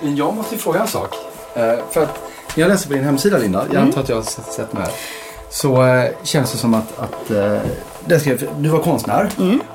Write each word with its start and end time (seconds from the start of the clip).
Jag 0.00 0.34
måste 0.34 0.54
ju 0.54 0.60
fråga 0.60 0.80
en 0.80 0.86
sak. 0.88 1.14
Eh, 1.54 1.74
för 1.90 2.02
att 2.02 2.20
när 2.54 2.62
jag 2.62 2.68
läser 2.68 2.88
på 2.88 2.94
din 2.94 3.04
hemsida 3.04 3.38
Linda, 3.38 3.64
jag 3.72 3.82
antar 3.82 4.00
att 4.00 4.08
jag 4.08 4.16
har 4.16 4.22
sett 4.22 4.72
med 4.72 4.82
här. 4.82 4.92
Så 5.50 5.84
eh, 5.84 6.10
känns 6.22 6.52
det 6.52 6.58
som 6.58 6.74
att, 6.74 6.98
att 6.98 7.30
eh, 7.30 7.58
där 8.04 8.18
skrev, 8.18 8.48
du 8.58 8.68
var 8.68 8.78
konstnär 8.78 9.28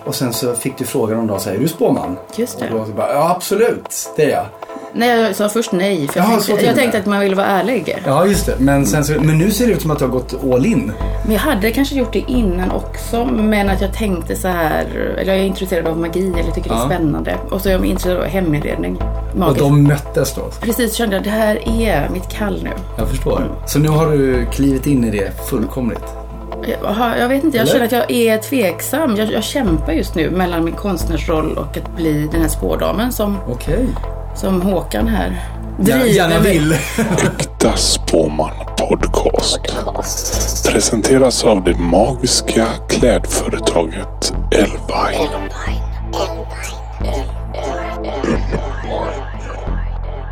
och 0.06 0.16
sen 0.16 0.34
så 0.34 0.54
fick 0.54 0.78
du 0.78 0.86
frågan 0.86 1.20
om 1.20 1.28
dagen, 1.28 1.40
är 1.48 1.58
du 1.58 1.68
spåman? 1.68 2.18
Just 2.36 2.60
det. 2.60 2.70
Och 2.70 2.80
då 2.80 2.86
så 2.86 2.92
bara, 2.92 3.14
ja 3.14 3.36
absolut, 3.36 4.12
det 4.16 4.24
är 4.24 4.30
jag. 4.30 4.46
Nej, 4.94 5.22
jag 5.22 5.36
sa 5.36 5.50
först 5.50 5.72
nej. 5.72 6.08
För 6.08 6.20
jag, 6.20 6.30
Jaha, 6.30 6.40
så 6.40 6.46
tänkte, 6.48 6.66
jag 6.66 6.72
och 6.74 6.80
tänkte 6.80 6.98
att 7.00 7.06
man 7.06 7.20
ville 7.20 7.36
vara 7.36 7.48
ärlig. 7.48 7.98
Ja 8.06 8.26
just 8.26 8.46
det, 8.46 8.56
men, 8.60 8.86
sen 8.86 9.04
så, 9.06 9.14
men 9.22 9.38
nu 9.38 9.52
ser 9.52 9.68
det 9.68 9.74
ut 9.74 9.82
som 9.82 9.92
att 9.92 10.00
du 10.00 10.06
har 10.06 10.12
gått 10.12 10.44
all 10.54 10.66
in. 10.66 10.92
Men 11.24 11.34
jag 11.34 11.40
hade 11.42 11.72
kanske 11.72 11.96
gjort 11.96 12.14
det 12.14 12.24
innan 12.28 12.72
också. 12.72 13.26
Men 13.26 13.70
att 13.70 13.82
jag 13.82 13.94
tänkte 13.94 14.36
så 14.36 14.48
här. 14.48 14.86
Eller 15.20 15.34
jag 15.34 15.42
är 15.42 15.46
intresserad 15.48 15.88
av 15.88 15.98
magi 15.98 16.34
eller 16.40 16.52
tycker 16.52 16.70
det 16.70 16.76
är 16.76 16.80
Ja. 16.80 16.86
spännande. 16.86 17.36
Och 17.52 17.62
så 17.62 17.70
är 17.70 17.74
jag 17.74 17.86
intresserad 17.86 18.18
av 18.18 18.26
heminredning. 18.26 18.96
Och 19.32 19.38
Magiskt. 19.40 19.60
de 19.60 19.84
möttes 19.84 20.36
då. 20.36 20.42
Precis, 20.62 20.94
kände 20.94 21.16
jag 21.16 21.24
det 21.24 21.30
här 21.30 21.82
är 21.82 22.10
mitt 22.10 22.30
kall 22.30 22.60
nu. 22.64 22.70
Jag 22.98 23.10
förstår. 23.10 23.44
Så 23.68 23.80
nu 23.80 23.90
har 23.90 24.12
du 24.12 24.46
klivit 24.46 24.88
in 24.88 25.04
i 25.04 25.12
det 25.12 25.32
fullkomligt. 25.50 26.04
Jag, 26.84 27.20
jag 27.20 27.30
vet 27.30 27.44
inte, 27.44 27.58
jag 27.58 27.62
Eller? 27.64 27.72
känner 27.74 27.86
att 27.86 27.92
jag 27.92 28.12
är 28.12 28.38
tveksam. 28.38 29.16
Jag, 29.16 29.32
jag 29.32 29.44
kämpar 29.44 29.92
just 29.94 30.16
nu 30.16 30.30
mellan 30.32 30.64
min 30.66 30.74
konstnärsroll 30.74 31.58
och 31.58 31.78
att 31.78 31.96
bli 31.96 32.30
den 32.32 32.42
här 32.42 32.48
spådamen 32.50 33.12
som, 33.12 33.38
Okej. 33.50 33.88
Som 34.40 34.62
Håkan 34.62 35.08
här 35.08 35.46
Gärna, 35.80 36.06
gärna 36.06 36.40
vill. 36.40 36.74
Äkta 37.40 37.76
Spåman 37.76 38.56
Podcast. 38.78 39.60
Presenteras 40.68 41.44
av 41.44 41.64
det 41.64 41.78
magiska 41.80 42.68
klädföretaget 42.90 44.34
Elvine. 44.52 45.30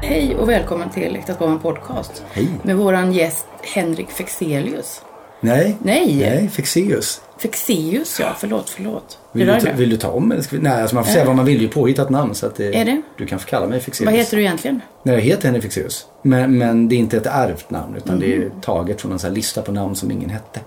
Hej 0.01 0.35
och 0.35 0.49
välkommen 0.49 0.89
till 0.89 1.15
Äkta 1.15 1.33
Spåman 1.33 1.59
Podcast. 1.59 2.23
Hej. 2.31 2.47
Med 2.61 2.77
våran 2.77 3.13
gäst 3.13 3.45
Henrik 3.75 4.09
Fexelius. 4.09 5.01
Nej. 5.39 5.77
Nej. 5.81 6.15
Nej, 6.15 6.49
Fexeus. 6.49 7.21
Fexeus 7.39 8.19
ja, 8.19 8.35
förlåt, 8.39 8.69
förlåt. 8.69 9.17
Vill 9.31 9.47
du, 9.47 9.59
ta, 9.59 9.71
vill 9.71 9.89
du 9.89 9.97
ta 9.97 10.07
om 10.09 10.31
eller 10.31 10.41
ska 10.41 10.55
vi, 10.55 10.61
Nej, 10.61 10.81
alltså 10.81 10.95
man 10.95 11.05
får 11.05 11.11
säga 11.11 11.25
vad 11.25 11.35
man 11.35 11.45
vill. 11.45 11.57
Det 11.57 11.61
är 11.61 11.63
ju 11.67 11.69
påhittat 11.69 12.09
namn. 12.09 12.35
Så 12.35 12.45
att 12.45 12.55
det, 12.55 12.75
Är 12.75 12.85
det? 12.85 13.01
Du 13.17 13.25
kan 13.25 13.39
få 13.39 13.47
kalla 13.47 13.67
mig 13.67 13.79
Fexeus. 13.79 14.05
Vad 14.05 14.13
heter 14.15 14.37
du 14.37 14.43
egentligen? 14.43 14.81
Nej, 15.03 15.15
jag 15.15 15.21
heter 15.21 15.45
Henrik 15.45 15.63
Fexeus. 15.63 16.05
Men, 16.21 16.57
men 16.57 16.89
det 16.89 16.95
är 16.95 16.97
inte 16.97 17.17
ett 17.17 17.25
ärvt 17.25 17.69
namn. 17.69 17.95
Utan 17.95 18.19
det 18.19 18.33
är 18.35 18.39
Mhm. 18.39 18.51
taget 18.61 19.01
från 19.01 19.11
en 19.11 19.19
sån 19.19 19.33
lista 19.33 19.61
på 19.61 19.71
namn 19.71 19.95
som 19.95 20.11
ingen 20.11 20.29
hette. 20.29 20.59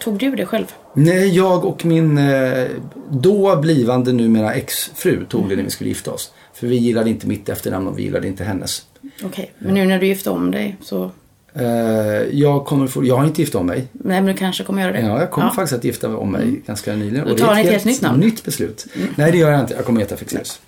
Tog 0.00 0.18
du 0.18 0.36
det 0.36 0.46
själv? 0.46 0.66
Nej, 0.94 1.28
jag 1.36 1.64
och 1.64 1.84
min 1.84 2.18
eh, 2.18 2.64
då 3.10 3.56
blivande 3.56 4.12
numera 4.12 4.54
exfru 4.54 5.24
tog 5.28 5.48
det 5.48 5.56
när 5.56 5.62
vi 5.62 5.70
skulle 5.70 5.88
gifta 5.90 6.10
oss. 6.10 6.32
För 6.54 6.66
vi 6.66 6.76
gillade 6.76 7.10
inte 7.10 7.26
mitt 7.26 7.48
efternamn 7.48 7.86
och 7.88 7.98
vi 7.98 8.02
gillade 8.02 8.28
inte 8.28 8.44
hennes. 8.44 8.82
Okej, 9.24 9.52
men 9.58 9.74
nu 9.74 9.84
när 9.86 9.98
du 9.98 10.06
gifte 10.06 10.30
om 10.30 10.50
dig 10.50 10.76
så... 10.82 11.10
Eh, 11.58 12.22
jag, 12.32 12.64
kommer 12.64 12.86
få, 12.86 13.04
jag 13.04 13.16
har 13.16 13.26
inte 13.26 13.40
gift 13.42 13.54
om 13.54 13.66
mig. 13.66 13.86
Nej, 13.92 14.20
men 14.20 14.26
du 14.26 14.34
kanske 14.34 14.64
kommer 14.64 14.82
göra 14.82 14.92
det? 14.92 15.00
Ja, 15.00 15.20
jag 15.20 15.30
kommer 15.30 15.50
faktiskt 15.50 15.72
att 15.78 15.84
gifta 15.84 16.16
om 16.16 16.32
mig 16.32 16.62
ganska 16.66 16.96
nyligen. 16.96 17.26
Då 17.26 17.32
Och 17.32 17.38
tar 17.38 17.54
ni 17.54 17.60
ett 17.60 17.70
helt 17.70 17.84
nytt 17.84 18.02
namn. 18.02 18.20
nytt 18.20 18.44
beslut. 18.44 18.86
Nej, 19.16 19.32
det 19.32 19.38
gör 19.38 19.50
jag 19.50 19.60
inte. 19.60 19.74
Jag 19.74 19.84
kommer 19.84 20.00
heta 20.00 20.16
Fexeus. 20.16 20.60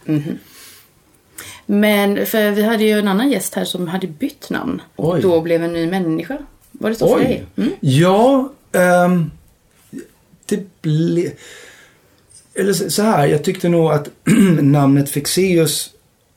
Men 1.66 2.26
för 2.26 2.50
vi 2.50 2.62
hade 2.62 2.84
ju 2.84 2.98
en 2.98 3.08
annan 3.08 3.30
gäst 3.30 3.54
här 3.54 3.64
som 3.64 3.88
hade 3.88 4.06
bytt 4.06 4.50
namn. 4.50 4.82
Och 4.96 5.12
Oj. 5.14 5.20
då 5.22 5.40
blev 5.40 5.62
en 5.64 5.72
ny 5.72 5.86
människa. 5.86 6.38
Var 6.72 6.90
det 6.90 6.96
så 6.96 7.08
för 7.08 7.24
dig? 7.24 7.44
Mm. 7.56 7.70
Ja, 7.80 8.52
ehm, 8.72 9.30
det 10.46 10.82
blev... 10.82 11.30
Eller 12.54 12.72
så 12.72 12.90
så 12.90 13.02
här, 13.02 13.26
jag 13.26 13.44
tyckte 13.44 13.68
nog 13.68 13.92
att 13.92 14.08
namnet 14.60 15.10
Fexeus 15.10 15.90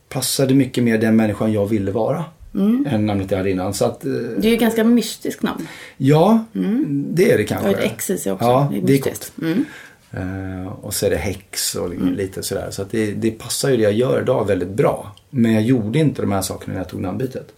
passade 0.10 0.54
mycket 0.54 0.84
mer 0.84 0.98
den 0.98 1.16
människan 1.16 1.54
jag 1.54 1.66
ville 1.66 1.92
vara. 1.92 2.26
Än 2.56 3.06
namnet 3.06 3.32
jag 3.32 3.38
hade 3.38 3.50
innan. 3.52 3.74
Så 3.74 3.86
att, 3.86 4.06
eh, 4.06 4.12
Det 4.12 4.48
är 4.48 4.52
ju 4.52 4.58
ganska 4.58 4.84
mystiskt 4.84 5.44
namn. 5.44 5.68
ja, 5.98 6.46
det 6.90 7.32
är 7.32 7.38
det 7.38 7.44
kanske. 7.44 7.70
Och 7.70 7.80
ett 7.80 7.92
X 7.92 8.10
i 8.10 8.18
sig 8.18 8.32
också. 8.32 8.46
Ja, 8.46 8.68
det 8.72 8.78
är 8.78 8.82
det 8.82 8.94
är 8.94 8.98
mystiskt. 8.98 9.34
Mm. 9.42 9.66
Eh, 10.12 10.68
och 10.68 10.94
så 10.94 11.06
är 11.06 11.10
det 11.10 11.16
häx 11.16 11.76
och 11.76 11.90
lite 12.16 12.44
sådär. 12.44 12.68
Så 12.72 12.82
att 12.82 12.92
det, 12.92 13.12
det 13.12 13.32
passar 13.32 13.70
ju 13.70 13.78
det 13.78 13.84
jag 13.84 13.94
gör 13.94 14.22
idag 14.22 14.48
väldigt 14.48 14.70
bra. 14.70 15.16
Men 15.30 15.54
jag 15.54 15.64
gjorde 15.64 16.00
inte 16.00 16.22
de 16.22 16.32
här 16.32 16.42
sakerna 16.42 16.74
när 16.74 16.80
jag 16.80 16.90
tog 16.90 17.02
namnbytet. 17.02 17.54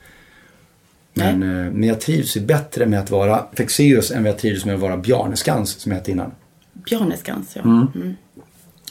Men, 1.13 1.43
eh, 1.43 1.71
men 1.71 1.83
jag 1.83 2.01
trivs 2.01 2.37
ju 2.37 2.41
bättre 2.41 2.85
med 2.85 2.99
att 2.99 3.11
vara 3.11 3.45
Fexeus 3.53 4.11
än 4.11 4.23
vad 4.23 4.31
jag 4.31 4.39
trivs 4.39 4.65
med 4.65 4.75
att 4.75 4.81
vara 4.81 4.97
Bjarneskans 4.97 5.69
som 5.69 5.91
jag 5.91 5.99
hette 5.99 6.11
innan. 6.11 6.31
Bjarneskans, 6.73 7.51
ja. 7.55 7.61
Mm. 7.61 8.15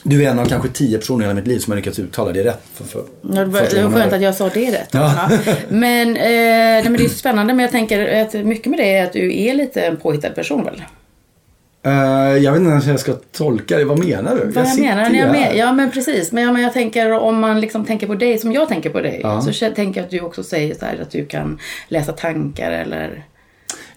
Du 0.07 0.23
är 0.25 0.29
en 0.29 0.39
av 0.39 0.45
kanske 0.45 0.69
tio 0.69 0.97
personer 0.97 1.19
i 1.21 1.23
hela 1.23 1.33
mitt 1.35 1.47
liv 1.47 1.59
som 1.59 1.71
har 1.71 1.75
lyckats 1.75 1.99
uttala 1.99 2.31
det 2.31 2.43
rätt. 2.43 2.63
För, 2.73 2.83
för, 2.83 3.03
Ja, 3.21 3.39
Det 3.39 3.45
var, 3.45 3.61
det 3.61 3.83
var 3.83 3.91
skönt 3.91 4.13
att 4.13 4.21
jag 4.21 4.35
sa 4.35 4.49
det 4.49 4.71
rätt. 4.71 4.89
Ja. 4.91 5.29
Ja. 5.29 5.53
Men, 5.69 6.17
eh, 6.17 6.23
nej, 6.23 6.83
men 6.83 6.97
det 6.97 7.03
är 7.03 7.09
spännande. 7.09 7.53
Men 7.53 7.63
jag 7.63 7.71
tänker 7.71 8.21
att 8.21 8.33
mycket 8.33 8.65
med 8.65 8.79
det 8.79 8.95
är 8.97 9.03
att 9.03 9.13
du 9.13 9.37
är 9.41 9.53
lite 9.53 9.81
en 9.81 9.97
påhittad 9.97 10.29
person 10.29 10.63
väl? 10.65 10.83
Eh, 11.85 12.43
jag 12.43 12.51
vet 12.51 12.59
inte 12.59 12.71
ens 12.71 12.85
hur 12.85 12.91
jag 12.91 12.99
ska 12.99 13.13
tolka 13.13 13.77
det. 13.77 13.85
Vad 13.85 13.99
menar 14.05 14.35
du? 14.35 14.45
Vad 14.45 14.55
jag, 14.65 14.67
sitter 14.67 14.95
menar? 14.95 15.09
jag 15.13 15.31
men, 15.31 15.57
ja 15.57 15.71
men 15.71 15.91
precis. 15.91 16.31
Men, 16.31 16.43
ja, 16.43 16.51
men 16.51 16.61
jag 16.61 16.73
tänker 16.73 17.11
om 17.11 17.39
man 17.39 17.61
liksom 17.61 17.85
tänker 17.85 18.07
på 18.07 18.15
dig 18.15 18.37
som 18.37 18.51
jag 18.51 18.67
tänker 18.67 18.89
på 18.89 19.01
dig. 19.01 19.19
Ja. 19.23 19.41
Så 19.41 19.69
tänker 19.75 19.99
jag 19.99 20.05
att 20.05 20.11
du 20.11 20.19
också 20.21 20.43
säger 20.43 20.75
så 20.75 20.85
här, 20.85 20.99
att 21.01 21.11
du 21.11 21.25
kan 21.25 21.59
läsa 21.87 22.11
tankar 22.11 22.71
eller... 22.71 23.23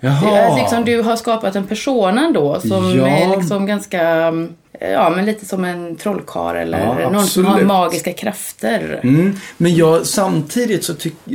Jaha. 0.00 0.40
Alltså, 0.40 0.58
liksom, 0.60 0.84
du 0.84 1.02
har 1.02 1.16
skapat 1.16 1.56
en 1.56 1.66
persona 1.66 2.30
då 2.34 2.60
som 2.60 2.96
Ja. 2.96 3.06
är 3.08 3.36
liksom 3.36 3.66
ganska... 3.66 4.32
Ja 4.80 5.12
men 5.16 5.24
lite 5.24 5.46
som 5.46 5.64
en 5.64 5.96
trollkarl 5.96 6.56
eller 6.56 7.00
Ja, 7.00 7.10
någon 7.10 7.26
som 7.26 7.44
har 7.44 7.62
magiska 7.62 8.12
krafter. 8.12 9.00
Mm. 9.02 9.36
Men 9.56 9.76
jag, 9.76 10.06
samtidigt 10.06 10.84
så 10.84 10.94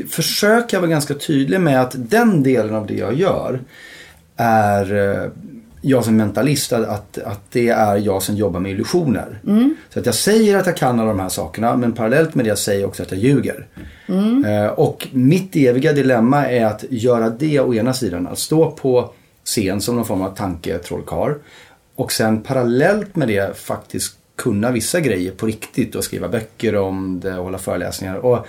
försöker 0.10 0.78
jag 0.78 0.82
vara 0.82 0.92
ganska 0.92 1.14
tydlig 1.14 1.62
med 1.62 1.82
att 1.82 1.96
den 1.96 2.44
delen 2.44 2.76
av 2.76 2.88
det 2.88 2.94
jag 2.94 3.14
gör 3.14 3.60
är 4.36 5.14
eh, 5.24 5.30
jag 5.82 6.06
som 6.06 6.18
mentalist, 6.18 6.74
att, 6.74 7.18
att, 7.18 7.42
det 7.52 7.70
är 7.70 7.98
jag 7.98 8.24
som 8.24 8.36
jobbar 8.36 8.60
med 8.60 8.72
illusioner. 8.72 9.40
Så 9.90 10.00
att 10.00 10.06
jag 10.06 10.16
säger 10.16 10.58
att 10.58 10.66
jag 10.66 10.78
kan 10.78 11.00
alla 11.00 11.10
de 11.10 11.20
här 11.20 11.30
sakerna 11.30 11.76
men 11.76 11.92
parallellt 11.92 12.36
med 12.36 12.46
det 12.46 12.50
jag 12.50 12.58
säger 12.58 12.86
också 12.86 13.04
att 13.04 13.12
jag 13.12 13.20
ljuger. 13.20 13.68
Eh, 14.46 14.66
och 14.66 15.08
mitt 15.12 15.56
eviga 15.56 15.94
dilemma 15.94 16.50
är 16.50 16.66
att 16.66 16.84
göra 16.90 17.30
det 17.30 17.60
å 17.60 17.74
ena 17.74 17.94
sidan, 17.94 18.28
att 18.28 18.40
stå 18.40 18.72
på 18.72 19.14
scen 19.46 19.82
som 19.82 19.96
någon 19.96 20.06
form 20.06 20.22
av 20.22 20.36
tanketrollkarl 20.36 21.34
och 21.96 22.12
sen 22.12 22.42
parallellt 22.42 23.16
med 23.16 23.28
det 23.28 23.58
faktiskt 23.58 24.18
kunna 24.36 24.72
vissa 24.72 25.00
grejer 25.00 25.32
på 25.32 25.46
riktigt 25.46 25.96
och 25.96 26.04
skriva 26.04 26.28
böcker 26.28 26.76
om 26.76 27.20
det 27.20 27.38
och 27.38 27.44
hålla 27.44 27.58
föreläsningar. 27.58 28.16
Och 28.16 28.48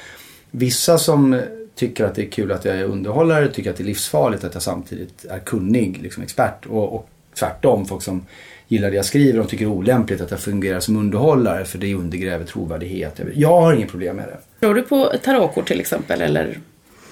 vissa 0.51 0.99
som 0.99 1.41
tycker 1.75 2.05
att 2.05 2.15
det 2.15 2.23
är 2.23 2.31
kul 2.31 2.53
att 2.53 2.65
jag 2.65 2.77
är 2.77 2.85
underhållare 2.85 3.49
tycker 3.49 3.71
att 3.71 3.77
det 3.77 3.83
är 3.83 3.87
livsfarligt 3.87 4.45
att 4.45 4.55
jag 4.55 4.63
samtidigt 4.63 5.25
är 5.31 5.39
kunnig, 5.39 6.03
liksom 6.03 6.23
expert. 6.23 6.67
Och, 6.67 6.95
och 6.95 7.09
tvärtom, 7.39 7.87
folk 7.87 8.03
som 8.03 8.27
gillar 8.69 8.91
det 8.91 8.97
jag 8.97 9.05
skriver, 9.05 9.39
de 9.39 9.47
tycker 9.47 9.65
det 9.65 9.71
är 9.71 9.75
olämpligt 9.75 10.21
att 10.21 10.31
jag 10.31 10.41
fungerar 10.41 10.81
som 10.81 10.97
underhållare 10.97 11.65
för 11.65 11.79
det 11.79 11.95
undergräver 11.95 12.45
trovärdighet. 12.45 13.21
Jag 13.35 13.61
har 13.61 13.73
inget 13.73 13.91
problem 13.91 14.17
med 14.17 14.29
det. 14.29 14.61
Tror 14.61 14.75
du 14.75 14.83
på 14.83 15.13
tarotkort 15.25 15.69
till 15.69 15.81
exempel 15.81 16.21
eller? 16.21 16.59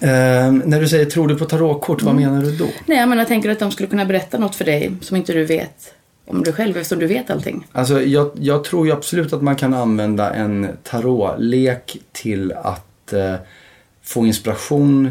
Ehm, 0.01 0.63
när 0.67 0.81
du 0.81 0.89
säger 0.89 1.05
tror 1.05 1.29
du 1.29 1.39
på 1.39 1.45
tarotkort, 1.45 2.03
vad 2.03 2.15
menar 2.15 2.43
du 2.43 2.57
då? 2.57 2.67
Nej 2.87 2.99
jag 2.99 3.09
menar, 3.09 3.25
tänker 3.25 3.51
att 3.51 3.59
de 3.59 3.71
skulle 3.71 3.89
kunna 3.89 4.05
berätta 4.05 4.39
något 4.39 4.55
för 4.55 4.65
dig 4.65 4.97
som 5.01 5.17
inte 5.17 5.33
du 5.33 5.45
vet 5.45 5.95
om 6.35 6.43
dig 6.43 6.53
själv 6.53 6.77
eftersom 6.77 6.99
du 6.99 7.07
vet 7.07 7.31
allting? 7.31 7.67
Alltså, 7.73 8.03
jag, 8.03 8.31
jag 8.35 8.65
tror 8.65 8.87
ju 8.87 8.93
absolut 8.93 9.33
att 9.33 9.43
man 9.43 9.57
kan 9.57 9.75
använda 9.75 10.35
en 10.35 10.69
tarotlek 10.83 11.97
till 12.13 12.53
att 12.53 13.13
eh, 13.13 13.35
få 14.03 14.27
inspiration 14.27 15.11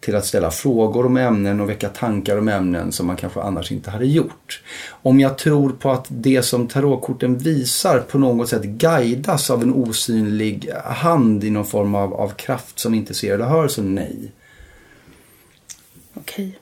till 0.00 0.16
att 0.16 0.26
ställa 0.26 0.50
frågor 0.50 1.06
om 1.06 1.16
ämnen 1.16 1.60
och 1.60 1.68
väcka 1.68 1.88
tankar 1.88 2.38
om 2.38 2.48
ämnen 2.48 2.92
som 2.92 3.06
man 3.06 3.16
kanske 3.16 3.40
annars 3.40 3.72
inte 3.72 3.90
hade 3.90 4.06
gjort. 4.06 4.62
Om 4.90 5.20
jag 5.20 5.38
tror 5.38 5.70
på 5.70 5.90
att 5.90 6.06
det 6.08 6.42
som 6.42 6.68
tarotkorten 6.68 7.38
visar 7.38 8.00
på 8.00 8.18
något 8.18 8.48
sätt 8.48 8.64
guidas 8.64 9.50
av 9.50 9.62
en 9.62 9.72
osynlig 9.72 10.70
hand 10.84 11.44
i 11.44 11.50
någon 11.50 11.66
form 11.66 11.94
av, 11.94 12.14
av 12.14 12.28
kraft 12.28 12.78
som 12.78 12.94
inte 12.94 13.14
ser 13.14 13.34
eller 13.34 13.44
hör, 13.44 13.68
så 13.68 13.82
nej. 13.82 14.32
Okej. 16.14 16.58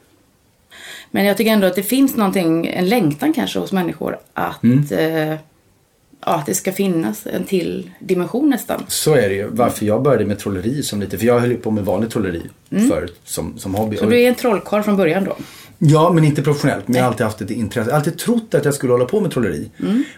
Men 1.15 1.25
jag 1.25 1.37
tycker 1.37 1.51
ändå 1.53 1.67
att 1.67 1.75
det 1.75 1.83
finns 1.83 2.17
någonting, 2.17 2.67
en 2.67 2.89
längtan 2.89 3.33
kanske 3.33 3.59
hos 3.59 3.73
människor 3.73 4.19
att, 4.35 4.63
Mm. 4.63 4.85
eh, 4.91 5.29
ja, 5.29 6.35
att 6.35 6.47
det 6.47 6.55
ska 6.55 6.73
finnas 6.73 7.27
en 7.27 7.45
till 7.45 7.91
dimension 8.01 8.51
nästan. 8.51 8.85
Så 8.89 9.15
är 9.15 9.29
det 9.29 9.35
ju. 9.35 9.49
Varför 9.51 9.87
jag 9.87 10.03
började 10.03 10.25
med 10.25 10.39
trolleri 10.39 10.83
som 10.83 11.01
lite, 11.01 11.19
för 11.19 11.27
jag 11.27 11.41
höll 11.41 11.51
ju 11.51 11.57
på 11.57 11.71
med 11.71 11.85
vanlig 11.85 12.11
trolleri 12.11 12.43
förut 12.71 13.21
som, 13.25 13.59
som 13.59 13.75
hobby. 13.75 13.97
Så 13.97 14.07
du 14.07 14.21
är 14.21 14.29
en 14.29 14.35
trollkarl 14.35 14.83
från 14.83 14.97
början 14.97 15.25
då? 15.25 15.37
Ja, 15.79 16.13
men 16.13 16.25
inte 16.25 16.43
professionellt. 16.43 16.89
Men 16.89 16.97
jag 16.97 17.03
har 17.05 17.09
alltid 17.11 17.27
haft 17.27 17.41
ett 17.41 17.51
intresse. 17.51 17.91
Jag 17.91 17.95
har 17.95 17.99
alltid 17.99 18.19
trott 18.19 18.55
att 18.55 18.65
jag 18.65 18.75
skulle 18.75 18.93
hålla 18.93 19.05
på 19.05 19.21
med 19.21 19.31
trolleri. 19.31 19.71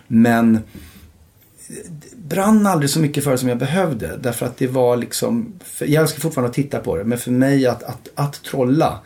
Men 0.06 0.58
det 1.88 2.16
brann 2.16 2.66
aldrig 2.66 2.90
så 2.90 3.00
mycket 3.00 3.24
för 3.24 3.30
det 3.30 3.38
som 3.38 3.48
jag 3.48 3.58
behövde. 3.58 4.16
Därför 4.22 4.46
att 4.46 4.56
det 4.56 4.66
var 4.66 4.96
liksom, 4.96 5.52
jag 5.80 6.02
älskar 6.02 6.20
fortfarande 6.20 6.48
att 6.48 6.54
titta 6.54 6.78
på 6.78 6.96
det. 6.96 7.04
Men 7.04 7.18
för 7.18 7.30
mig 7.30 7.66
att, 7.66 7.82
att, 7.82 8.08
att 8.14 8.42
trolla 8.42 8.98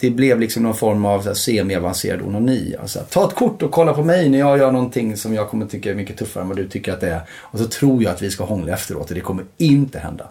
det 0.00 0.10
blev 0.10 0.40
liksom 0.40 0.62
någon 0.62 0.74
form 0.74 1.04
av 1.04 1.26
här 1.26 1.34
semi-avancerad 1.34 2.22
onani. 2.22 2.74
Alltså, 2.80 2.98
ta 3.10 3.28
ett 3.28 3.34
kort 3.34 3.62
och 3.62 3.70
kolla 3.70 3.92
på 3.92 4.04
mig 4.04 4.28
när 4.28 4.38
jag 4.38 4.58
gör 4.58 4.72
någonting 4.72 5.16
som 5.16 5.34
jag 5.34 5.48
kommer 5.48 5.66
tycka 5.66 5.90
är 5.90 5.94
mycket 5.94 6.16
tuffare 6.16 6.42
än 6.42 6.48
vad 6.48 6.56
du 6.56 6.68
tycker 6.68 6.92
att 6.92 7.00
det 7.00 7.08
är. 7.08 7.20
Och 7.30 7.58
så 7.58 7.64
tror 7.64 8.02
jag 8.02 8.12
att 8.12 8.22
vi 8.22 8.30
ska 8.30 8.44
hångla 8.44 8.72
efteråt 8.72 9.08
och 9.08 9.14
det 9.14 9.20
kommer 9.20 9.44
inte 9.56 9.98
hända. 9.98 10.28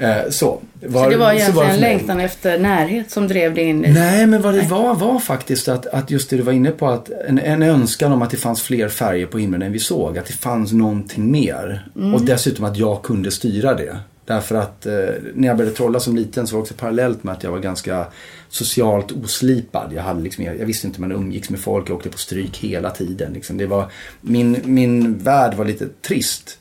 Eh, 0.00 0.30
så, 0.30 0.60
Så 0.92 1.08
det 1.10 1.16
var 1.16 1.32
egentligen 1.32 1.70
en 1.70 1.80
längtan 1.80 2.20
efter 2.20 2.58
närhet 2.58 3.10
som 3.10 3.28
drev 3.28 3.54
dig 3.54 3.64
in 3.64 3.84
i... 3.84 3.92
Nej, 3.92 4.26
men 4.26 4.42
vad 4.42 4.54
det 4.54 4.62
var 4.62 4.94
var 4.94 5.18
faktiskt 5.18 5.68
att, 5.68 5.86
att 5.86 6.10
just 6.10 6.30
det 6.30 6.36
du 6.36 6.42
var 6.42 6.52
inne 6.52 6.70
på, 6.70 6.88
att 6.88 7.10
en, 7.28 7.38
en 7.38 7.62
önskan 7.62 8.12
om 8.12 8.22
att 8.22 8.30
det 8.30 8.36
fanns 8.36 8.62
fler 8.62 8.88
färger 8.88 9.26
på 9.26 9.38
himlen 9.38 9.62
än 9.62 9.72
vi 9.72 9.78
såg. 9.78 10.18
Att 10.18 10.26
det 10.26 10.32
fanns 10.32 10.72
någonting 10.72 11.30
mer. 11.30 11.88
Och 12.14 12.22
dessutom 12.22 12.64
att 12.64 12.76
jag 12.76 13.02
kunde 13.02 13.30
styra 13.30 13.74
det. 13.74 13.96
Därför 14.24 14.54
att 14.54 14.86
eh, 14.86 14.92
när 15.34 15.48
jag 15.48 15.56
började 15.56 15.76
trolla 15.76 16.00
som 16.00 16.16
liten 16.16 16.46
så 16.46 16.54
var 16.54 16.58
det 16.58 16.62
också 16.62 16.74
parallellt 16.74 17.24
med 17.24 17.34
att 17.34 17.42
jag 17.42 17.50
var 17.50 17.58
ganska 17.58 18.06
socialt 18.48 19.12
oslipad. 19.12 19.92
Jag, 19.94 20.02
hade 20.02 20.22
liksom, 20.22 20.44
jag, 20.44 20.58
jag 20.58 20.66
visste 20.66 20.86
inte 20.86 21.02
hur 21.02 21.08
man 21.08 21.16
umgicks 21.16 21.50
med 21.50 21.60
folk, 21.60 21.90
jag 21.90 21.96
åkte 21.96 22.08
på 22.08 22.18
stryk 22.18 22.58
hela 22.58 22.90
tiden. 22.90 23.32
Liksom. 23.32 23.56
Det 23.56 23.66
var, 23.66 23.90
min, 24.20 24.56
min 24.64 25.18
värld 25.18 25.54
var 25.54 25.64
lite 25.64 25.88
trist. 25.88 26.58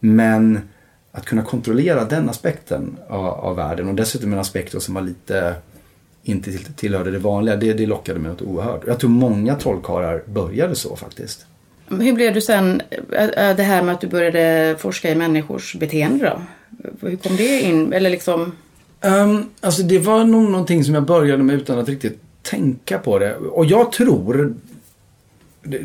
Men 0.00 0.60
att 1.12 1.24
kunna 1.24 1.42
kontrollera 1.42 2.04
den 2.04 2.28
aspekten 2.28 2.96
av, 3.08 3.26
av 3.26 3.56
världen 3.56 3.88
och 3.88 3.94
dessutom 3.94 4.32
en 4.32 4.38
aspekt 4.38 4.82
som 4.82 4.94
var 4.94 5.02
lite 5.02 5.54
inte 6.22 6.52
till, 6.52 6.64
tillhörde 6.64 7.10
det 7.10 7.18
vanliga, 7.18 7.56
det, 7.56 7.72
det 7.72 7.86
lockade 7.86 8.18
mig 8.18 8.30
något 8.30 8.42
oerhört. 8.42 8.82
Jag 8.86 9.00
tror 9.00 9.10
många 9.10 9.54
trollkarlar 9.54 10.22
började 10.26 10.74
så 10.74 10.96
faktiskt. 10.96 11.46
Hur 11.88 12.12
blev 12.12 12.34
du 12.34 12.40
sen, 12.40 12.82
det 13.56 13.62
här 13.62 13.82
med 13.82 13.94
att 13.94 14.00
du 14.00 14.06
började 14.06 14.76
forska 14.78 15.10
i 15.10 15.14
människors 15.14 15.74
beteende 15.74 16.24
då? 16.24 16.42
Hur 17.00 17.16
kom 17.16 17.36
det 17.36 17.60
in? 17.60 17.92
Eller 17.92 18.10
liksom... 18.10 18.52
Um, 19.00 19.50
alltså 19.60 19.82
det 19.82 19.98
var 19.98 20.24
nog 20.24 20.50
någonting 20.50 20.84
som 20.84 20.94
jag 20.94 21.04
började 21.04 21.42
med 21.42 21.56
utan 21.56 21.78
att 21.78 21.88
riktigt 21.88 22.20
tänka 22.42 22.98
på 22.98 23.18
det. 23.18 23.36
Och 23.36 23.66
jag 23.66 23.92
tror, 23.92 24.54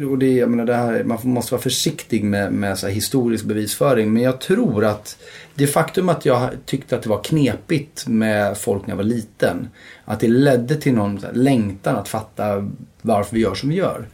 och 0.10 0.18
det, 0.18 0.32
jag 0.32 0.50
menar 0.50 0.66
det 0.66 0.76
här, 0.76 1.04
man 1.04 1.18
måste 1.24 1.54
vara 1.54 1.62
försiktig 1.62 2.24
med, 2.24 2.54
med 2.54 2.80
så 2.80 2.88
här 2.88 2.94
historisk 2.94 3.46
bevisföring. 3.46 4.14
Men 4.14 4.24
jag 4.24 4.42
tror 4.42 4.86
att 4.86 5.18
det 5.56 5.68
faktum 5.68 6.10
att 6.10 6.26
jag 6.26 6.50
tyckte 6.66 6.96
att 6.96 7.04
det 7.04 7.10
var 7.10 7.24
knepigt 7.24 8.08
med 8.08 8.58
folk 8.58 8.88
när 8.88 8.92
jag 8.92 8.98
var 8.98 9.04
liten. 9.04 9.68
Att 10.06 10.20
det 10.20 10.28
ledde 10.28 10.76
till 10.76 10.94
någon 10.94 11.20
så 11.20 11.28
här 11.28 11.34
längtan 11.34 11.96
att 11.96 12.10
fatta 12.10 12.70
varför 13.02 13.36
vi 13.36 13.42
gör 13.42 13.56
som 13.56 13.70
vi 13.70 13.76
gör. 13.76 14.08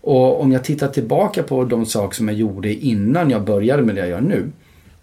Och 0.00 0.40
om 0.40 0.52
jag 0.52 0.64
tittar 0.64 0.88
tillbaka 0.88 1.42
på 1.42 1.64
de 1.64 1.86
saker 1.86 2.16
som 2.16 2.28
jag 2.28 2.36
gjorde 2.36 2.74
innan 2.74 3.30
jag 3.30 3.44
började 3.44 3.82
med 3.82 3.94
det 3.94 4.00
jag 4.00 4.08
gör 4.08 4.20
nu. 4.20 4.50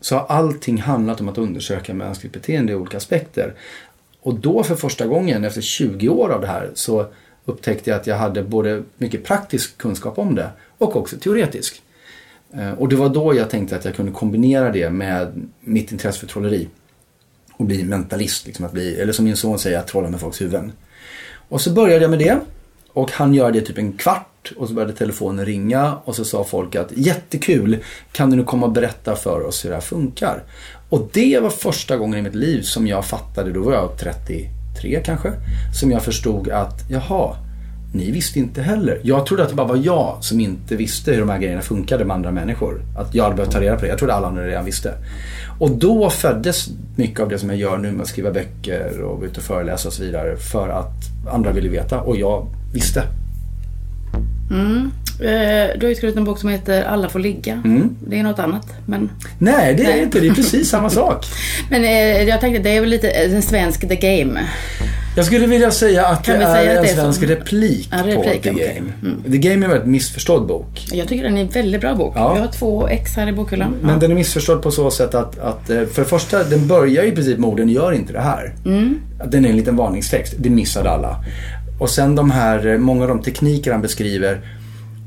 Så 0.02 0.16
har 0.16 0.26
allting 0.26 0.82
handlat 0.82 1.22
om 1.22 1.30
att 1.30 1.38
undersöka 1.38 1.94
mänskligt 1.94 2.34
beteende 2.34 2.72
i 2.72 2.76
olika 2.76 2.98
aspekter. 2.98 3.54
Och 4.22 4.34
då 4.36 4.64
för 4.64 4.76
första 4.76 5.08
gången 5.08 5.44
efter 5.44 5.62
20 5.62 6.10
år 6.10 6.30
av 6.30 6.42
det 6.42 6.48
här 6.48 6.72
så 6.74 7.06
upptäckte 7.46 7.90
jag 7.90 8.00
att 8.00 8.08
jag 8.08 8.16
hade 8.16 8.44
både 8.44 8.84
mycket 8.98 9.24
praktisk 9.24 9.78
kunskap 9.78 10.18
om 10.18 10.36
det 10.36 10.50
och 10.78 10.96
också 10.96 11.18
teoretisk. 11.18 11.82
Eh, 12.54 12.72
och 12.72 12.90
det 12.90 12.96
var 12.96 13.10
då 13.10 13.36
jag 13.36 13.50
tänkte 13.50 13.76
att 13.76 13.86
jag 13.86 13.96
kunde 13.96 14.12
kombinera 14.12 14.72
det 14.72 14.90
med 14.90 15.50
mitt 15.60 15.92
intresse 15.92 16.20
för 16.20 16.28
trolleri. 16.28 16.68
Och 17.54 17.66
bli 17.66 17.84
mentalist, 17.84 18.46
liksom 18.46 18.66
att 18.66 18.72
bli, 18.72 19.02
eller 19.02 19.14
som 19.14 19.26
min 19.26 19.38
son 19.38 19.60
säger, 19.60 19.80
att 19.80 19.88
trolla 19.88 20.10
med 20.10 20.20
folks 20.20 20.42
huvuden. 20.42 20.72
Och 21.50 21.62
så 21.62 21.72
började 21.72 22.02
jag 22.02 22.10
med 22.10 22.20
det. 22.20 22.40
Och 22.94 23.12
han 23.12 23.34
gör 23.34 23.52
det 23.52 23.62
typ 23.62 23.78
en 23.78 23.94
kvart 23.94 24.39
och 24.58 24.68
så 24.68 24.74
började 24.74 24.94
telefonen 24.94 25.46
ringa 25.46 25.96
och 26.06 26.16
så 26.16 26.26
sa 26.26 26.44
folk 26.44 26.76
att 26.76 26.92
jättekul, 26.92 27.78
kan 28.12 28.30
du 28.30 28.36
nu 28.36 28.44
komma 28.44 28.66
och 28.66 28.72
berätta 28.72 29.16
för 29.16 29.46
oss 29.46 29.66
hur 29.66 29.70
det 29.70 29.76
här 29.76 29.82
funkar? 29.82 30.44
Och 30.90 31.10
det 31.14 31.40
var 31.40 31.50
första 31.50 31.98
gången 31.98 32.20
i 32.20 32.22
mitt 32.22 32.36
liv 32.36 32.62
som 32.62 32.88
jag 32.88 33.06
fattade, 33.06 33.52
då 33.52 33.62
var 33.62 33.74
jag 33.74 33.98
33 34.00 35.02
kanske, 35.06 35.32
som 35.80 35.92
jag 35.92 36.04
förstod 36.04 36.50
att 36.50 36.90
jaha, 36.90 37.36
ni 37.94 38.12
visste 38.12 38.40
inte 38.40 38.62
heller. 38.62 39.00
Jag 39.04 39.26
trodde 39.26 39.44
att 39.44 39.50
det 39.50 39.56
bara 39.56 39.68
var 39.68 39.82
jag 39.84 40.18
som 40.22 40.40
inte 40.40 40.76
visste 40.76 41.12
hur 41.12 41.20
de 41.20 41.30
här 41.30 41.38
grejerna 41.38 41.62
funkade 41.62 42.06
med 42.06 42.16
andra 42.16 42.32
människor. 42.32 42.82
Att 42.98 43.16
jag 43.16 43.24
hade 43.24 43.36
behövt 43.36 43.52
ta 43.52 43.62
reda 43.62 43.76
på 43.76 43.82
det. 43.82 43.88
Jag 43.88 43.98
trodde 43.98 44.14
alla 44.14 44.28
andra 44.28 44.48
redan 44.48 44.66
visste. 44.66 44.94
Och 45.60 45.72
då 45.72 46.10
föddes 46.10 46.70
mycket 46.96 47.20
av 47.20 47.30
det 47.30 47.40
som 47.40 47.50
jag 47.50 47.58
gör 47.58 47.78
nu 47.78 47.92
med 47.92 48.02
att 48.02 48.08
skriva 48.08 48.32
böcker 48.32 49.02
och 49.02 49.24
ut 49.24 49.38
och 49.38 49.44
föreläsa 49.44 49.88
och 49.88 49.94
så 49.94 50.04
vidare. 50.04 50.38
För 50.38 50.70
att 50.70 51.32
andra 51.34 51.52
ville 51.52 51.70
veta 51.70 52.02
och 52.02 52.18
jag 52.18 52.48
visste. 52.74 53.04
Eh, 54.52 55.80
du 55.80 55.86
har 55.86 55.90
ju 55.90 55.96
skrivit 55.96 56.18
en 56.18 56.24
bok 56.24 56.40
som 56.40 56.50
heter 56.50 56.84
Alla 56.84 57.10
får 57.10 57.20
ligga. 57.20 57.54
Mm. 57.54 57.96
Det 58.08 58.20
är 58.20 58.24
något 58.24 58.40
annat. 58.40 58.68
Men, 58.86 59.10
Nej, 59.40 59.74
det 59.74 59.84
är 59.84 59.88
Nej. 59.88 60.04
inte. 60.04 60.20
Det 60.20 60.28
är 60.28 60.34
precis 60.34 60.70
samma 60.70 60.90
sak. 61.00 61.26
men 61.70 61.84
eh, 61.84 62.24
jag 62.24 62.40
tänkte 62.40 62.64
det 62.64 62.70
är 62.78 62.82
väl 62.82 62.90
lite 62.90 63.10
en 63.10 63.42
svensk 63.42 63.88
The 63.90 63.96
Game. 63.96 64.42
Jag 65.16 65.26
skulle 65.26 65.48
vilja 65.48 65.72
säga 65.72 66.06
att 66.08 66.26
Kan 66.26 66.40
det 66.40 66.46
är 66.46 66.80
att 66.80 66.90
en 66.90 66.96
svensk 66.96 67.20
som- 67.20 67.28
replik, 67.30 67.90
Ja, 67.92 67.98
replik, 67.98 68.16
på 68.38 68.44
The 68.44 68.52
okej. 68.52 68.82
Game. 69.02 69.16
The 69.32 69.38
Game 69.38 69.56
är 69.62 69.64
en 69.64 69.70
väldigt 69.70 69.88
missförstådd 69.88 70.48
bok. 70.48 70.88
Jag 70.92 71.08
tycker 71.08 71.24
den 71.24 71.38
är 71.38 71.42
en 71.42 71.48
väldigt 71.50 71.82
bra 71.82 71.96
bok. 71.96 72.14
Ja. 72.16 72.36
Jag 72.36 72.42
har 72.46 72.52
två 72.52 72.88
ex 72.88 73.16
här 73.16 73.28
i 73.28 73.32
bokhyllan. 73.32 73.76
Men 73.82 73.94
Ja. 73.94 73.98
den 74.00 74.12
är 74.12 74.16
missförstådd 74.16 74.62
på 74.62 74.72
så 74.72 74.92
sätt 74.92 75.16
att, 75.16 75.40
att 75.40 75.70
eh, 75.70 75.84
för 75.86 76.02
det 76.02 76.08
första, 76.08 76.44
den 76.44 76.68
börjar 76.68 77.04
ju 77.04 77.10
i 77.10 77.12
princip 77.12 77.38
med 77.40 77.50
orden 77.50 77.70
gör 77.70 77.92
inte 77.92 78.14
det 78.14 78.22
här. 78.22 78.54
Att 79.20 79.32
Den 79.32 79.46
är 79.46 79.50
en 79.50 79.58
liten 79.58 79.76
varningstext, 79.76 80.34
det 80.38 80.50
missade 80.50 80.90
alla. 80.90 81.16
Och 81.80 81.90
sen 81.90 82.16
de 82.16 82.32
här, 82.32 82.68
eh, 82.68 82.78
många 82.78 83.02
av 83.02 83.08
de 83.08 83.22
tekniker 83.22 83.72
han 83.72 83.82
beskriver 83.82 84.42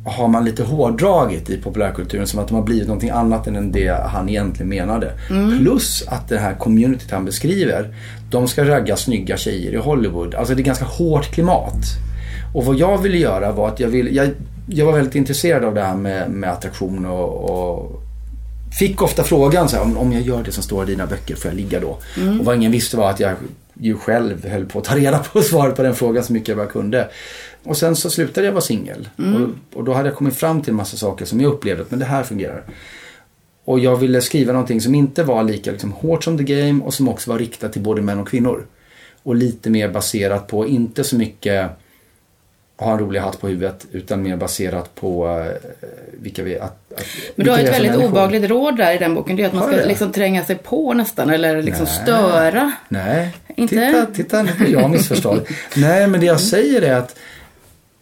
har 0.05 0.29
man 0.29 0.45
lite 0.45 0.63
hårdragit 0.63 1.51
i 1.51 1.59
populärkulturen 1.59 2.27
som 2.27 2.39
att 2.41 2.49
de 2.49 2.55
har 2.55 2.63
blivit 2.63 2.87
någonting 2.87 3.11
annat 3.11 3.47
än 3.47 3.73
det 3.73 3.89
han 3.89 4.29
egentligen 4.29 4.69
menade. 4.69 5.13
Plus 5.59 6.05
att 6.09 6.29
det 6.29 6.39
här 6.39 6.55
communityt 6.55 7.11
han 7.11 7.25
beskriver, 7.25 7.95
de 8.31 8.49
ska 8.49 8.65
ragga 8.65 8.97
snygga 8.97 9.37
tjejer 9.37 9.73
i 9.73 9.77
Hollywood. 9.77 10.35
Alltså 10.35 10.55
det 10.55 10.63
är 10.63 10.65
ganska 10.65 10.85
hårt 10.85 11.35
klimat. 11.35 11.85
Och 12.55 12.65
vad 12.65 12.77
jag 12.77 12.99
ville 12.99 13.19
göra 13.19 13.53
var 13.53 13.69
att 13.69 13.81
jag 13.81 13.89
ville, 13.89 14.11
jag, 14.11 14.29
jag 14.67 14.87
var 14.87 14.93
väldigt 14.93 15.15
intresserad 15.15 15.65
av 15.65 15.75
det 15.75 15.83
här 15.83 15.97
med, 15.97 16.31
med 16.31 16.51
attraktion 16.51 17.07
och, 17.07 17.51
och 17.51 18.03
fick 18.79 19.03
ofta 19.03 19.25
frågan 19.25 19.69
så 19.69 19.77
här, 19.77 19.83
om, 19.83 19.99
om 19.99 20.13
jag 20.13 20.23
gör 20.23 20.43
det 20.43 20.53
som 20.53 20.63
står 20.63 20.83
i 20.83 20.87
dina 20.87 21.07
böcker, 21.07 21.37
får 21.37 21.51
jag 21.51 21.57
ligga 21.57 21.81
då? 21.81 21.99
Och 22.41 22.45
vad 22.45 22.57
ingen 22.57 22.73
visste 22.73 22.97
var 22.97 23.11
att 23.11 23.21
jag 23.21 23.35
ju 23.75 23.97
själv 23.97 24.47
höll 24.47 24.67
på 24.67 24.79
att 24.79 24.85
ta 24.85 24.97
reda 24.97 25.19
på 25.19 25.43
svaret 25.43 25.77
på 25.77 25.83
den 25.83 25.95
frågan 25.95 26.25
så 26.25 26.33
mycket 26.33 26.49
jag 26.49 26.57
bara 26.57 26.67
kunde. 26.67 27.09
Och 27.63 27.77
sen 27.77 27.97
så 27.97 28.11
slutade 28.11 28.47
jag 28.47 28.53
vara 28.53 28.63
singel. 28.63 29.09
Och, 29.17 29.79
och 29.79 29.85
då 29.85 29.93
hade 29.93 30.09
jag 30.09 30.17
kommit 30.17 30.37
fram 30.37 30.63
till 30.63 30.71
en 30.71 30.77
massa 30.77 30.97
saker 30.97 31.25
som 31.25 31.41
jag 31.41 31.53
upplevde 31.53 31.83
att 31.83 31.91
men 31.91 32.01
det 32.01 32.05
här 32.05 32.23
fungerar. 32.23 32.65
Och 33.65 33.79
jag 33.79 33.97
ville 33.97 34.21
skriva 34.21 34.53
någonting 34.53 34.81
som 34.81 34.95
inte 34.95 35.25
var 35.25 35.45
lika 35.45 35.71
liksom, 35.71 35.93
hårt 35.93 36.25
som 36.25 36.39
The 36.39 36.45
Game 36.45 36.85
och 36.85 36.95
som 36.95 37.09
också 37.09 37.31
var 37.31 37.39
riktat 37.39 37.73
till 37.73 37.83
både 37.83 38.03
män 38.03 38.19
och 38.19 38.29
kvinnor. 38.29 38.67
Och 39.23 39.35
lite 39.35 39.71
mer 39.71 39.89
baserat 39.89 40.47
på, 40.47 40.67
inte 40.67 41.05
så 41.05 41.17
mycket 41.17 41.71
ha 42.77 42.93
en 42.93 42.99
rolig 42.99 43.21
hatt 43.21 43.41
på 43.41 43.49
huvudet 43.49 43.87
utan 43.93 44.23
mer 44.23 44.37
baserat 44.37 44.95
på 44.95 45.29
eh, 45.29 45.89
vilka 46.13 46.43
vi 46.43 46.59
att, 46.59 46.93
att, 46.97 47.05
Men 47.35 47.45
du 47.45 47.51
har 47.51 47.59
ett 47.59 47.73
väldigt 47.73 47.93
människor. 47.93 48.11
obagligt 48.11 48.51
råd 48.51 48.77
där 48.77 48.95
i 48.95 48.99
den 48.99 49.15
boken. 49.15 49.37
Det 49.37 49.43
är 49.43 49.47
att 49.47 49.53
man 49.53 49.73
ska 49.73 49.77
liksom 49.87 50.13
tränga 50.13 50.45
sig 50.45 50.57
på 50.57 50.95
nästan 50.95 51.31
eller 51.31 51.63
liksom 51.63 51.85
Nej. 51.85 52.03
störa. 52.03 52.73
Nej, 52.89 53.37
Inte? 53.57 53.75
titta, 53.75 54.07
titta 54.07 54.43
nu 54.43 54.53
blir 54.59 54.73
jag 54.73 54.91
missförstådd. 54.91 55.41
Nej, 55.77 56.07
men 56.07 56.21
det 56.21 56.27
jag 56.27 56.41
säger 56.41 56.83
är 56.83 56.95
att 56.97 57.17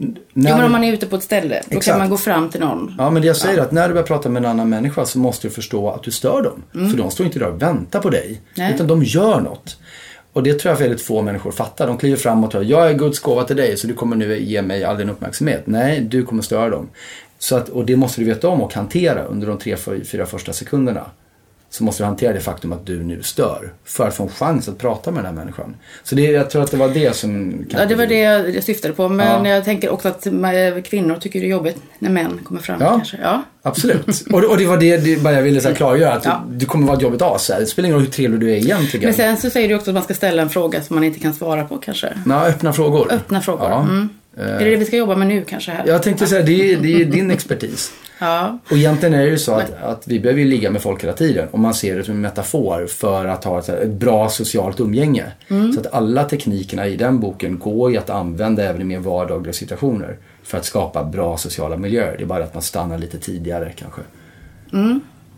Jo, 0.02 0.14
när, 0.32 0.56
men 0.56 0.64
om 0.64 0.72
man 0.72 0.84
är 0.84 0.92
ute 0.92 1.06
på 1.06 1.16
ett 1.16 1.22
ställe, 1.22 1.54
då 1.54 1.76
Exakt. 1.76 1.84
kan 1.86 1.98
man 1.98 2.10
gå 2.10 2.16
fram 2.16 2.50
till 2.50 2.60
någon. 2.60 2.94
Ja, 2.98 3.10
men 3.10 3.22
det 3.22 3.28
jag 3.28 3.36
säger 3.36 3.58
är 3.58 3.62
att 3.62 3.72
när 3.72 3.88
du 3.88 3.94
börjar 3.94 4.06
prata 4.06 4.28
med 4.28 4.44
en 4.44 4.50
annan 4.50 4.68
människa 4.68 5.06
så 5.06 5.18
måste 5.18 5.46
du 5.46 5.50
förstå 5.54 5.90
att 5.90 6.02
du 6.02 6.10
stör 6.10 6.42
dem. 6.42 6.62
För 6.90 6.98
de 6.98 7.10
står 7.10 7.26
inte 7.26 7.38
där 7.38 7.46
och 7.46 7.62
väntar 7.62 8.00
på 8.00 8.10
dig. 8.10 8.26
Mm. 8.26 8.40
Nej. 8.54 8.74
Utan 8.74 8.86
de 8.86 9.02
gör 9.02 9.40
något. 9.40 9.76
Och 10.32 10.42
det 10.42 10.54
tror 10.54 10.72
jag 10.72 10.78
väldigt 10.78 11.02
få 11.02 11.22
människor 11.22 11.50
fattar. 11.50 11.86
De 11.86 11.98
kliver 11.98 12.16
fram 12.16 12.44
och 12.44 12.50
tror 12.50 12.64
jag 12.64 12.90
är 12.90 12.94
Guds 12.94 13.18
gåva 13.18 13.44
till 13.44 13.56
dig 13.56 13.76
så 13.76 13.86
du 13.86 13.94
kommer 13.94 14.16
nu 14.16 14.38
ge 14.38 14.62
mig 14.62 14.84
all 14.84 14.98
din 14.98 15.10
uppmärksamhet. 15.10 15.62
Nej, 15.64 16.00
du 16.00 16.24
kommer 16.24 16.42
störa 16.42 16.70
dem. 16.70 16.88
Så 17.38 17.56
att, 17.56 17.68
och 17.68 17.86
det 17.86 17.96
måste 17.96 18.20
du 18.20 18.24
veta 18.24 18.48
om 18.48 18.62
och 18.62 18.74
hantera 18.74 19.22
under 19.22 19.46
de 19.46 19.58
tre, 19.58 19.76
fyra 20.04 20.26
första 20.26 20.52
sekunderna. 20.52 21.06
Så 21.72 21.84
måste 21.84 22.02
du 22.02 22.06
hantera 22.06 22.32
det 22.32 22.40
faktum 22.40 22.72
att 22.72 22.86
du 22.86 23.02
nu 23.02 23.22
stör. 23.22 23.72
För 23.84 24.08
att 24.08 24.14
få 24.14 24.22
en 24.22 24.28
chans 24.28 24.68
att 24.68 24.78
prata 24.78 25.10
med 25.10 25.24
den 25.24 25.26
här 25.36 25.44
människan. 25.44 25.76
Så 26.04 26.14
det, 26.14 26.22
jag 26.22 26.50
tror 26.50 26.62
att 26.62 26.70
det 26.70 26.76
var 26.76 26.88
det 26.88 27.16
som... 27.16 27.64
Ja, 27.70 27.86
det 27.86 27.94
var 27.94 28.06
det 28.06 28.20
jag 28.54 28.64
syftade 28.64 28.94
på. 28.94 29.08
Men 29.08 29.44
Ja. 29.44 29.54
jag 29.54 29.64
tänker 29.64 29.90
också 29.90 30.08
att 30.08 30.26
eh, 30.26 30.32
kvinnor 30.84 31.16
tycker 31.20 31.40
det 31.40 31.46
är 31.46 31.50
jobbigt 31.50 31.76
när 31.98 32.10
män 32.10 32.40
kommer 32.44 32.60
fram. 32.60 32.80
Ja. 32.80 32.88
Kanske. 32.90 33.18
Ja. 33.22 33.42
Absolut. 33.62 34.06
Och, 34.32 34.40
det- 34.40 34.46
och 34.46 34.56
det 34.58 34.66
var 34.66 34.76
det, 34.76 34.96
det 34.96 35.10
jag 35.32 35.42
ville 35.42 35.60
så 35.60 35.68
här 35.68 35.74
klargöra. 35.80 36.12
Att 36.12 36.24
Ja. 36.24 36.44
du, 36.50 36.66
kommer 36.66 36.86
vara 36.86 36.96
ett 36.96 37.02
jobbigt 37.02 37.22
as. 37.22 37.46
Det 37.58 37.66
spelar 37.66 37.86
ingen 37.86 37.96
roll 37.98 38.04
hur 38.04 38.12
trevlig 38.12 38.40
du 38.40 38.50
är 38.50 38.56
egentligen. 38.56 39.04
Men 39.04 39.14
sen 39.14 39.36
så 39.36 39.50
säger 39.50 39.68
du 39.68 39.74
också 39.74 39.90
att 39.90 39.94
man 39.94 40.02
ska 40.02 40.14
ställa 40.14 40.42
en 40.42 40.50
fråga 40.50 40.82
som 40.82 40.96
man 40.96 41.04
inte 41.04 41.18
kan 41.20 41.34
svara 41.34 41.64
på 41.64 41.78
kanske. 41.78 42.12
Ja, 42.26 42.46
öppna 42.46 42.72
frågor. 42.72 43.12
Öppna 43.12 43.40
frågor. 43.40 43.68
Ja. 43.70 43.80
Mm. 43.82 44.08
Är 44.40 44.64
det 44.64 44.70
det 44.70 44.76
vi 44.76 44.84
ska 44.84 44.96
jobba 44.96 45.16
med 45.16 45.28
nu 45.28 45.44
kanske? 45.44 45.70
Här? 45.70 45.86
Jag 45.86 46.02
tänkte 46.02 46.26
säga, 46.26 46.42
det 46.42 46.72
är, 46.72 46.76
det 46.76 47.00
är 47.00 47.04
din 47.04 47.30
expertis. 47.30 47.92
Ja. 48.22 48.58
Och 48.70 48.76
egentligen 48.76 49.14
är 49.14 49.18
det 49.22 49.30
ju 49.30 49.38
så 49.38 49.54
att, 49.54 49.82
att 49.82 50.08
vi 50.08 50.20
behöver 50.20 50.44
ligga 50.44 50.70
med 50.70 50.82
folk 50.82 51.02
hela 51.02 51.12
tiden. 51.12 51.48
Och 51.50 51.58
man 51.58 51.74
ser 51.74 51.96
det 51.96 52.04
som 52.04 52.14
en 52.14 52.20
metafor 52.20 52.86
för 52.86 53.26
att 53.26 53.44
ha 53.44 53.58
ett, 53.58 53.68
ett 53.68 53.88
bra 53.90 54.28
socialt 54.28 54.80
umgänge. 54.80 55.24
Så 55.48 55.80
att 55.80 55.94
alla 55.94 56.24
teknikerna 56.24 56.86
i 56.86 56.96
den 56.96 57.20
boken 57.20 57.58
går 57.58 57.90
ju 57.90 57.96
att 57.96 58.10
använda 58.10 58.64
även 58.64 58.80
i 58.80 58.84
mer 58.84 58.98
vardagliga 58.98 59.52
situationer. 59.52 60.16
För 60.42 60.58
att 60.58 60.64
skapa 60.64 61.04
bra 61.04 61.36
sociala 61.36 61.76
miljöer. 61.76 62.14
Det 62.16 62.22
är 62.22 62.26
bara 62.26 62.44
att 62.44 62.54
man 62.54 62.62
stannar 62.62 62.98
lite 62.98 63.18
tidigare 63.18 63.72
kanske. 63.76 64.00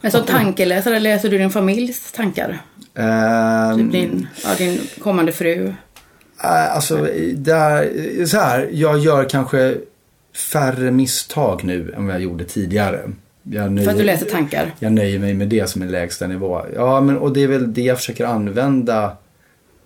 Men 0.01 0.11
som 0.11 0.23
tankeläsare 0.23 1.01
läser 1.01 1.29
du 1.29 1.39
din 1.39 1.51
familjs 1.51 2.13
tankar? 2.13 2.63
Ehm, 2.95 3.79
Typ 3.79 3.93
din, 3.93 4.29
ja, 4.45 4.51
din 4.59 4.81
kommande 4.99 5.33
fru? 5.33 5.75
Äh, 6.43 6.75
Alltså, 6.77 7.09
där, 7.35 8.27
så 8.27 8.37
här, 8.39 8.69
jag 8.73 8.99
gör 8.99 9.29
kanske 9.29 9.75
färre 10.53 10.91
misstag 10.91 11.65
nu 11.65 11.93
än 11.97 12.07
vad 12.07 12.15
jag 12.15 12.23
gjorde 12.23 12.45
tidigare. 12.45 13.01
Jag 13.43 13.73
nöjer, 13.73 13.85
För 13.87 13.93
att 13.93 13.99
du 13.99 14.05
läser 14.05 14.27
tankar. 14.27 14.75
jag 14.79 14.93
nöjer 14.93 15.19
mig 15.19 15.35
med 15.35 15.49
det 15.49 15.71
som 15.71 15.83
en 15.83 15.91
lägsta 15.91 16.27
nivå. 16.27 16.61
Ja, 16.75 17.01
men, 17.01 17.17
och 17.19 17.33
det 17.33 17.43
är 17.43 17.49
väl 17.49 17.75
det 17.75 17.83
jag 17.83 17.97
försöker 17.99 18.25
använda 18.27 19.17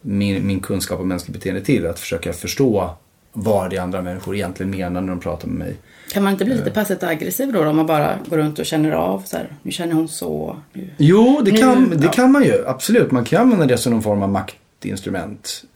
min, 0.01 0.47
min 0.47 0.61
kunskap 0.61 1.01
om 1.01 1.09
mänskligt 1.09 1.35
beteende 1.39 1.61
till. 1.61 1.87
Att 1.87 1.99
försöka 1.99 2.33
förstå 2.33 2.91
vad 3.33 3.71
det 3.71 3.77
är 3.77 3.81
andra 3.81 4.03
människor 4.03 4.35
egentligen 4.37 4.71
menar 4.71 5.01
när 5.01 5.09
de 5.09 5.21
pratar 5.21 5.49
med 5.49 5.59
mig. 5.59 5.77
Kan 6.13 6.23
man 6.23 6.33
inte 6.33 6.45
bli 6.45 6.55
lite 6.55 6.71
passivt 6.71 7.03
aggressiv 7.03 7.53
då, 7.53 7.67
om 7.67 7.77
man 7.77 7.87
bara 7.87 8.19
går 8.29 8.37
runt 8.37 8.59
och 8.59 8.67
känner 8.67 8.91
av 8.93 9.23
så 9.27 9.37
här, 9.37 9.49
nu 9.63 9.71
känner 9.71 9.93
hon 9.95 10.09
så. 10.09 10.57
Nu. 10.73 10.91
Jo, 10.97 11.41
det 11.45 11.53
Nu- 11.53 11.59
kan, 11.59 11.91
det 11.91 12.05
ja. 12.05 12.11
kan 12.11 12.33
man 12.33 12.45
ju. 12.45 12.67
Absolut. 12.67 13.11
Man 13.11 13.25
kan 13.25 13.43
använda 13.43 13.67
det 13.67 13.79
som 13.79 13.93
någon 13.93 14.03
form 14.03 14.23
av 14.23 14.29
maktinstrument. 14.29 14.63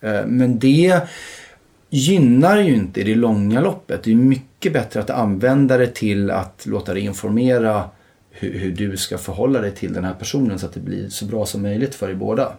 Eh, 0.00 0.26
Men 0.26 0.58
det 0.58 1.00
gynnar 1.90 2.58
ju 2.58 2.74
inte 2.74 3.00
i 3.00 3.04
det 3.04 3.14
långa 3.14 3.60
loppet. 3.60 4.02
Det 4.02 4.10
är 4.10 4.14
mycket 4.14 4.72
bättre 4.72 5.00
att 5.00 5.10
använda 5.10 5.76
det 5.76 5.94
till 5.94 6.30
att 6.30 6.66
låta 6.66 6.94
dig 6.94 7.02
informera 7.02 7.84
hur, 8.30 8.58
hur 8.58 8.72
du 8.72 8.96
ska 8.96 9.18
förhålla 9.18 9.60
dig 9.60 9.74
till 9.74 9.92
den 9.92 10.04
här 10.04 10.14
personen 10.14 10.58
så 10.58 10.66
att 10.66 10.72
det 10.72 10.80
blir 10.80 11.08
så 11.08 11.24
bra 11.24 11.46
som 11.46 11.62
möjligt 11.62 11.94
för 11.94 12.10
er 12.10 12.14
båda. 12.14 12.52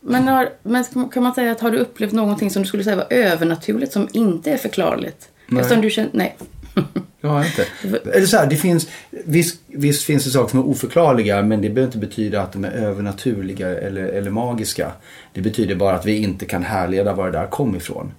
Men, 0.00 0.28
har, 0.28 0.48
men 0.62 0.84
kan 1.12 1.22
man 1.22 1.34
säga 1.34 1.52
att 1.52 1.60
har 1.60 1.70
du 1.70 1.78
upplevt 1.78 2.12
någonting 2.12 2.50
som 2.50 2.62
du 2.62 2.68
skulle 2.68 2.84
säga 2.84 2.96
var 2.96 3.06
övernaturligt 3.10 3.92
som 3.92 4.08
inte 4.12 4.50
är 4.50 4.56
förklarligt? 4.56 5.28
Nej. 5.46 5.60
Eftersom 5.62 5.82
du 5.82 5.90
känner, 5.90 6.10
nej. 6.12 6.36
Det 7.24 7.30
har 7.30 7.38
jag 7.38 7.46
inte. 7.46 7.66
Eller 8.10 8.26
så 8.26 8.36
här, 8.36 8.46
det 8.46 8.56
finns, 8.56 8.88
visst, 9.10 9.60
visst 9.66 10.02
finns 10.02 10.24
det 10.24 10.30
saker 10.30 10.50
som 10.50 10.58
är 10.58 10.66
oförklarliga 10.66 11.42
men 11.42 11.62
det 11.62 11.70
behöver 11.70 11.88
inte 11.88 12.06
betyda 12.06 12.42
att 12.42 12.52
de 12.52 12.64
är 12.64 12.70
övernaturliga 12.70 13.68
eller, 13.68 14.04
eller 14.04 14.30
magiska. 14.30 14.92
Det 15.32 15.40
betyder 15.40 15.74
bara 15.74 15.94
att 15.94 16.06
vi 16.06 16.16
inte 16.16 16.46
kan 16.46 16.62
härleda 16.62 17.12
var 17.12 17.26
det 17.26 17.38
där 17.38 17.46
kom 17.46 17.76
ifrån. 17.76 18.12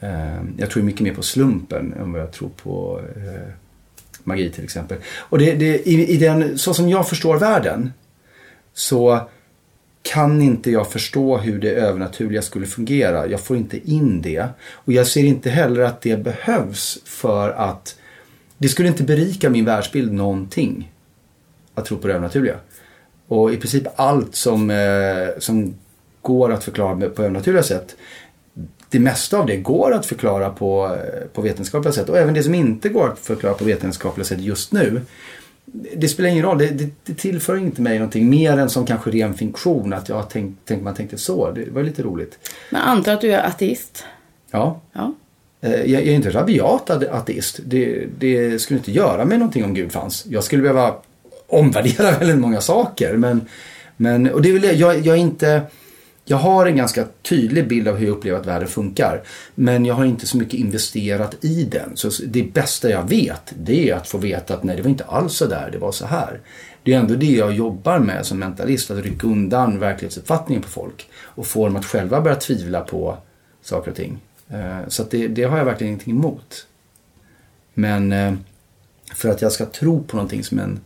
Ehm, 0.00 0.54
jag 0.58 0.70
tror 0.70 0.82
mycket 0.82 1.00
mer 1.00 1.14
på 1.14 1.22
slumpen 1.22 1.94
än 2.00 2.12
vad 2.12 2.20
jag 2.20 2.32
tror 2.32 2.48
på 2.48 3.00
eh, 3.16 3.52
magi 4.24 4.50
till 4.50 4.64
exempel. 4.64 4.98
Och 5.18 5.38
det, 5.38 5.54
det, 5.54 5.88
i, 5.88 6.10
i 6.10 6.16
den, 6.16 6.58
så 6.58 6.74
som 6.74 6.88
jag 6.88 7.08
förstår 7.08 7.38
världen 7.38 7.92
så 8.74 9.28
kan 10.02 10.42
inte 10.42 10.70
jag 10.70 10.92
förstå 10.92 11.38
hur 11.38 11.58
det 11.58 11.70
övernaturliga 11.70 12.42
skulle 12.42 12.66
fungera. 12.66 13.26
Jag 13.26 13.40
får 13.40 13.56
inte 13.56 13.90
in 13.90 14.22
det. 14.22 14.48
Och 14.70 14.92
jag 14.92 15.06
ser 15.06 15.24
inte 15.24 15.50
heller 15.50 15.82
att 15.82 16.00
det 16.00 16.16
behövs 16.16 16.98
för 17.04 17.50
att 17.50 17.96
det 18.60 18.68
skulle 18.68 18.88
inte 18.88 19.02
berika 19.02 19.50
min 19.50 19.64
världsbild 19.64 20.12
någonting 20.12 20.92
att 21.74 21.84
tro 21.84 21.98
på 21.98 22.06
det 22.06 22.12
övernaturliga. 22.12 22.56
Och 23.28 23.52
i 23.52 23.56
princip 23.56 23.86
allt 23.96 24.34
som, 24.34 24.70
eh, 24.70 25.38
som 25.38 25.74
går 26.22 26.52
att 26.52 26.64
förklara 26.64 27.10
på 27.10 27.22
övernaturliga 27.22 27.62
sätt 27.62 27.96
det 28.88 28.98
mesta 28.98 29.38
av 29.38 29.46
det 29.46 29.56
går 29.56 29.94
att 29.94 30.06
förklara 30.06 30.50
på, 30.50 30.86
eh, 30.86 31.26
på 31.32 31.42
vetenskapliga 31.42 31.92
sätt 31.92 32.08
och 32.08 32.18
även 32.18 32.34
det 32.34 32.42
som 32.42 32.54
inte 32.54 32.88
går 32.88 33.08
att 33.08 33.18
förklara 33.18 33.54
på 33.54 33.64
vetenskapliga 33.64 34.24
sätt 34.24 34.40
just 34.40 34.72
nu 34.72 35.00
det 35.72 36.08
spelar 36.08 36.28
ingen 36.28 36.44
roll, 36.44 36.58
det, 36.58 36.66
det, 36.66 36.90
det 37.04 37.14
tillför 37.14 37.56
inte 37.56 37.82
mig 37.82 37.98
någonting 37.98 38.30
mer 38.30 38.58
än 38.58 38.70
som 38.70 38.86
kanske 38.86 39.10
ren 39.10 39.34
fiktion 39.34 39.92
att 39.92 40.08
jag 40.08 40.30
tänk, 40.30 40.56
tänk, 40.64 40.82
man 40.82 40.94
tänkte 40.94 41.18
så. 41.18 41.50
Det 41.50 41.70
var 41.70 41.82
lite 41.82 42.02
roligt. 42.02 42.38
Men 42.70 42.80
antar 42.80 43.12
att 43.12 43.20
du 43.20 43.32
är 43.32 43.46
ateist? 43.46 44.04
Ja, 44.50 44.80
Ja. 44.92 45.14
Eh, 45.60 45.70
jag, 45.70 45.88
jag 45.88 46.08
är 46.08 46.14
inte 46.14 46.30
rabiat 46.30 46.90
ateist. 46.90 47.60
Det, 47.64 48.06
det 48.18 48.58
skulle 48.58 48.78
inte 48.78 48.92
göra 48.92 49.24
mig 49.24 49.38
någonting 49.38 49.64
om 49.64 49.74
Gud 49.74 49.92
fanns. 49.92 50.26
Jag 50.28 50.44
skulle 50.44 50.62
behöva 50.62 50.94
omvärdera 51.46 52.10
väldigt 52.18 52.38
många 52.38 52.60
saker. 52.60 53.16
Men, 53.16 53.40
men, 53.96 54.30
och 54.30 54.42
det 54.42 54.52
vill 54.52 54.64
jag, 54.64 54.74
jag, 54.74 55.06
jag 55.06 55.16
är 55.16 55.20
inte... 55.20 55.62
Jag 56.24 56.36
har 56.36 56.66
en 56.66 56.76
ganska 56.76 57.04
tydlig 57.22 57.68
bild 57.68 57.88
av 57.88 57.96
hur 57.96 58.06
jag 58.06 58.16
upplever 58.16 58.40
att 58.40 58.46
världen 58.46 58.68
funkar. 58.68 59.22
Men 59.54 59.84
jag 59.84 59.94
har 59.94 60.04
inte 60.04 60.26
så 60.26 60.36
mycket 60.36 60.54
investerat 60.54 61.44
i 61.44 61.64
den. 61.64 61.96
Så 61.96 62.10
det 62.26 62.42
bästa 62.42 62.90
jag 62.90 63.08
vet, 63.08 63.52
det 63.58 63.90
är 63.90 63.94
att 63.94 64.08
få 64.08 64.18
veta 64.18 64.54
att 64.54 64.62
nej, 64.62 64.76
det 64.76 64.82
var 64.82 64.90
inte 64.90 65.04
alls 65.04 65.34
så 65.34 65.46
där, 65.46 65.68
det 65.72 65.78
var 65.78 65.92
så 65.92 66.06
här. 66.06 66.40
Det 66.82 66.94
är 66.94 66.98
ändå 66.98 67.14
det 67.14 67.26
jag 67.26 67.52
jobbar 67.52 67.98
med 67.98 68.26
som 68.26 68.38
mentalist, 68.38 68.90
att 68.90 69.04
rycka 69.04 69.26
undan 69.26 69.78
verklighetsuppfattningen 69.78 70.62
på 70.62 70.68
folk. 70.68 71.08
Och 71.22 71.46
få 71.46 71.66
dem 71.66 71.76
att 71.76 71.84
själva 71.84 72.20
börja 72.20 72.36
tvivla 72.36 72.80
på 72.80 73.16
saker 73.62 73.90
och 73.90 73.96
ting. 73.96 74.18
Eh, 74.52 74.88
Så 74.88 75.04
det, 75.10 75.28
det 75.28 75.42
har 75.42 75.58
jag 75.58 75.64
verkligen 75.64 75.88
ingenting 75.92 76.14
emot. 76.14 76.66
Men 77.74 78.12
eh, 78.12 78.34
för 79.14 79.28
att 79.28 79.42
jag 79.42 79.52
ska 79.52 79.66
tro 79.66 80.02
på 80.02 80.16
någonting 80.16 80.44
som 80.44 80.58
en 80.58 80.80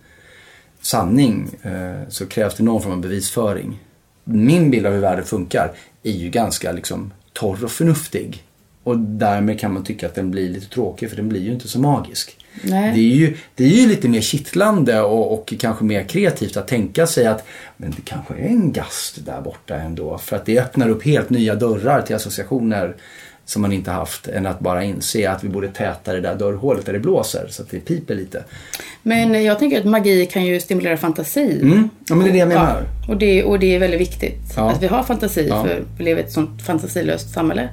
sanning 0.81 1.49
eh, 1.63 2.09
så 2.09 2.27
krävs 2.27 2.55
det 2.55 2.63
någon 2.63 2.83
form 2.83 2.93
av 2.93 3.01
bevisföring. 3.01 3.81
Min 4.25 4.71
bild 4.71 4.87
av 4.87 4.93
hur 4.93 5.01
världen 5.01 5.25
funkar 5.25 5.73
är 6.03 6.13
ju 6.13 6.31
ganska 6.31 6.73
liksom 6.73 7.13
torr 7.33 7.65
och 7.65 7.71
förnuftig. 7.71 8.45
Och 8.83 8.99
därmed 8.99 9.61
kan 9.61 9.75
man 9.75 9.85
tycka 9.85 10.07
att 10.07 10.15
den 10.15 10.31
blir 10.31 10.49
lite 10.49 10.69
tråkig 10.69 11.11
för 11.11 11.17
den 11.17 11.29
blir 11.29 11.41
ju 11.41 11.53
inte 11.53 11.69
så 11.69 11.81
magisk. 11.81 12.37
Nej. 12.63 12.93
Det 12.95 13.01
är 13.01 13.15
ju, 13.15 13.37
det 13.55 13.65
är 13.65 13.69
ju 13.69 13.89
lite 13.89 14.09
mer 14.09 14.21
kittlande 14.21 15.01
och, 15.01 15.33
och 15.33 15.55
kanske 15.59 15.85
mer 15.85 16.05
kreativt 16.05 16.57
att 16.57 16.69
tänka 16.69 17.07
sig 17.07 17.27
att 17.27 17.45
men 17.77 17.91
det 17.91 18.03
kanske 18.05 18.35
är 18.35 18.47
en 18.47 18.73
gast 18.73 19.27
där 19.27 19.41
borta 19.41 19.77
ändå. 19.77 20.19
För 20.19 20.37
att 20.37 20.47
det 20.47 20.61
öppnar 20.61 20.89
upp 20.89 21.05
helt 21.05 21.31
nya 21.31 21.55
dörrar 21.55 22.03
till 22.03 22.17
associationer 22.17 22.97
som 23.47 23.63
man 23.63 23.73
inte 23.73 23.91
haft 23.91 24.29
än 24.29 24.47
att 24.47 24.61
bara 24.61 24.85
inse 24.85 25.31
att 25.31 25.45
vi 25.45 25.49
borde 25.49 25.69
täta 25.69 26.13
det 26.13 26.21
där 26.21 26.35
dörrhålet 26.35 26.87
där 26.87 26.93
det 26.93 26.99
blåser 26.99 27.47
så 27.51 27.63
att 27.63 27.71
det 27.71 27.81
piper 27.81 28.15
lite. 28.15 28.45
Men 29.03 29.45
jag 29.45 29.59
tänker 29.59 29.79
att 29.79 29.85
magi 29.85 30.27
kan 30.27 30.45
ju 30.45 30.61
stimulera 30.61 30.97
fantasi. 30.97 31.59
Mm. 31.63 31.89
Ja 32.09 32.15
men 32.15 32.25
det 32.25 32.31
är 32.31 32.33
det 32.33 32.39
jag 32.39 32.49
menar. 32.49 32.83
Ja, 33.07 33.13
och, 33.13 33.17
det, 33.19 33.45
och 33.45 33.59
det 33.59 33.75
är 33.75 33.79
väldigt 33.79 34.01
viktigt 34.01 34.53
Ja. 34.57 34.71
att 34.71 34.83
vi 34.83 34.87
har 34.87 35.03
fantasi 35.03 35.47
Ja. 35.49 35.63
för 35.65 35.83
vi 35.99 36.05
lever 36.05 36.23
i 36.23 36.25
ett 36.25 36.33
sånt 36.33 36.63
fantasilöst 36.63 37.31
samhälle. 37.35 37.69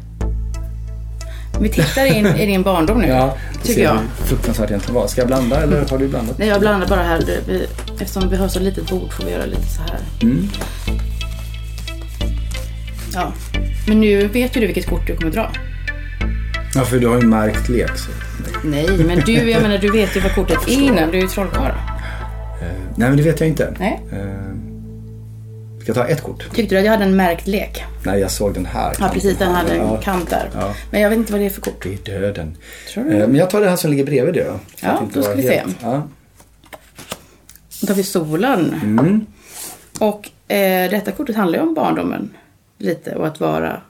Vi 1.62 1.70
tittar 1.70 2.06
in 2.06 2.26
i 2.28 2.46
din 2.46 2.64
barndom 2.64 3.02
nu, 3.02 3.08
Ja, 3.08 3.38
det 3.62 3.68
tycker 3.68 3.84
jag. 3.84 3.98
fruktansvärt 4.26 4.70
egentligen 4.70 4.96
var. 4.96 5.08
Ska 5.08 5.22
jag 5.22 5.28
blanda 5.28 5.64
eller 5.64 5.86
har 5.90 5.98
du 5.98 6.08
blandat? 6.08 6.38
Nej, 6.38 6.48
jag 6.48 6.60
blandar 6.60 6.88
bara 6.88 7.04
här. 7.04 7.24
Eftersom 8.02 8.30
vi 8.30 8.36
har 8.38 8.48
så 8.48 8.60
litet 8.60 8.90
bord 8.90 9.14
får 9.14 9.26
vi 9.26 9.32
göra 9.32 9.46
lite 9.46 9.68
så 9.68 9.82
här. 9.82 10.00
Mm. 10.22 10.50
Ja. 13.14 13.34
Men 13.88 14.00
nu 14.00 14.28
vet 14.28 14.56
ju 14.58 14.62
du 14.62 14.68
vilket 14.68 14.86
kort 14.90 15.08
du 15.08 15.16
kommer 15.16 15.32
dra. 15.32 15.52
Ja 16.76 16.82
för 16.86 17.00
du 17.00 17.08
har 17.08 17.22
ju 17.22 17.28
märkt 17.28 17.70
lek. 17.70 17.98
Så. 17.98 18.12
Nej, 18.64 18.98
men 18.98 19.20
du, 19.20 19.32
jag 19.52 19.62
menar, 19.62 19.78
du 19.78 19.92
vet 19.92 20.16
ju 20.16 20.20
vad 20.20 20.36
kortet 20.36 20.58
är 20.68 20.72
innan. 20.72 21.12
Du 21.12 21.18
är 21.18 21.22
ju 21.22 21.28
trollkarl. 21.28 21.72
Eh, 21.72 22.68
nej 22.96 23.08
men 23.10 23.18
det 23.18 23.24
vet 23.24 23.40
jag 23.40 23.50
inte. 23.50 23.74
Nej. 23.80 24.00
Eh, 24.12 24.18
ska 25.82 25.90
jag 25.90 25.96
ta 25.96 26.08
ett 26.08 26.22
kort? 26.24 26.44
Tyckte 26.56 26.76
du 26.76 26.80
att 26.80 26.86
jag 26.86 26.92
hade 26.92 27.04
en 27.06 27.16
märkt 27.16 27.48
lek? 27.48 27.84
Nej 28.06 28.20
jag 28.20 28.32
såg 28.32 28.54
den 28.54 28.66
här. 28.66 28.96
Ja, 29.00 29.10
precis. 29.14 29.38
Den 29.38 29.52
hade 29.56 29.72
en 29.72 29.78
Ja. 29.88 29.98
kant 30.02 30.30
där. 30.30 30.50
Ja. 30.54 30.74
Men 30.92 31.02
jag 31.02 31.10
vet 31.10 31.18
inte 31.20 31.32
vad 31.32 31.42
det 31.42 31.46
är 31.46 31.50
för 31.50 31.62
kort. 31.62 31.84
Det 32.04 32.14
är 32.14 32.20
döden. 32.22 32.58
Tror 32.94 33.04
du? 33.04 33.12
Eh, 33.18 33.28
Men 33.28 33.36
jag 33.36 33.50
tar 33.50 33.62
det 33.62 33.70
här 33.70 33.76
som 33.76 33.92
ligger 33.92 34.06
bredvid 34.06 34.34
det 34.34 34.44
då. 34.44 34.60
Ja, 34.82 35.02
då 35.14 35.22
ska 35.24 35.34
vi 35.34 35.44
se. 35.44 35.64
Ja. 35.82 36.08
Då 37.82 37.88
tar 37.88 37.94
vi 37.94 38.04
solen. 38.04 38.76
Mm. 38.84 39.26
Och 40.00 40.30
eh, 40.54 40.90
detta 40.90 41.12
kortet 41.12 41.36
handlar 41.36 41.60
ju 41.60 41.64
om 41.66 41.74
barndomen 41.74 42.30
lite 42.82 43.16
och 43.16 43.28
att 43.28 43.40
vara 43.40 43.82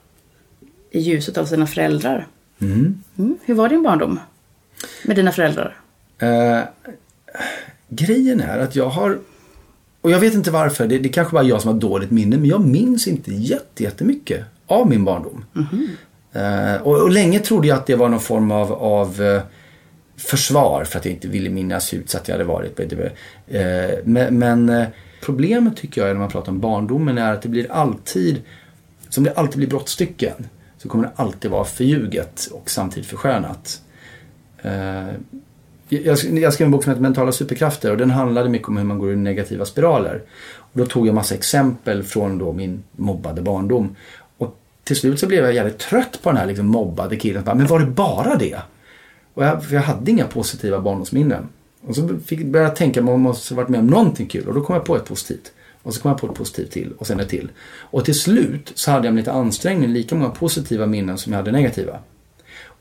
i 0.92 1.00
ljuset 1.00 1.38
av 1.38 1.46
sina 1.46 1.68
föräldrar. 1.68 2.28
Mm. 2.60 3.02
Mm. 3.18 3.38
Hur 3.46 3.54
var 3.54 3.70
din 3.70 3.84
barndom 3.84 4.20
med 5.04 5.16
dina 5.16 5.32
föräldrar? 5.32 5.78
Eh, 6.20 6.60
grejen 7.90 8.42
är 8.42 8.60
att 8.60 8.76
jag 8.76 8.90
har, 8.90 9.20
och 10.02 10.12
jag 10.12 10.20
vet 10.20 10.34
inte 10.34 10.52
varför, 10.52 10.88
det, 10.88 10.98
det 10.98 11.10
kanske 11.10 11.34
bara 11.34 11.44
är 11.44 11.50
jag 11.50 11.62
som 11.62 11.74
har 11.74 11.80
dåligt 11.80 12.12
minne, 12.12 12.38
men 12.38 12.46
jag 12.46 12.66
minns 12.68 13.08
inte 13.08 13.34
jätte- 13.34 13.84
jättemycket 13.84 14.46
av 14.68 14.90
min 14.90 15.06
barndom. 15.06 15.46
Eh, 16.34 16.82
och, 16.82 17.02
och 17.02 17.12
länge 17.12 17.40
trodde 17.40 17.68
jag 17.68 17.78
att 17.78 17.86
det 17.86 17.96
var 17.96 18.10
någon 18.10 18.20
form 18.20 18.52
av, 18.52 18.74
av 18.74 19.22
eh, 19.22 19.42
försvar 20.18 20.84
för 20.84 21.00
att 21.00 21.06
jag 21.06 21.14
inte 21.14 21.28
ville 21.28 21.50
minnas 21.50 21.94
hur 21.94 21.98
utsatt 21.98 22.28
jag 22.28 22.36
hade 22.36 22.44
varit. 22.44 22.80
Eh, 22.80 23.62
men 24.04 24.40
men 24.40 24.70
eh, 24.70 24.88
problemet 25.22 25.78
tycker 25.78 26.02
jag 26.02 26.08
när 26.14 26.20
man 26.20 26.30
pratar 26.30 26.52
om 26.52 26.60
barndomen 26.60 27.18
är 27.18 27.34
att 27.34 27.42
det 27.42 27.50
blir 27.50 27.72
alltid, 27.72 28.42
som 29.12 29.24
det 29.24 29.34
alltid 29.34 29.58
blir 29.58 29.68
brottstycken, 29.68 30.48
så 30.78 30.90
kommer 30.90 31.04
det 31.04 31.12
alltid 31.16 31.52
vara 31.52 31.66
förljuget 31.66 32.50
och 32.52 32.70
samtidigt 32.70 33.10
förskönat. 33.10 33.82
Eh, 34.62 35.08
jag, 35.90 36.54
skrev 36.54 36.66
en 36.66 36.72
bok 36.72 36.84
som 36.84 36.90
heter 36.90 37.02
Mentala 37.02 37.32
superkrafter 37.32 37.92
och 37.92 37.98
den 37.98 38.12
handlade 38.12 38.50
mycket 38.50 38.68
om 38.68 38.78
hur 38.78 38.84
man 38.84 39.00
går 39.00 39.10
ur 39.10 39.16
negativa 39.16 39.66
spiraler. 39.66 40.22
Och 40.54 40.80
då 40.80 40.86
tog 40.86 41.08
jag 41.08 41.16
massa 41.16 41.36
exempel 41.36 42.04
från 42.04 42.38
då 42.38 42.54
min 42.54 42.84
mobbade 42.92 43.42
barndom. 43.42 43.96
Och 44.38 44.60
till 44.84 44.96
slut 44.96 45.20
så 45.20 45.28
blev 45.28 45.44
jag 45.44 45.54
jävligt 45.54 45.80
trött 45.80 46.20
på 46.24 46.30
den 46.30 46.38
här 46.38 46.46
liksom 46.46 46.68
mobbade 46.68 47.16
killen. 47.16 47.44
Bara, 47.44 47.56
Men 47.56 47.68
var 47.68 47.80
det 47.80 47.86
bara 47.86 48.36
det? 48.36 48.58
Och 49.34 49.46
jag, 49.46 49.66
för 49.66 49.76
jag 49.76 49.82
hade 49.82 50.12
inga 50.12 50.28
positiva 50.28 50.80
barndomsminnen. 50.80 51.50
Och 51.88 51.96
så 51.96 52.20
fick, 52.26 52.46
började 52.46 52.70
jag 52.70 52.76
tänka 52.76 53.00
att 53.00 53.06
man 53.06 53.20
måste 53.20 53.54
ha 53.54 53.62
varit 53.62 53.70
med 53.70 53.80
om 53.80 53.88
någonting 53.88 54.28
kul. 54.28 54.48
Och 54.48 54.54
då 54.54 54.62
kom 54.62 54.76
jag 54.76 54.86
på 54.86 54.96
ett 54.96 55.06
positivt. 55.06 55.52
Och 55.84 55.94
så 55.94 56.02
kom 56.02 56.12
jag 56.12 56.22
på 56.22 56.28
ett 56.28 56.34
positivt 56.34 56.72
till 56.72 56.94
och 56.98 57.08
sen 57.08 57.20
ett 57.20 57.30
till. 57.30 57.52
Och 57.80 58.06
till 58.06 58.20
slut 58.20 58.72
så 58.76 58.92
hade 58.92 59.08
jag 59.08 59.14
med 59.14 59.22
lite 59.22 59.32
ansträngning 59.32 59.94
lika 59.94 60.16
många 60.16 60.30
positiva 60.30 60.86
minnen 60.86 61.18
som 61.18 61.34
jag 61.34 61.38
hade 61.38 61.52
negativa. 61.52 62.00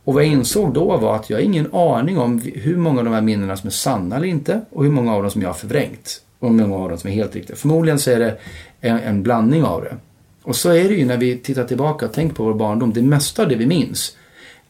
Och 0.04 0.14
vad 0.14 0.24
jag 0.24 0.32
insåg 0.32 0.74
då 0.74 0.96
var 0.96 1.16
att 1.16 1.30
jag 1.30 1.36
har 1.36 1.42
ingen 1.42 1.74
aning 1.74 2.18
om 2.18 2.42
hur 2.54 2.76
många 2.76 2.98
av 2.98 3.04
de 3.04 3.14
här 3.14 3.20
minnena 3.20 3.56
som 3.56 3.66
är 3.66 3.70
sanna 3.70 4.16
eller 4.16 4.26
inte 4.26 4.60
och 4.70 4.84
hur 4.84 4.90
många 4.90 5.14
av 5.14 5.22
dem 5.22 5.30
som 5.30 5.42
jag 5.42 5.48
har 5.48 5.54
förvrängt. 5.54 6.22
Och 6.38 6.48
hur 6.48 6.56
många 6.56 6.76
av 6.76 6.88
dem 6.88 6.98
som 6.98 7.10
är 7.10 7.14
helt 7.14 7.34
riktiga. 7.34 7.56
Förmodligen 7.56 7.98
så 7.98 8.10
är 8.10 8.18
det 8.18 8.38
en, 8.80 8.98
en 8.98 9.22
blandning 9.22 9.64
av 9.64 9.82
det. 9.82 9.96
Och 10.42 10.56
så 10.56 10.70
är 10.70 10.88
det 10.88 10.94
ju 10.94 11.04
när 11.04 11.16
vi 11.16 11.38
tittar 11.38 11.64
tillbaka 11.64 12.06
och 12.06 12.12
tänker 12.12 12.36
på 12.36 12.44
vår 12.44 12.54
barndom. 12.54 12.92
Det 12.92 13.02
mesta 13.02 13.42
av 13.42 13.48
det 13.48 13.56
vi 13.56 13.66
minns 13.66 14.16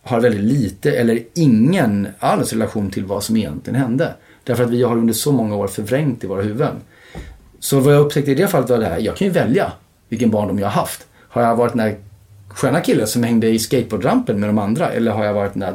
har 0.03 0.21
väldigt 0.21 0.45
lite 0.45 0.93
eller 0.93 1.23
ingen 1.35 2.09
alls 2.19 2.53
relation 2.53 2.91
till 2.91 3.05
vad 3.05 3.25
som 3.25 3.37
egentligen 3.37 3.81
hände. 3.81 4.15
Därför 4.45 4.65
att 4.65 4.71
vi 4.71 4.83
har 4.83 4.97
under 4.97 5.15
så 5.15 5.33
många 5.33 5.57
år 5.57 5.67
förvrängt 5.67 6.25
i 6.25 6.27
våra 6.27 6.43
huvuden. 6.43 6.77
Så 7.61 7.81
vad 7.81 7.95
jag 7.95 8.01
upptäckte 8.01 8.31
i 8.31 8.35
det 8.35 8.49
fallet 8.49 8.71
var 8.71 8.79
det 8.79 8.87
här, 8.87 8.99
jag 8.99 9.17
kan 9.17 9.27
ju 9.27 9.33
välja 9.33 9.73
vilken 10.09 10.31
barndom 10.31 10.59
jag 10.59 10.67
har 10.67 10.81
haft. 10.81 11.07
Har 11.29 11.43
jag 11.43 11.57
varit 11.57 11.73
den 11.73 11.87
där 11.87 11.97
sköna 12.49 12.81
killen 12.81 13.07
som 13.07 13.23
hängde 13.23 13.49
i 13.49 13.59
skateboardrampen 13.59 14.41
med 14.41 14.49
de 14.49 14.59
andra 14.59 14.91
eller 14.91 15.11
har 15.11 15.25
jag 15.25 15.35
varit 15.35 15.53
den 15.55 15.61
där 15.61 15.75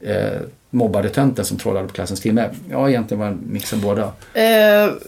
eh, 0.00 0.40
mobbade 0.70 1.08
tönten 1.08 1.44
som 1.44 1.56
trollade 1.58 1.86
på 1.86 1.92
klassens 1.94 2.20
timme? 2.20 2.48
Ja, 2.70 2.88
egentligen 2.88 3.20
var 3.20 3.26
en 3.26 3.38
mix 3.50 3.72
av 3.72 3.80
båda. 3.80 4.02
Eh, 4.02 4.12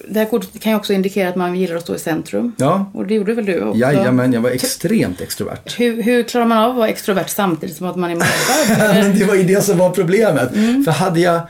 det 0.09 0.19
här 0.19 0.31
kortet 0.31 0.61
kan 0.63 0.73
ju 0.73 0.79
också 0.79 0.93
indikera 0.93 1.29
att 1.29 1.37
man 1.37 1.57
gillar 1.57 1.77
att 1.77 1.83
stå 1.83 1.95
i 1.95 1.99
centrum. 1.99 2.53
Ja, 2.59 2.91
Och 2.95 3.07
det 3.07 3.15
gjorde 3.15 3.35
väl 3.35 3.45
du 3.47 3.61
också? 3.65 3.79
jajamän, 3.81 4.33
jag 4.33 4.41
var 4.41 4.51
extremt 4.51 5.21
extrovert. 5.21 5.79
Hur, 5.79 6.03
hur 6.03 6.23
klarar 6.23 6.47
man 6.47 6.59
av 6.59 6.71
att 6.71 6.77
vara 6.77 6.89
extrovert 6.89 7.29
samtidigt 7.29 7.77
som 7.77 7.87
att 7.87 7.97
man 7.97 8.11
är 8.11 8.15
mobbad? 8.15 8.79
Men 8.95 9.19
det 9.19 9.25
var 9.25 9.35
ju 9.35 9.43
det 9.43 9.63
som 9.65 9.79
var 9.79 9.91
problemet. 9.91 10.51
För 10.85 10.91
hade 10.91 11.21
jag, 11.21 11.41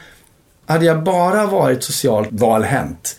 hade 0.67 0.85
jag 0.85 1.03
bara 1.03 1.47
varit 1.47 1.85
socialt 1.85 2.29
valhänt 2.33 3.17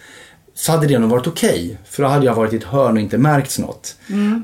så 0.64 0.72
hade 0.72 0.88
det 0.88 1.00
nog 1.00 1.10
varit 1.10 1.28
okej. 1.28 1.78
För 1.86 2.04
då 2.04 2.10
hade 2.10 2.26
jag 2.26 2.36
varit 2.36 2.54
i 2.54 2.56
ett 2.56 2.64
hörn 2.64 2.94
och 2.94 3.00
inte 3.00 3.18
märkts 3.18 3.60
något. 3.60 3.96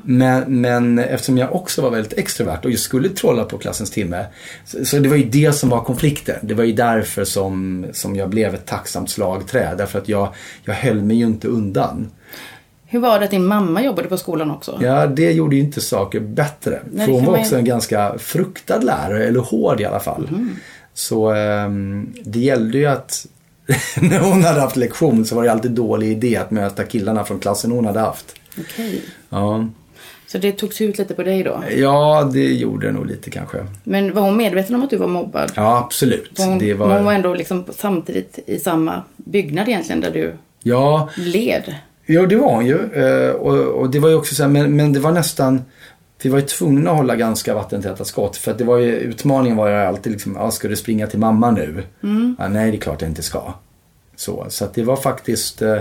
Men, 0.04 0.60
men 0.60 0.98
eftersom 0.98 1.38
jag 1.38 1.54
också 1.54 1.82
var 1.82 1.90
väldigt 1.90 2.12
extrovert 2.18 2.58
och 2.64 2.70
just 2.70 2.84
skulle 2.84 3.08
trolla 3.08 3.44
på 3.44 3.58
klassens 3.58 3.90
timme. 3.90 4.24
Så, 4.64 4.84
så 4.84 4.98
det 4.98 5.08
var 5.08 5.16
ju 5.16 5.24
det 5.24 5.52
som 5.52 5.68
var 5.68 5.80
konflikten. 5.84 6.36
Det 6.42 6.54
var 6.54 6.64
ju 6.64 6.72
därför 6.72 7.24
som, 7.24 7.86
som 7.92 8.16
jag 8.16 8.28
blev 8.30 8.54
ett 8.54 8.66
tacksamt 8.66 9.10
slagträ. 9.10 9.74
Därför 9.78 9.98
att 9.98 10.08
jag, 10.08 10.28
jag 10.64 10.74
höll 10.74 11.02
mig 11.02 11.16
ju 11.16 11.26
inte 11.26 11.48
undan. 11.48 12.10
Hur 12.86 13.00
var 13.00 13.18
det 13.18 13.24
att 13.24 13.30
din 13.30 13.46
mamma 13.46 13.82
jobbade 13.84 14.08
på 14.08 14.16
skolan 14.16 14.50
också? 14.50 14.78
Ja, 14.82 15.06
det 15.06 15.32
gjorde 15.32 15.56
ju 15.56 15.62
inte 15.62 15.80
saker 15.80 16.20
bättre. 16.20 16.80
Nej, 16.92 17.06
För 17.06 17.12
hon 17.12 17.24
var 17.24 17.32
man 17.32 17.40
också 17.40 17.54
ju- 17.54 17.58
en 17.58 17.64
ganska 17.64 18.18
fruktad 18.18 18.78
lärare, 18.78 19.26
eller 19.26 19.40
hård 19.40 19.80
i 19.80 19.84
alla 19.84 20.00
fall. 20.00 20.28
Så 20.94 21.30
ehm, 21.30 22.12
det 22.24 22.38
gällde 22.38 22.78
ju 22.78 22.86
att 22.86 23.26
när 24.00 24.18
hon 24.20 24.44
hade 24.44 24.60
haft 24.60 24.76
lektion 24.76 25.24
så 25.24 25.34
var 25.34 25.44
det 25.44 25.52
alltid 25.52 25.70
dålig 25.70 26.10
idé 26.10 26.36
att 26.36 26.50
möta 26.50 26.84
killarna 26.84 27.24
från 27.24 27.38
klassen 27.38 27.70
hon 27.70 27.86
hade 27.86 28.00
haft. 28.00 28.34
Okej. 28.60 29.02
Ja, 29.30 29.66
Så 30.26 30.38
det 30.38 30.52
togs 30.52 30.80
ut 30.80 30.98
lite 30.98 31.14
på 31.14 31.22
dig 31.22 31.42
då? 31.42 31.62
ja 31.76 32.30
det 32.32 32.52
gjorde 32.52 32.86
det 32.86 32.92
nog 32.92 33.06
lite 33.06 33.30
kanske. 33.30 33.58
Men 33.84 34.14
var 34.14 34.22
hon 34.22 34.36
medveten 34.36 34.74
om 34.74 34.82
att 34.82 34.90
du 34.90 34.96
var 34.96 35.06
mobbad? 35.08 35.52
Ja, 35.56 35.78
absolut. 35.78 36.30
Hon, 36.38 36.58
Det 36.58 36.74
men 36.74 36.80
hon 36.80 36.88
var 36.96 37.02
var... 37.02 37.12
ändå 37.12 37.34
liksom 37.34 37.64
samtidigt 37.76 38.38
i 38.46 38.58
samma 38.58 39.02
byggnad 39.16 39.68
egentligen 39.68 40.00
där 40.00 40.10
du 40.10 40.34
Ja, 40.62 41.08
led? 41.16 41.74
Ja, 42.06 42.26
det 42.26 42.36
var 42.36 42.54
hon 42.54 42.66
ju. 42.66 42.78
Eh, 42.94 43.30
Och, 43.30 43.56
och 43.66 43.90
det 43.90 43.98
var 43.98 44.08
ju 44.08 44.14
också 44.14 44.34
så 44.34 44.42
här, 44.42 44.50
men, 44.50 44.76
men 44.76 44.92
det 44.92 45.00
var 45.00 45.12
nästan 45.12 45.62
vi 46.22 46.28
var 46.28 46.38
ju 46.38 46.46
tvungna 46.46 46.90
att 46.90 46.96
hålla 46.96 47.16
ganska 47.16 47.54
vattentäta 47.54 48.04
skott. 48.04 48.36
För 48.36 48.50
att 48.50 48.58
det 48.58 48.64
var 48.64 48.78
ju, 48.78 48.92
utmaningen 48.92 49.56
var 49.56 49.68
ju 49.68 49.74
alltid 49.74 50.12
liksom, 50.12 50.36
ja, 50.36 50.50
ska 50.50 50.68
du 50.68 50.76
springa 50.76 51.06
till 51.06 51.18
mamma 51.18 51.50
nu? 51.50 51.82
Ja, 52.38 52.48
nej, 52.48 52.70
det 52.70 52.76
är 52.76 52.80
klart 52.80 53.02
jag 53.02 53.10
inte 53.10 53.22
ska. 53.22 53.54
Så, 54.16 54.46
så 54.48 54.64
att 54.64 54.74
det 54.74 54.82
var 54.82 54.96
faktiskt, 54.96 55.62
eh, 55.62 55.78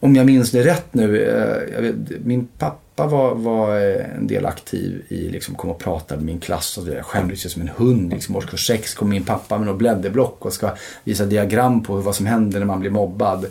om 0.00 0.16
jag 0.16 0.26
minns 0.26 0.50
det 0.50 0.64
rätt 0.64 0.94
nu, 0.94 1.24
eh, 1.24 1.82
vet, 1.82 1.94
min 2.24 2.48
pappa 2.58 3.06
var, 3.06 3.34
var 3.34 3.76
eh, 3.76 4.16
en 4.16 4.26
del 4.26 4.46
aktiv 4.46 5.02
i, 5.08 5.28
liksom 5.28 5.54
kom 5.54 5.70
och 5.70 5.78
pratade 5.78 6.20
med 6.20 6.26
min 6.26 6.40
klass 6.40 6.78
och. 6.78 6.88
Jag 6.88 7.04
skämdes 7.04 7.44
ju 7.44 7.48
som 7.48 7.62
en 7.62 7.70
hund. 7.76 8.12
Liksom, 8.12 8.36
årskurs 8.36 8.66
6 8.66 8.94
kom 8.94 9.08
min 9.08 9.24
pappa 9.24 9.58
med 9.58 9.66
något 9.66 9.78
blädderblock 9.78 10.44
och 10.44 10.52
ska 10.52 10.70
visa 11.04 11.24
diagram 11.24 11.82
på 11.82 11.96
vad 11.96 12.14
som 12.14 12.26
händer 12.26 12.58
när 12.58 12.66
man 12.66 12.80
blir 12.80 12.90
mobbad. 12.90 13.46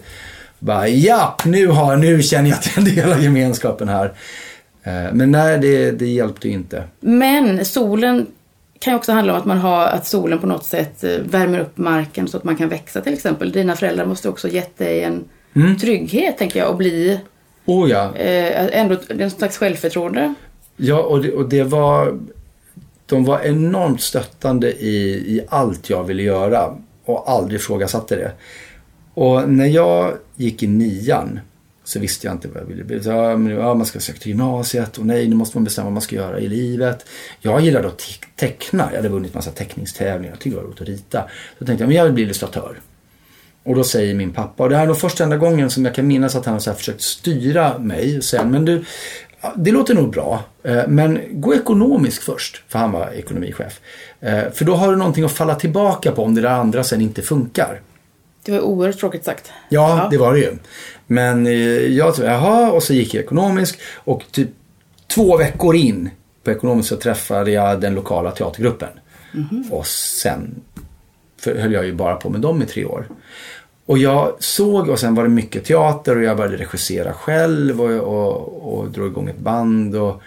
Bara, 0.60 0.88
ja, 0.88 1.38
nu, 1.46 1.68
har, 1.68 1.98
nu 1.98 2.22
känner 2.22 2.50
jag 2.50 2.68
är 2.68 2.78
en 2.78 2.96
del 2.96 3.14
av 3.14 3.24
gemenskapen 3.24 3.90
här. 3.90 4.14
Eh, 4.86 5.14
Men 5.14 5.32
nej, 5.32 5.58
det, 5.60 5.92
det 5.92 6.06
hjälpte 6.08 6.50
inte. 6.50 6.84
Men 7.00 7.66
solen 7.66 8.28
kan 8.80 8.94
ju 8.94 8.98
också 8.98 9.12
handla 9.12 9.34
om 9.34 9.40
att 9.40 9.46
man 9.46 9.58
har 9.58 9.86
att 9.88 10.08
solen 10.08 10.40
på 10.40 10.48
något 10.48 10.66
sätt 10.66 11.04
eh, 11.04 11.18
värmer 11.24 11.60
upp 11.60 11.78
marken 11.78 12.28
så 12.28 12.38
att 12.38 12.44
man 12.44 12.56
kan 12.56 12.70
växa 12.70 13.02
till 13.02 13.14
exempel. 13.14 13.52
Dina 13.52 13.76
föräldrar 13.76 14.06
måste 14.06 14.30
också 14.30 14.48
gett 14.48 14.78
dig 14.78 15.04
en 15.04 15.24
Mm. 15.56 15.78
trygghet 15.78 16.38
tänker 16.38 16.60
jag 16.60 16.70
och 16.70 16.78
bli 16.78 17.20
Oh 17.66 17.90
ja, 17.90 18.16
eh, 18.16 18.80
ändå 18.82 18.98
en 19.10 19.32
slags 19.32 19.58
självförtroende. 19.58 20.34
Ja, 20.78 21.00
och 21.04 21.22
det, 21.22 21.32
och 21.32 21.50
det 21.50 21.64
var... 21.64 22.20
De 23.06 23.26
var 23.26 23.40
enormt 23.40 24.02
stöttande 24.02 24.72
i, 24.74 24.98
i 25.36 25.42
allt 25.50 25.90
jag 25.90 26.04
ville 26.04 26.24
göra 26.24 26.78
och 27.06 27.30
aldrig 27.32 27.60
ifrågasatte 27.60 28.16
det. 28.16 28.32
Och 29.14 29.50
när 29.50 29.66
jag 29.66 30.14
gick 30.36 30.64
i 30.64 30.68
nian 30.68 31.40
så 31.86 32.00
visste 32.00 32.28
jag 32.28 32.34
inte 32.34 32.48
vad 32.48 32.62
jag 32.62 32.68
ville 32.68 32.84
bli. 32.84 33.02
Ja, 33.04 33.38
men, 33.38 33.54
ja, 33.54 33.74
man 33.74 33.86
ska 33.86 34.00
söka 34.00 34.20
till 34.20 34.28
gymnasiet 34.28 34.98
och 34.98 35.06
nej, 35.06 35.28
nu 35.28 35.36
måste 35.36 35.58
man 35.58 35.64
bestämma 35.64 35.86
vad 35.86 35.94
man 35.94 36.02
ska 36.02 36.16
göra 36.16 36.40
i 36.40 36.48
livet. 36.48 37.06
Jag 37.40 37.62
gillade 37.62 37.88
att 37.88 37.98
te- 37.98 38.26
teckna. 38.36 38.90
Jag 38.92 38.98
hade 38.98 39.10
vunnit 39.10 39.34
massa 39.34 39.52
teckningstävlingar. 39.52 40.34
Jag 40.34 40.40
tyckte 40.40 40.50
det 40.50 40.62
var 40.62 40.68
roligt 40.68 40.82
att 40.82 40.88
rita. 40.88 41.24
Så 41.60 41.66
tänkte 41.66 41.84
jag, 41.84 41.88
men 41.88 41.98
jag 41.98 42.04
vill 42.04 42.14
bli 42.14 42.24
illustratör. 42.24 42.80
Och 43.64 43.76
då 43.76 43.84
säger 43.84 44.16
min 44.16 44.34
pappa, 44.34 44.64
och 44.64 44.70
det 44.70 44.76
här 44.76 44.84
är 44.84 44.88
nog 44.88 44.98
första 44.98 45.24
enda 45.24 45.38
gången 45.38 45.70
som 45.70 45.86
jag 45.86 45.96
kan 45.96 46.08
minnas 46.08 46.36
att 46.36 46.46
han 46.46 46.54
har 46.54 46.60
så 46.60 46.70
här 46.70 46.78
försökt 46.78 47.02
styra 47.02 47.78
mig. 47.78 48.22
Sen, 48.22 48.52
men 48.52 48.66
du, 48.66 48.86
det 49.56 49.72
låter 49.72 49.94
nog 49.94 50.12
bra, 50.12 50.44
eh, 50.64 50.88
men 50.88 51.22
gå 51.32 51.56
ekonomisk 51.56 52.22
först. 52.22 52.64
För 52.68 52.80
han 52.80 52.92
var 52.92 53.12
ekonomichef. 53.14 53.80
Eh, 54.20 54.52
för 54.54 54.66
då 54.66 54.76
har 54.76 54.92
du 54.92 54.98
någonting 54.98 55.24
att 55.24 55.32
falla 55.32 55.56
tillbaka 55.56 56.12
på 56.12 56.24
om 56.24 56.36
det 56.36 56.42
där 56.42 56.50
andra 56.50 56.84
sen 56.84 57.02
inte 57.02 57.22
funkar. 57.22 57.82
Det 58.46 58.52
var 58.52 58.60
oerhört 58.62 59.00
tråkigt 59.00 59.26
sagt. 59.26 59.52
Ja, 59.70 59.98
Ja. 59.98 60.08
det 60.12 60.18
var 60.18 60.34
det 60.34 60.40
ju. 60.40 60.52
Men 61.08 61.48
eh, 61.48 61.54
jag 61.88 62.16
tror, 62.16 62.28
jaha, 62.28 62.72
och 62.72 62.84
så 62.84 62.94
gick 62.94 63.14
jag 63.14 63.24
ekonomisk 63.24 63.80
och 63.96 64.24
typ 64.32 64.50
två 65.08 65.38
veckor 65.38 65.76
in 65.76 66.10
på 66.44 66.52
ekonomisk 66.52 66.90
så 66.90 66.96
träffade 66.96 67.52
jag 67.52 67.82
den 67.82 67.96
lokala 67.96 68.32
teatergruppen. 68.32 68.90
Och 69.72 69.88
sen 69.88 70.56
för, 71.42 71.56
höll 71.56 71.74
jag 71.74 71.86
ju 71.86 71.94
bara 71.94 72.16
på 72.16 72.30
med 72.30 72.42
dem 72.42 72.62
i 72.62 72.66
tre 72.66 72.86
år. 72.86 73.08
Och 73.86 73.98
jag 73.98 74.36
såg, 74.40 74.90
och 74.90 75.00
sen 75.00 75.16
var 75.16 75.24
det 75.24 75.30
mycket 75.30 75.66
teater 75.66 76.18
och 76.18 76.24
jag 76.24 76.38
började 76.38 76.58
regissera 76.58 77.14
själv 77.14 77.82
och, 77.82 77.92
och, 78.00 78.78
och 78.80 78.90
drog 78.92 79.08
igång 79.08 79.30
ett 79.30 79.38
band 79.40 79.96
och, 79.96 80.22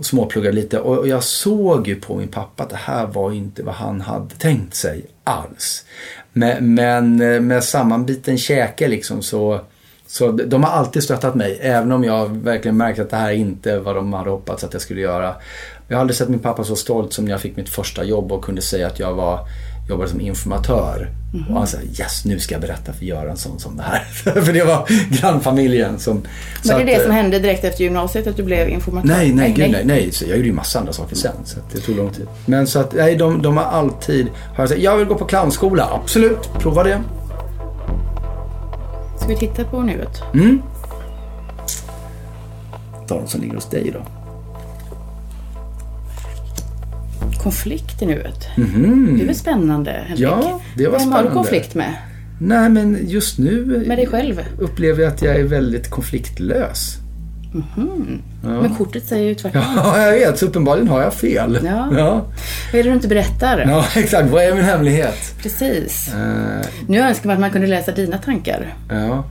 och 0.00 0.06
småpluggade 0.06 0.54
lite. 0.54 0.80
Och, 0.80 1.08
jag 1.08 1.24
såg 1.24 1.88
ju 1.88 2.00
på 2.00 2.16
min 2.16 2.28
pappa 2.28 2.62
att 2.62 2.70
det 2.70 2.76
här 2.76 3.06
var 3.06 3.32
inte 3.32 3.62
vad 3.62 3.74
han 3.74 4.00
hade 4.00 4.34
tänkt 4.34 4.74
sig 4.74 5.06
alls. 5.24 5.84
Men, 6.32 6.74
men 6.74 7.16
med 7.46 7.64
sammanbiten 7.64 8.38
käke 8.38 8.88
liksom 8.88 9.22
så, 9.22 9.60
så 10.06 10.32
de 10.32 10.64
har 10.64 10.70
alltid 10.70 11.02
stöttat 11.02 11.34
mig. 11.34 11.58
Även 11.60 11.92
om 11.92 12.04
jag 12.04 12.36
verkligen 12.36 12.76
märkt 12.76 12.98
att 12.98 13.10
det 13.10 13.16
här 13.16 13.28
är 13.28 13.34
inte 13.34 13.78
vad 13.78 13.94
de 13.94 14.12
hade 14.12 14.30
hoppats 14.30 14.64
att 14.64 14.72
jag 14.72 14.82
skulle 14.82 15.00
göra. 15.00 15.34
Jag 15.88 15.96
har 15.96 16.00
aldrig 16.00 16.16
sett 16.16 16.28
min 16.28 16.38
pappa 16.38 16.64
så 16.64 16.76
stolt 16.76 17.12
som 17.12 17.24
när 17.24 17.32
jag 17.32 17.40
fick 17.40 17.56
mitt 17.56 17.68
första 17.68 18.04
jobb 18.04 18.32
och 18.32 18.44
kunde 18.44 18.62
säga 18.62 18.86
att 18.86 18.98
jag 18.98 19.14
var 19.14 19.40
jobbade 19.90 20.10
som 20.10 20.20
informatör. 20.20 21.08
Och 21.48 21.54
han 21.54 21.66
sa 21.66 21.78
yes 21.98 22.24
nu 22.24 22.38
ska 22.38 22.54
jag 22.54 22.62
berätta 22.62 22.92
för 22.92 23.04
Göransson 23.04 23.60
som 23.60 23.76
det 23.76 23.82
här. 23.82 24.00
för 24.42 24.52
det 24.52 24.64
var 24.64 24.88
grannfamiljen 25.10 25.98
som... 25.98 26.22
Var 26.64 26.74
det 26.74 26.80
att, 26.80 26.86
det 26.86 26.94
eh, 26.94 27.02
som 27.02 27.10
hände 27.10 27.38
direkt 27.38 27.64
efter 27.64 27.84
gymnasiet, 27.84 28.26
att 28.26 28.36
du 28.36 28.42
blev 28.42 28.68
informatör? 28.68 29.08
Nej, 29.08 29.32
nej, 29.32 29.52
gud 29.52 29.70
nej, 29.70 29.84
nej. 29.84 30.12
Så 30.12 30.24
jag 30.24 30.36
gjorde 30.36 30.48
ju 30.48 30.52
massa 30.52 30.78
andra 30.78 30.92
saker 30.92 31.16
sen. 31.16 31.32
Så 31.44 31.58
det 31.72 31.80
tog 31.80 31.96
lång 31.96 32.10
tid. 32.10 32.26
Men 32.46 32.66
så 32.66 32.78
att, 32.80 32.94
nej, 32.94 33.16
de, 33.16 33.42
de 33.42 33.56
har 33.56 33.64
alltid... 33.64 34.26
Sagt, 34.56 34.78
jag 34.78 34.96
vill 34.96 35.06
gå 35.06 35.14
på 35.14 35.24
clownskola. 35.24 35.88
Absolut, 36.02 36.50
prova 36.58 36.84
det. 36.84 37.02
Ska 39.18 39.28
vi 39.28 39.36
titta 39.36 39.64
på 39.64 39.80
nuet? 39.80 40.22
Mm. 40.34 40.62
Ta 43.08 43.14
de 43.20 43.26
som 43.26 43.40
ligger 43.40 43.54
hos 43.54 43.70
dig 43.70 43.90
då. 43.94 44.19
Konflikt 47.42 48.02
i 48.02 48.06
nuet. 48.06 48.46
Det 48.56 49.22
är 49.22 49.26
väl 49.26 49.34
spännande, 49.34 49.90
Henrik? 49.90 50.20
Ja, 50.20 50.60
det 50.76 50.86
var 50.88 50.98
Vem 50.98 51.12
har 51.12 51.18
du 51.18 51.24
spännande. 51.24 51.30
konflikt 51.30 51.74
med? 51.74 51.94
Nej, 52.40 52.68
men 52.68 52.98
just 53.08 53.38
nu 53.38 53.84
Med 53.86 53.98
dig 53.98 54.06
själv? 54.06 54.40
upplever 54.58 55.02
jag 55.02 55.12
att 55.12 55.22
jag 55.22 55.36
är 55.36 55.44
väldigt 55.44 55.90
konfliktlös. 55.90 56.96
Men 58.42 58.74
kortet 58.78 59.06
säger 59.06 59.28
ju 59.28 59.34
tvärtom. 59.34 59.62
Ja, 59.76 59.98
jag 60.04 60.12
vet. 60.12 60.38
Så 60.38 60.46
uppenbarligen 60.46 60.88
har 60.88 61.02
jag 61.02 61.14
fel. 61.14 61.58
Ja. 61.64 61.88
Ja, 61.98 62.12
Vad 62.72 62.80
är 62.80 62.82
det 62.84 62.90
du 62.90 62.94
inte 62.94 63.08
berättar? 63.08 63.64
ja 63.68 63.84
exakt. 63.96 64.30
Vad 64.30 64.42
är 64.44 64.54
min 64.54 64.64
hemlighet? 64.64 65.34
Precis. 65.42 66.08
Eh, 66.14 66.66
Nu 66.88 66.98
önskar 67.00 67.26
man 67.26 67.34
att 67.34 67.40
man 67.40 67.50
kunde 67.50 67.66
läsa 67.66 67.92
dina 67.92 68.18
tankar. 68.18 68.74
ja. 68.90 69.24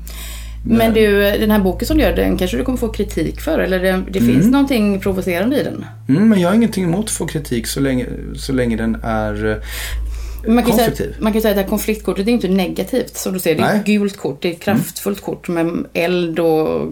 Men 0.64 0.94
du, 0.94 1.22
den 1.22 1.52
här 1.52 1.60
boken 1.60 1.88
som 1.88 1.98
du 1.98 2.04
gör, 2.04 2.16
den 2.16 2.38
kanske 2.38 2.58
du 2.58 2.64
kommer 2.64 2.78
få 2.78 2.88
kritik 2.90 3.42
för? 3.42 3.60
Eller 3.60 3.80
det, 3.80 4.04
det 4.10 4.22
finns 4.22 4.46
någonting 4.46 5.00
provocerande 5.00 5.60
i 5.60 5.64
den? 5.64 5.86
Mm, 6.10 6.30
men 6.30 6.40
jag 6.42 6.50
har 6.50 6.56
ingenting 6.56 6.84
emot 6.84 7.06
att 7.06 7.12
få 7.12 7.28
kritik 7.28 7.68
så 7.68 7.80
länge, 7.80 8.06
så 8.36 8.54
länge 8.54 8.76
den 8.76 8.98
är... 9.04 9.46
eh, 9.52 10.54
Man 10.54 10.64
kan, 10.64 10.74
säga, 10.76 10.92
man 11.20 11.34
kan 11.34 11.42
säga 11.42 11.52
att 11.52 11.56
det 11.58 11.62
här 11.62 11.70
konfliktkortet 11.70 12.28
är 12.28 12.32
inte 12.32 12.48
negativt 12.48 13.18
som 13.18 13.34
du 13.34 13.40
ser. 13.40 13.56
Det 13.56 13.62
är 13.62 13.66
Nej. 13.66 13.78
ett 13.80 13.86
gult 13.86 14.18
kort. 14.18 14.42
Det 14.42 14.48
är 14.50 14.54
ett 14.54 14.60
kraftfullt 14.60 15.22
kort 15.22 15.48
med 15.48 15.86
eld 15.94 16.40
och 16.40 16.92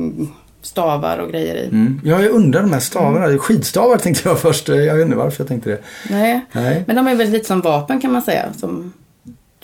stavar 0.61 1.17
och 1.17 1.29
grejer 1.31 1.55
i. 1.55 1.65
Mm. 1.65 2.01
Ja, 2.03 2.21
jag 2.21 2.31
undrar 2.31 2.61
de 2.61 2.73
här 2.73 2.79
stavarna. 2.79 3.37
Skidstavar 3.37 3.97
tänkte 3.97 4.29
jag 4.29 4.39
först. 4.39 4.67
Jag 4.67 4.95
vet 4.95 5.05
inte 5.05 5.17
varför 5.17 5.41
jag 5.43 5.47
tänkte 5.47 5.69
det. 5.69 5.79
Nej. 6.09 6.45
Nej. 6.51 6.83
Men 6.87 6.95
de 6.95 7.07
är 7.07 7.15
väl 7.15 7.29
lite 7.29 7.45
som 7.45 7.61
vapen 7.61 8.01
kan 8.01 8.11
man 8.11 8.21
säga. 8.21 8.45
Som 8.59 8.93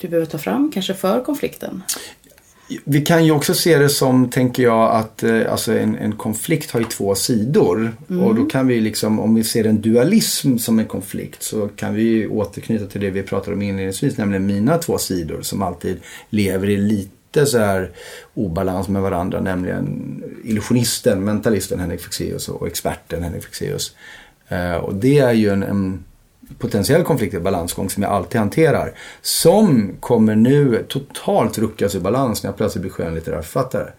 du 0.00 0.08
behöver 0.08 0.26
ta 0.26 0.38
fram 0.38 0.70
kanske 0.74 0.94
för 0.94 1.24
konflikten. 1.24 1.82
Vi 2.84 3.00
kan 3.00 3.24
ju 3.24 3.32
också 3.32 3.54
se 3.54 3.78
det 3.78 3.88
som, 3.88 4.30
tänker 4.30 4.62
jag, 4.62 4.90
att 4.90 5.22
eh, 5.22 5.52
alltså 5.52 5.72
en, 5.72 5.96
en 5.96 6.12
konflikt 6.12 6.70
har 6.70 6.80
ju 6.80 6.86
två 6.86 7.14
sidor. 7.14 7.92
Och 8.08 8.34
då 8.34 8.44
kan 8.44 8.66
vi 8.66 8.80
liksom, 8.80 9.20
om 9.20 9.34
vi 9.34 9.44
ser 9.44 9.64
en 9.64 9.80
dualism 9.80 10.56
som 10.56 10.78
en 10.78 10.86
konflikt 10.86 11.42
så 11.42 11.68
kan 11.68 11.94
vi 11.94 12.26
återknyta 12.26 12.86
till 12.86 13.00
det 13.00 13.10
vi 13.10 13.22
pratade 13.22 13.56
om 13.56 13.62
inledningsvis, 13.62 14.16
nämligen 14.16 14.46
mina 14.46 14.78
två 14.78 14.98
sidor 14.98 15.42
som 15.42 15.62
alltid 15.62 16.00
lever 16.30 16.70
i 16.70 16.76
lite 16.76 17.46
så 17.46 17.58
här 17.58 17.90
obalans 18.34 18.88
med 18.88 19.02
varandra, 19.02 19.40
nämligen 19.40 20.22
illusionisten, 20.44 21.24
mentalisten 21.24 21.80
Henrik 21.80 22.00
Fexeus 22.00 22.48
och 22.48 22.66
experten 22.66 23.22
Henrik 23.22 23.44
Fexeus. 23.44 23.96
Eh, 24.48 24.74
och 24.74 24.94
det 24.94 25.18
är 25.18 25.32
ju 25.32 25.50
en, 25.50 25.62
en 25.62 26.04
potentiell 26.58 27.02
konflikt 27.04 27.34
i 27.34 27.40
balansgång 27.40 27.90
som 27.90 28.02
jag 28.02 28.12
alltid 28.12 28.38
hanterar. 28.40 28.92
Som 29.22 29.96
kommer 30.00 30.34
nu 30.36 30.84
totalt 30.88 31.58
ruckas 31.58 31.94
ur 31.94 32.00
balans 32.00 32.42
när 32.42 32.48
jag 32.48 32.56
plötsligt 32.56 32.82
blir 32.82 32.92
skönlitterär 32.92 33.42
författare. 33.42 33.90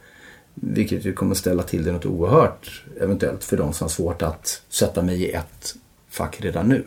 Vilket 0.54 1.06
ju 1.06 1.14
kommer 1.14 1.36
ställa 1.36 1.64
till 1.64 1.84
det 1.84 1.92
något 1.92 2.06
oerhört 2.06 2.84
eventuellt 3.02 3.44
för 3.44 3.58
de 3.58 3.74
som 3.74 3.86
har 3.86 3.90
svårt 3.90 4.22
att 4.22 4.62
sätta 4.70 5.02
mig 5.02 5.24
i 5.24 5.32
ett 5.32 5.76
fack 6.10 6.38
redan 6.42 6.70
nu. 6.70 6.84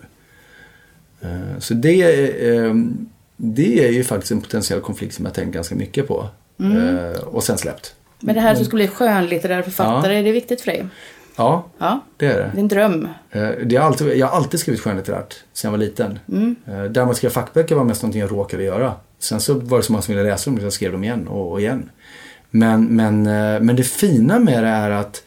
Eh, 1.20 1.58
Så 1.58 1.74
det, 1.74 2.02
är, 2.02 2.52
eh, 2.66 2.74
det 3.36 3.84
är 3.86 3.92
ju 3.92 4.04
faktiskt 4.04 4.32
en 4.32 4.40
potentiell 4.40 4.80
konflikt 4.80 5.14
som 5.14 5.24
jag 5.24 5.34
tänkt 5.34 5.54
ganska 5.54 5.74
mycket 5.74 6.08
på. 6.08 6.28
Eh, 6.60 7.20
Och 7.24 7.44
sen 7.44 7.58
släppt. 7.58 7.94
Men 8.20 8.34
det 8.34 8.40
här 8.40 8.52
att 8.52 8.58
du 8.58 8.64
ska 8.64 8.74
bli 8.76 8.88
skönlitterär 8.88 9.62
författare, 9.62 10.12
Ja. 10.14 10.18
är 10.20 10.24
det 10.24 10.32
viktigt 10.32 10.60
för 10.60 10.72
dig? 10.72 10.86
Ja, 11.38 11.64
Ja, 11.78 12.00
det 12.16 12.26
är 12.26 12.30
det 12.30 12.36
det. 12.38 12.44
är 12.56 12.60
en 12.60 12.68
dröm. 12.68 13.08
Eh, 13.30 13.48
Det 13.64 13.76
har 13.76 13.86
alltid, 13.86 14.16
jag 14.16 14.26
har 14.26 14.36
alltid 14.36 14.60
skrivit 14.60 14.80
skönlitterärt 14.80 15.32
sedan 15.52 15.68
jag 15.68 15.78
var 15.78 15.78
liten. 15.84 16.18
Mm. 16.28 16.56
Däremot 16.92 17.16
skrev 17.16 17.30
fackböcker 17.30 17.74
var 17.74 17.84
mest 17.84 18.02
någonting 18.02 18.20
jag 18.20 18.32
råkade 18.32 18.62
göra. 18.62 18.92
Sen 19.18 19.40
så 19.40 19.54
var 19.54 19.78
det 19.78 19.84
så 19.84 19.92
många 19.92 20.02
som 20.02 20.14
ville 20.14 20.30
läsa 20.30 20.50
dem 20.50 20.58
så 20.58 20.64
jag 20.66 20.72
skrev 20.72 20.92
dem 20.92 21.04
igen 21.04 21.28
och, 21.28 21.52
och 21.52 21.60
igen. 21.60 21.90
Men, 22.50 22.84
men, 22.84 23.26
eh, 23.26 23.60
men 23.60 23.76
det 23.76 23.82
fina 23.82 24.38
med 24.38 24.62
det 24.62 24.68
är 24.68 24.90
att 24.90 25.22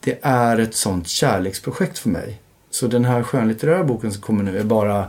det 0.00 0.18
är 0.22 0.58
ett 0.58 0.74
sånt 0.74 1.08
kärleksprojekt 1.08 1.98
för 1.98 2.08
mig. 2.08 2.40
Så 2.70 2.86
den 2.86 3.04
här 3.04 3.22
skönlitterära 3.22 3.84
boken 3.84 4.12
som 4.12 4.22
kommer 4.22 4.42
nu 4.44 4.58
är 4.58 4.64
bara 4.64 5.06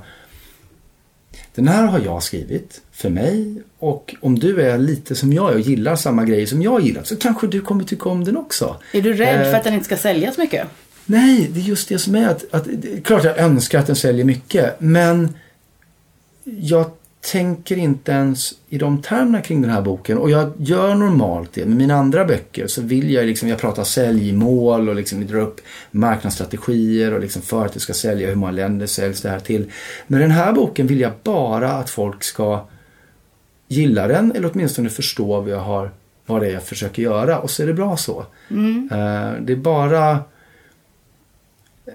den 1.55 1.67
här 1.67 1.85
har 1.85 1.99
jag 1.99 2.23
skrivit 2.23 2.81
för 2.91 3.09
mig 3.09 3.61
och 3.79 4.15
om 4.21 4.39
du 4.39 4.61
är 4.61 4.77
lite 4.77 5.15
som 5.15 5.33
jag 5.33 5.53
och 5.53 5.59
gillar 5.59 5.95
samma 5.95 6.25
grejer 6.25 6.45
som 6.45 6.61
jag 6.61 6.81
gillar 6.81 7.03
så 7.03 7.15
kanske 7.15 7.47
du 7.47 7.61
kommer 7.61 7.83
tycka 7.83 8.09
om 8.09 8.23
den 8.23 8.37
också. 8.37 8.75
Är 8.93 9.01
du 9.01 9.13
rädd 9.13 9.41
Eh, 9.41 9.51
för 9.51 9.57
att 9.57 9.63
den 9.63 9.73
inte 9.73 9.85
ska 9.85 9.97
säljas 9.97 10.37
mycket? 10.37 10.67
Nej, 11.05 11.49
det 11.53 11.59
är 11.59 11.63
just 11.63 11.89
det 11.89 11.99
som 11.99 12.15
är 12.15 12.27
att, 12.27 12.45
att 12.51 12.67
det 12.73 12.93
är 12.93 13.01
klart 13.01 13.23
jag 13.23 13.37
önskar 13.37 13.79
att 13.79 13.87
den 13.87 13.95
säljer 13.95 14.25
mycket. 14.25 14.75
Men 14.79 15.33
jag 16.43 16.91
tänker 17.31 17.77
inte 17.77 18.11
ens 18.11 18.53
i 18.69 18.77
de 18.77 19.01
termerna 19.01 19.41
kring 19.41 19.61
den 19.61 19.71
här 19.71 19.81
boken. 19.81 20.17
Och 20.17 20.29
jag 20.29 20.51
gör 20.57 20.95
normalt 20.95 21.53
det. 21.53 21.65
Med 21.65 21.77
mina 21.77 21.95
andra 21.95 22.25
böcker 22.25 22.67
så 22.67 22.81
vill 22.81 23.11
jag 23.11 23.25
liksom, 23.25 23.49
jag 23.49 23.59
pratar 23.59 23.83
säljmål 23.83 24.89
och 24.89 24.95
liksom 24.95 25.27
drar 25.27 25.39
upp 25.39 25.61
marknadsstrategier 25.91 27.13
och 27.13 27.19
liksom 27.19 27.41
för 27.41 27.65
att 27.65 27.73
det 27.73 27.79
ska 27.79 27.93
sälja, 27.93 28.27
hur 28.27 28.35
många 28.35 28.51
länder 28.51 28.85
säljs 28.85 29.21
det 29.21 29.29
här 29.29 29.39
till. 29.39 29.71
Men 30.07 30.19
den 30.21 30.31
här 30.31 30.53
boken 30.53 30.87
vill 30.87 30.99
jag 30.99 31.11
bara 31.23 31.71
att 31.71 31.89
folk 31.89 32.23
ska 32.23 32.67
gilla 33.67 34.07
den 34.07 34.31
eller 34.31 34.51
åtminstone 34.53 34.89
förstå 34.89 35.41
vad 35.41 35.49
jag 35.49 35.59
har 35.59 35.91
vad 36.25 36.41
det 36.41 36.47
är 36.47 36.53
jag 36.53 36.63
försöker 36.63 37.01
göra 37.01 37.39
och 37.39 37.49
så 37.49 37.63
är 37.63 37.67
det 37.67 37.73
bra 37.73 37.97
så. 37.97 38.25
Eh, 38.91 39.41
det 39.41 39.53
är 39.53 39.55
bara 39.55 40.19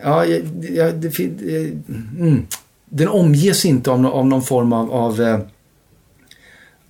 Ja, 0.02 0.24
jag, 0.24 0.42
jag, 0.70 0.94
det, 0.94 1.10
fin- 1.10 1.38
eh, 1.48 2.20
mm. 2.20 2.46
Den 2.92 3.08
omges 3.08 3.64
inte 3.64 3.90
av, 3.90 4.06
av 4.06 4.26
någon 4.26 4.42
form 4.42 4.72
av, 4.72 4.92
av, 4.92 5.20
eh, 5.20 5.40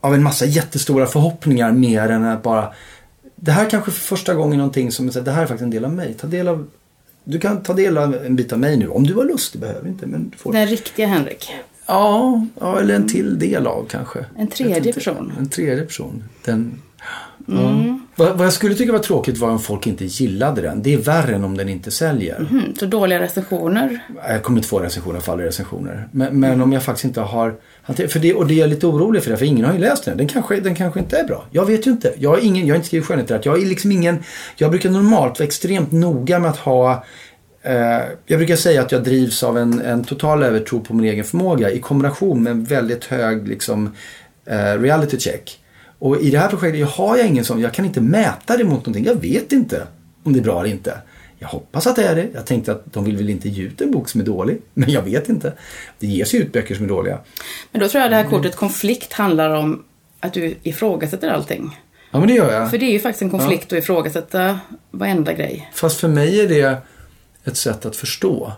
av 0.00 0.14
en 0.14 0.22
massa 0.22 0.46
jättestora 0.46 1.06
förhoppningar 1.06 1.72
mer 1.72 2.08
än 2.08 2.24
att 2.24 2.42
bara 2.42 2.72
Det 3.36 3.52
här 3.52 3.70
kanske 3.70 3.90
för 3.90 4.00
första 4.00 4.34
gången 4.34 4.58
någonting 4.58 4.92
som 4.92 5.06
det 5.06 5.30
här 5.30 5.42
är 5.42 5.46
faktiskt 5.46 5.62
en 5.62 5.70
del 5.70 5.84
av 5.84 5.92
mig. 5.92 6.14
Ta 6.14 6.26
del 6.26 6.48
av, 6.48 6.66
du 7.24 7.38
kan 7.38 7.62
ta 7.62 7.72
del 7.72 7.98
av 7.98 8.14
en 8.14 8.36
bit 8.36 8.52
av 8.52 8.58
mig 8.58 8.76
nu 8.76 8.88
om 8.88 9.04
du 9.06 9.14
har 9.14 9.24
lust, 9.24 9.52
du 9.52 9.58
behöver 9.58 9.88
inte. 9.88 10.06
Men 10.06 10.32
får. 10.36 10.52
Den 10.52 10.66
riktiga 10.66 11.06
Henrik. 11.06 11.50
Ja, 11.86 12.46
ja, 12.60 12.80
eller 12.80 12.94
en 12.94 13.08
till 13.08 13.38
del 13.38 13.66
av 13.66 13.86
kanske. 13.90 14.24
En 14.36 14.46
tredje 14.46 14.92
person. 14.92 15.32
En 15.38 15.48
tredje 15.48 15.84
person. 15.84 16.24
Den, 16.44 16.82
ja. 17.46 17.99
Vad, 18.16 18.38
vad 18.38 18.46
jag 18.46 18.53
skulle 18.53 18.75
tycka 18.75 18.92
var 18.92 18.99
tråkigt 18.99 19.38
var 19.38 19.51
om 19.51 19.59
folk 19.59 19.87
inte 19.87 20.05
gillade 20.05 20.61
den. 20.61 20.83
Det 20.83 20.94
är 20.94 20.99
värre 20.99 21.35
än 21.35 21.44
om 21.44 21.57
den 21.57 21.68
inte 21.68 21.90
säljer. 21.90 22.46
Mm, 22.51 22.75
så 22.77 22.87
dåliga 22.87 23.20
recensioner. 23.20 24.01
Jag 24.29 24.42
kommer 24.42 24.59
inte 24.59 24.68
få 24.68 24.79
recensioner, 24.79 25.20
faller 25.20 25.44
recensioner. 25.44 26.09
Men, 26.12 26.40
men 26.40 26.61
om 26.61 26.73
jag 26.73 26.83
faktiskt 26.83 27.05
inte 27.05 27.20
har 27.20 27.55
för 28.09 28.18
det, 28.18 28.35
och 28.35 28.46
det 28.46 28.55
är 28.55 28.59
jag 28.59 28.70
lite 28.70 28.87
orolig 28.87 29.23
för 29.23 29.31
det, 29.31 29.37
för 29.37 29.46
ingen 29.46 29.64
har 29.64 29.73
ju 29.73 29.79
läst 29.79 30.05
den. 30.05 30.16
Den 30.16 30.29
kanske, 30.29 30.61
den 30.61 30.75
kanske 30.75 31.01
inte 31.01 31.18
är 31.18 31.25
bra. 31.25 31.44
Jag 31.51 31.66
vet 31.66 31.87
ju 31.87 31.90
inte. 31.90 32.14
Jag 32.18 32.31
har, 32.31 32.38
ingen, 32.38 32.66
jag 32.66 32.75
har 32.75 32.77
inte 32.77 32.87
skrivit 32.87 33.07
skönlitterärt. 33.07 33.46
Jag 33.46 33.62
är 33.62 33.66
liksom 33.66 33.92
ingen, 33.92 34.18
jag 34.57 34.70
brukar 34.70 34.90
normalt 34.90 35.38
vara 35.38 35.46
extremt 35.46 35.92
noga 35.92 36.38
med 36.38 36.51
att 36.51 36.57
ha 36.57 37.05
eh, 37.62 37.75
jag 38.27 38.38
brukar 38.38 38.57
säga 38.57 38.83
att 38.83 38.92
jag 38.92 39.05
drivs 39.05 39.42
av 39.42 39.59
en, 39.59 39.81
en 39.81 40.05
total 40.05 40.42
övertro 40.42 40.81
på 40.81 40.94
min 40.94 41.11
egen 41.11 41.25
förmåga 41.25 41.70
i 41.70 41.81
kombination 41.81 42.42
med 42.42 42.51
en 42.51 42.64
väldigt 42.64 43.05
hög 43.05 43.49
liksom, 43.49 43.94
eh, 44.46 44.81
reality 44.81 45.18
check. 45.18 45.60
Och 46.00 46.20
i 46.20 46.30
det 46.30 46.38
här 46.38 46.48
projektet 46.48 46.88
har 46.88 47.16
jag 47.16 47.26
ingen 47.26 47.44
sån, 47.44 47.60
jag 47.60 47.74
kan 47.74 47.84
inte 47.84 48.00
mäta 48.00 48.56
det 48.56 48.64
mot 48.64 48.86
någonting. 48.86 49.04
Jag 49.04 49.14
vet 49.14 49.52
inte 49.52 49.86
om 50.22 50.32
det 50.32 50.38
är 50.38 50.42
bra 50.42 50.60
eller 50.60 50.70
inte. 50.70 50.98
Jag 51.38 51.48
hoppas 51.48 51.86
att 51.86 51.96
det 51.96 52.04
är 52.04 52.16
det. 52.16 52.28
Jag 52.34 52.46
tänkte 52.46 52.72
att 52.72 52.92
de 52.92 53.04
vill 53.04 53.16
väl 53.16 53.30
inte 53.30 53.48
ge 53.48 53.62
ut 53.62 53.80
en 53.80 53.90
bok 53.90 54.08
som 54.08 54.20
är 54.20 54.24
dålig. 54.24 54.60
Men 54.74 54.90
jag 54.90 55.02
vet 55.02 55.28
inte. 55.28 55.52
Det 55.98 56.06
ges 56.06 56.34
ju 56.34 56.38
ut 56.38 56.52
böcker 56.52 56.74
som 56.74 56.84
är 56.84 56.88
dåliga. 56.88 57.18
Men 57.72 57.80
då 57.80 57.88
tror 57.88 58.02
jag 58.02 58.10
det 58.10 58.16
här 58.16 58.24
kortet 58.24 58.56
konflikt 58.56 59.12
handlar 59.12 59.50
om 59.50 59.84
att 60.20 60.32
du 60.32 60.56
ifrågasätter 60.62 61.28
allting. 61.28 61.78
Ja 62.10 62.18
men 62.18 62.28
det 62.28 62.34
gör 62.34 62.52
jag. 62.52 62.70
För 62.70 62.78
det 62.78 62.86
är 62.86 62.92
ju 62.92 63.00
faktiskt 63.00 63.22
en 63.22 63.30
konflikt 63.30 63.72
att 63.72 63.78
ifrågasätta 63.78 64.60
varenda 64.90 65.32
grej. 65.32 65.70
Fast 65.74 66.00
för 66.00 66.08
mig 66.08 66.40
är 66.40 66.48
det 66.48 66.76
ett 67.44 67.56
sätt 67.56 67.86
att 67.86 67.96
förstå. 67.96 68.52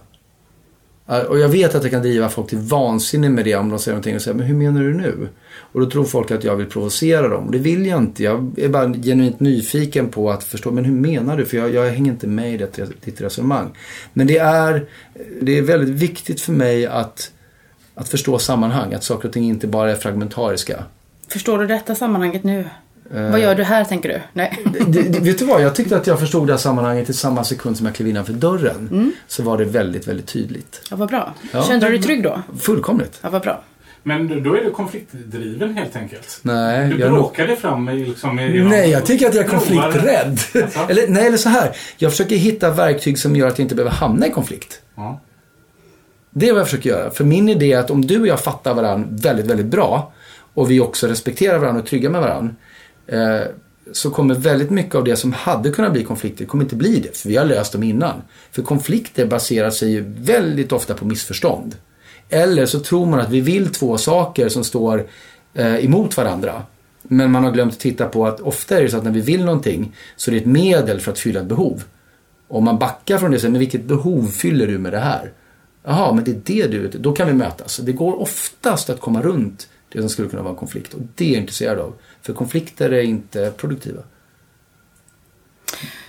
Och 1.07 1.39
jag 1.39 1.49
vet 1.49 1.75
att 1.75 1.83
det 1.83 1.91
kan 1.91 2.03
driva 2.03 2.29
folk 2.29 2.49
till 2.49 2.59
vansinne 2.59 3.29
med 3.29 3.45
det 3.45 3.55
om 3.55 3.69
de 3.69 3.79
säger 3.79 3.95
någonting 3.95 4.17
och 4.17 4.23
säger 4.23 4.37
men 4.37 4.47
hur 4.47 4.55
menar 4.55 4.81
du 4.81 4.95
nu? 4.95 5.29
Och 5.55 5.81
då 5.81 5.91
tror 5.91 6.05
folk 6.05 6.31
att 6.31 6.45
jag 6.45 6.57
vill 6.57 6.67
provocera 6.67 7.29
dem. 7.29 7.47
Och 7.47 7.53
det 7.53 7.59
vill 7.59 7.87
jag 7.87 7.99
inte. 7.99 8.23
Jag 8.23 8.53
är 8.57 8.69
bara 8.69 8.93
genuint 8.93 9.41
nyfiken 9.41 10.09
på 10.09 10.31
att 10.31 10.45
förstå 10.45 10.71
men 10.71 10.85
hur 10.85 10.93
menar 10.93 11.37
du? 11.37 11.45
För 11.45 11.57
jag, 11.57 11.75
jag 11.75 11.91
hänger 11.91 12.13
inte 12.13 12.27
med 12.27 12.55
i 12.55 12.57
det, 12.57 13.05
ditt 13.05 13.21
resonemang. 13.21 13.71
Men 14.13 14.27
det 14.27 14.39
är, 14.39 14.87
det 15.41 15.59
är 15.59 15.63
väldigt 15.63 15.95
viktigt 15.95 16.41
för 16.41 16.53
mig 16.53 16.87
att, 16.87 17.33
att 17.95 18.09
förstå 18.09 18.39
sammanhang. 18.39 18.95
Att 18.95 19.05
saker 19.05 19.29
och 19.29 19.35
ting 19.35 19.45
inte 19.45 19.67
bara 19.67 19.93
är 19.93 19.97
fragmentariska. 19.97 20.85
Förstår 21.29 21.59
du 21.59 21.67
detta 21.67 21.95
sammanhanget 21.95 22.45
nu? 22.45 22.65
Vad 23.11 23.41
gör 23.41 23.55
du 23.55 23.63
här 23.63 23.85
tänker 23.85 24.09
du? 24.09 24.21
Nej. 24.33 24.59
det, 24.87 25.03
det, 25.03 25.19
vet 25.21 25.39
du 25.39 25.45
vad? 25.45 25.63
Jag 25.63 25.75
tyckte 25.75 25.97
att 25.97 26.07
jag 26.07 26.21
förstod 26.21 26.47
det 26.47 26.53
här 26.53 26.59
sammanhanget 26.59 27.11
i 27.11 27.13
samma 27.13 27.45
sekund 27.45 27.77
som 27.77 27.87
jag 27.87 27.95
klev 27.95 28.09
innanför 28.09 28.33
dörren. 28.33 29.13
Så 29.29 29.43
var 29.43 29.59
det 29.59 29.65
väldigt, 29.65 30.09
väldigt 30.09 30.27
tydligt. 30.27 30.83
Ja, 30.91 30.97
vad 30.97 31.09
bra. 31.09 31.35
Ja. 31.53 31.63
Kände 31.65 31.87
du 31.87 31.93
dig 31.93 32.03
trygg 32.03 32.23
då? 32.23 32.43
Fullkomligt. 32.61 33.19
Ja, 33.23 33.31
vad 33.31 33.43
bra. 33.43 33.63
Men 34.03 34.43
då 34.43 34.55
är 34.57 34.65
du 34.65 34.71
konfliktdriven 34.71 35.77
helt 35.77 35.97
enkelt. 35.97 36.39
Nej, 36.43 36.89
Du 36.89 36.99
jag 36.99 37.13
bråkar 37.13 37.47
dig 37.47 37.57
fram 37.57 37.89
i 37.89 38.05
liksom... 38.07 38.41
i- 38.41 38.63
Nej, 38.65 38.91
jag 38.91 39.07
tycker 39.07 39.29
att 39.29 39.35
jag 39.35 39.45
är 39.45 39.49
konflikträdd. 39.49 40.39
Alltså? 40.63 40.79
eller, 40.89 41.09
nej, 41.09 41.27
eller 41.27 41.37
så 41.37 41.49
här. 41.49 41.71
Jag 41.97 42.11
försöker 42.11 42.37
hitta 42.37 42.71
verktyg 42.71 43.19
som 43.19 43.37
gör 43.37 43.49
att 43.49 43.59
jag 43.59 43.65
inte 43.65 43.75
behöver 43.75 43.97
hamna 43.97 44.27
i 44.27 44.31
konflikt. 44.31 44.81
Ja. 44.95 45.21
Det 46.31 46.49
är 46.49 46.53
vad 46.53 46.61
jag 46.61 46.67
försöker 46.69 46.91
göra. 46.91 47.11
För 47.11 47.25
min 47.25 47.49
idé 47.49 47.73
är 47.73 47.79
att 47.79 47.91
om 47.91 48.07
du 48.07 48.21
och 48.21 48.27
jag 48.27 48.41
fattar 48.41 48.75
varandra 48.75 49.09
väldigt, 49.11 49.47
väldigt 49.47 49.67
bra 49.67 50.13
och 50.55 50.71
vi 50.71 50.81
också 50.81 51.07
respekterar 51.07 51.59
varandra 51.59 51.81
och 51.81 51.87
är 51.87 51.91
trygga 51.91 52.11
med 52.11 52.21
varandra. 52.21 52.55
Eh, 53.07 53.43
så 53.93 54.11
kommer 54.11 54.35
väldigt 54.35 54.71
mycket 54.71 54.95
av 54.95 55.05
det 55.05 55.17
som 55.17 55.33
hade 55.33 55.71
kunnat 55.71 55.93
bli 55.93 56.05
konflikter 56.05 56.45
kommer 56.45 56.65
inte 56.65 56.77
bli 56.77 57.01
det. 57.01 57.17
För 57.17 57.29
vi 57.29 57.37
har 57.37 57.45
löst 57.45 57.73
dem 57.73 57.83
innan. 57.83 58.23
För 58.51 58.63
konflikter 58.63 59.27
baserar 59.27 59.71
sig 59.71 59.91
ju 59.91 60.05
väldigt 60.19 60.73
ofta 60.73 60.95
på 60.95 61.05
missförstånd. 61.05 61.77
Eller 62.29 62.67
så 62.67 62.81
tror 62.81 63.07
man 63.07 63.21
att 63.21 63.31
vi 63.31 63.41
vill 63.41 63.69
två 63.69 63.99
saker 63.99 64.49
som 64.49 64.65
står 64.65 65.07
eh, 65.55 65.85
emot 65.85 66.17
varandra. 66.17 66.63
Men 67.03 67.31
man 67.31 67.45
har 67.45 67.53
glömt 67.53 67.73
att 67.73 67.81
titta 67.81 68.07
på 68.07 68.27
att 68.27 68.41
ofta 68.41 68.79
är 68.79 68.83
det 68.83 68.89
så 68.89 68.97
att 68.97 69.05
när 69.05 69.11
vi 69.11 69.21
vill 69.21 69.45
någonting 69.45 69.97
så 70.17 70.31
är 70.31 70.33
det 70.33 70.41
ett 70.41 70.47
medel 70.47 71.01
för 71.01 71.13
att 71.13 71.19
fylla 71.19 71.41
ett 71.41 71.47
behov. 71.47 71.85
Om 72.49 72.65
man 72.65 72.79
backar 72.79 73.19
från 73.19 73.31
det 73.31 73.37
och 73.37 73.41
säger, 73.41 73.53
men 73.53 73.59
vilket 73.59 73.85
behov 73.85 74.27
fyller 74.27 74.67
du 74.67 74.79
med 74.79 74.93
det 74.93 74.99
här? 74.99 75.33
Jaha, 75.85 76.13
men 76.13 76.25
det 76.25 76.31
är 76.31 76.69
det 76.69 76.79
du, 76.79 76.89
då 76.89 77.13
kan 77.13 77.27
vi 77.27 77.33
mötas. 77.33 77.77
Det 77.77 77.93
går 77.93 78.21
oftast 78.21 78.91
att 78.91 79.01
komma 79.01 79.23
runt 79.23 79.69
det 79.93 80.01
som 80.01 80.09
skulle 80.09 80.29
kunna 80.29 80.43
vara 80.43 80.53
en 80.53 80.59
konflikt 80.59 80.95
och 80.95 81.01
det 81.15 81.25
är 81.25 81.33
jag 81.33 81.41
intresserad 81.41 81.79
av. 81.79 81.95
För 82.23 82.33
konflikter 82.33 82.91
är 82.91 83.03
inte 83.03 83.53
produktiva. 83.57 84.03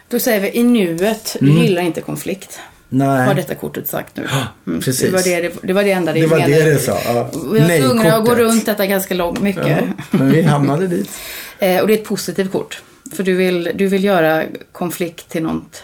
Då 0.10 0.20
säger 0.20 0.40
vi 0.40 0.52
i 0.58 0.64
nuet, 0.64 1.38
du 1.40 1.52
gillar 1.52 1.82
inte 1.82 2.02
konflikt. 2.02 2.60
Mm. 2.60 3.08
Nej. 3.08 3.28
Har 3.28 3.34
detta 3.34 3.56
kortet 3.56 3.88
sagt 3.88 4.16
nu. 4.18 4.28
Mm. 4.68 4.82
precis. 4.82 5.02
Det, 5.06 5.12
var 5.12 5.24
det, 5.42 5.54
det 5.64 5.74
var 5.74 5.84
det 5.84 5.92
enda 5.92 6.14
det 6.14 6.22
Det 6.22 6.28
var 6.28 6.38
menade. 6.38 6.64
det 6.64 6.74
det 6.74 6.80
sa. 6.80 7.00
Ja. 7.06 7.30
Vi 7.54 7.60
var 7.60 7.80
tvungna 7.80 8.16
att 8.16 8.26
gå 8.26 8.36
runt 8.36 8.66
detta 8.66 8.86
ganska 8.86 9.14
långt, 9.14 9.42
mycket. 9.42 9.68
Ja, 9.68 9.78
men 10.12 10.32
vi 10.32 10.42
hamnade 10.42 10.88
dit. 10.88 11.10
Eh, 11.60 11.82
och 11.82 11.88
det 11.88 11.94
är 11.94 11.98
ett 11.98 12.04
positivt 12.06 12.52
kort. 12.52 12.82
För 13.16 13.24
du 13.24 13.34
vill, 13.36 13.72
du 13.76 13.88
vill 13.88 14.04
göra 14.04 14.44
konflikt 14.72 15.30
till 15.30 15.44
något 15.44 15.84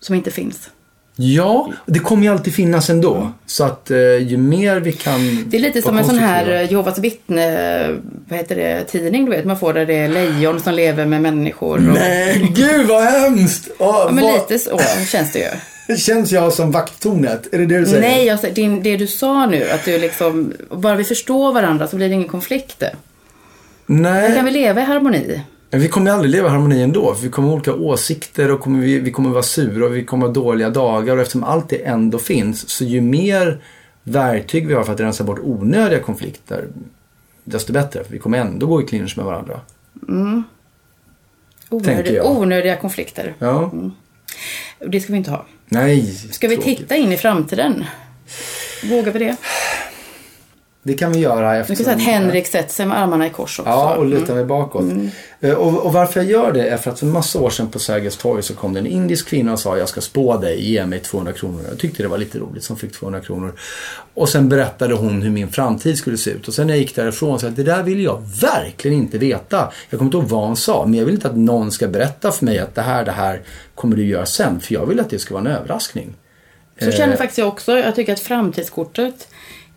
som 0.00 0.14
inte 0.14 0.30
finns. 0.30 0.70
Ja, 1.22 1.72
det 1.86 1.98
kommer 1.98 2.22
ju 2.22 2.28
alltid 2.32 2.54
finnas 2.54 2.90
ändå. 2.90 3.32
Så 3.46 3.64
att 3.64 3.90
eh, 3.90 3.98
ju 4.16 4.36
mer 4.36 4.80
vi 4.80 4.92
kan 4.92 5.44
Det 5.46 5.56
är 5.56 5.60
lite 5.60 5.82
som 5.82 5.98
en 5.98 6.04
sån 6.04 6.18
här 6.18 6.50
eh, 6.50 6.70
Jehovas 6.70 6.98
vittne, 6.98 7.88
vad 8.28 8.38
heter 8.38 8.56
det, 8.56 8.84
tidning 8.84 9.24
du 9.24 9.30
vet. 9.30 9.44
Man 9.44 9.58
får 9.58 9.72
där 9.74 9.86
det 9.86 9.94
är 9.94 10.08
lejon 10.08 10.60
som 10.60 10.74
lever 10.74 11.06
med 11.06 11.22
människor. 11.22 11.76
Och, 11.76 11.82
Nej, 11.94 12.50
gud 12.54 12.86
vad 12.86 13.02
hemskt! 13.04 13.68
Åh, 13.78 13.86
ja, 14.06 14.10
men 14.12 14.24
vad- 14.24 14.34
lite 14.34 14.58
så 14.58 14.80
känns 15.10 15.32
det 15.32 15.38
ju. 15.38 15.96
Känns 15.96 16.32
jag 16.32 16.52
som 16.52 16.70
vakttornet? 16.70 17.54
Är 17.54 17.58
det 17.58 17.66
det 17.66 17.78
du 17.78 17.86
säger? 17.86 18.00
Nej, 18.00 18.30
alltså, 18.30 18.46
din, 18.54 18.82
det 18.82 18.96
du 18.96 19.06
sa 19.06 19.46
nu, 19.46 19.70
att 19.70 19.84
du 19.84 19.98
liksom, 19.98 20.52
bara 20.70 20.94
vi 20.96 21.04
förstår 21.04 21.52
varandra 21.52 21.88
så 21.88 21.96
blir 21.96 22.08
det 22.08 22.14
ingen 22.14 22.28
konflikt. 22.28 22.82
Nej. 23.86 24.28
Där 24.28 24.36
kan 24.36 24.44
vi 24.44 24.50
leva 24.50 24.80
i 24.80 24.84
harmoni. 24.84 25.40
Men 25.70 25.80
vi 25.80 25.88
kommer 25.88 26.10
aldrig 26.10 26.30
leva 26.30 26.48
i 26.48 26.50
harmoni 26.50 26.82
ändå. 26.82 27.14
För 27.14 27.22
vi 27.22 27.28
kommer 27.28 27.48
ha 27.48 27.54
olika 27.54 27.74
åsikter 27.74 28.50
och 28.50 28.60
kommer 28.60 28.80
vi, 28.80 28.98
vi 28.98 29.10
kommer 29.10 29.30
vara 29.30 29.42
sura 29.42 29.86
och 29.86 29.96
vi 29.96 30.04
kommer 30.04 30.26
ha 30.26 30.32
dåliga 30.32 30.70
dagar. 30.70 31.16
Och 31.16 31.22
eftersom 31.22 31.44
allt 31.44 31.68
det 31.68 31.84
ändå 31.86 32.18
finns, 32.18 32.70
så 32.70 32.84
ju 32.84 33.00
mer 33.00 33.62
verktyg 34.02 34.66
vi 34.66 34.74
har 34.74 34.84
för 34.84 34.92
att 34.92 35.00
rensa 35.00 35.24
bort 35.24 35.38
onödiga 35.42 36.00
konflikter, 36.00 36.68
desto 37.44 37.72
bättre. 37.72 38.04
För 38.04 38.12
vi 38.12 38.18
kommer 38.18 38.38
ändå 38.38 38.66
gå 38.66 38.82
i 38.82 38.86
clinch 38.86 39.16
med 39.16 39.26
varandra. 39.26 39.60
Tänker 40.00 40.44
Onödiga, 41.70 42.24
onödiga 42.24 42.76
konflikter. 42.76 43.34
Ja. 43.38 43.72
Och 44.78 44.90
Det 44.90 45.00
ska 45.00 45.12
vi 45.12 45.18
inte 45.18 45.30
ha. 45.30 45.46
Nej. 45.68 46.06
Ska 46.06 46.48
vi 46.48 46.56
tråkigt. 46.56 46.78
titta 46.78 46.96
in 46.96 47.12
i 47.12 47.16
framtiden? 47.16 47.84
Vågar 48.90 49.12
vi 49.12 49.18
det? 49.18 49.36
Det 50.82 50.94
kan 50.94 51.12
vi 51.12 51.18
göra 51.18 51.52
Du 51.52 51.58
efter. 51.58 51.74
kan 51.74 51.84
säga 51.84 51.96
att 51.96 52.02
Henrik 52.02 52.46
sätter 52.46 52.72
sig 52.74 52.86
med 52.86 52.98
armarna 53.02 53.26
i 53.26 53.30
kors 53.30 53.58
också. 53.58 53.70
Ja, 53.70 53.96
och 53.96 54.06
lutar 54.06 54.34
mig 54.34 54.44
bakåt. 54.44 54.84
Eh, 55.40 55.52
Och, 55.54 55.86
och 55.86 55.92
varför 55.92 56.20
jag 56.20 56.30
gör 56.30 56.52
det 56.52 56.68
är 56.68 56.76
för 56.76 56.90
att 56.90 56.98
för 56.98 57.06
massa 57.06 57.40
år 57.40 57.50
sedan 57.50 57.68
på 57.70 57.78
Sergels 57.78 58.16
torg 58.16 58.42
så 58.42 58.54
kom 58.54 58.72
det 58.72 58.80
en 58.80 58.86
indisk 58.86 59.28
kvinna 59.28 59.52
och 59.52 59.58
sa 59.60 59.78
jag 59.78 59.88
ska 59.88 60.00
spå 60.00 60.36
dig, 60.36 60.70
ge 60.72 60.86
mig 60.86 60.98
200 61.00 61.32
kronor. 61.32 61.60
Jag 61.68 61.78
tyckte 61.78 62.02
det 62.02 62.08
var 62.08 62.18
lite 62.18 62.38
roligt 62.38 62.64
som 62.64 62.76
fick 62.76 62.92
200 62.92 63.20
kronor. 63.20 63.52
Och 64.14 64.28
sen 64.28 64.48
berättade 64.48 64.94
hon 64.94 65.22
hur 65.22 65.30
min 65.30 65.48
framtid 65.48 65.98
skulle 65.98 66.16
se 66.16 66.30
ut. 66.30 66.48
Och 66.48 66.54
sen 66.54 66.66
när 66.66 66.74
jag 66.74 66.80
gick 66.80 66.96
därifrån 66.96 67.38
så 67.38 67.40
sa 67.40 67.46
jag 67.46 67.54
det 67.54 67.62
där 67.62 67.82
vill 67.82 68.00
jag 68.04 68.22
verkligen 68.40 68.96
inte 68.98 69.18
veta. 69.18 69.72
Jag 69.90 69.98
kommer 69.98 70.08
inte 70.08 70.16
ihåg 70.16 70.26
vad 70.28 70.46
hon 70.46 70.56
sa, 70.56 70.84
men 70.86 70.94
jag 70.98 71.04
vill 71.04 71.14
inte 71.14 71.28
att 71.28 71.36
någon 71.36 71.72
ska 71.72 71.88
berätta 71.88 72.32
för 72.32 72.44
mig 72.44 72.58
att 72.58 72.74
det 72.74 72.82
här, 72.82 73.04
det 73.04 73.12
här 73.12 73.40
kommer 73.74 73.96
du 73.96 74.06
göra 74.06 74.26
sen. 74.26 74.60
För 74.60 74.74
jag 74.74 74.86
vill 74.86 75.00
att 75.00 75.10
det 75.10 75.18
ska 75.18 75.34
vara 75.34 75.44
en 75.50 75.56
överraskning. 75.56 76.14
Så 76.82 76.90
känner 76.92 77.16
faktiskt 77.16 77.38
jag 77.38 77.48
också. 77.48 77.78
Jag 77.78 77.94
tycker 77.94 78.12
att 78.12 78.20
framtidskortet 78.20 79.28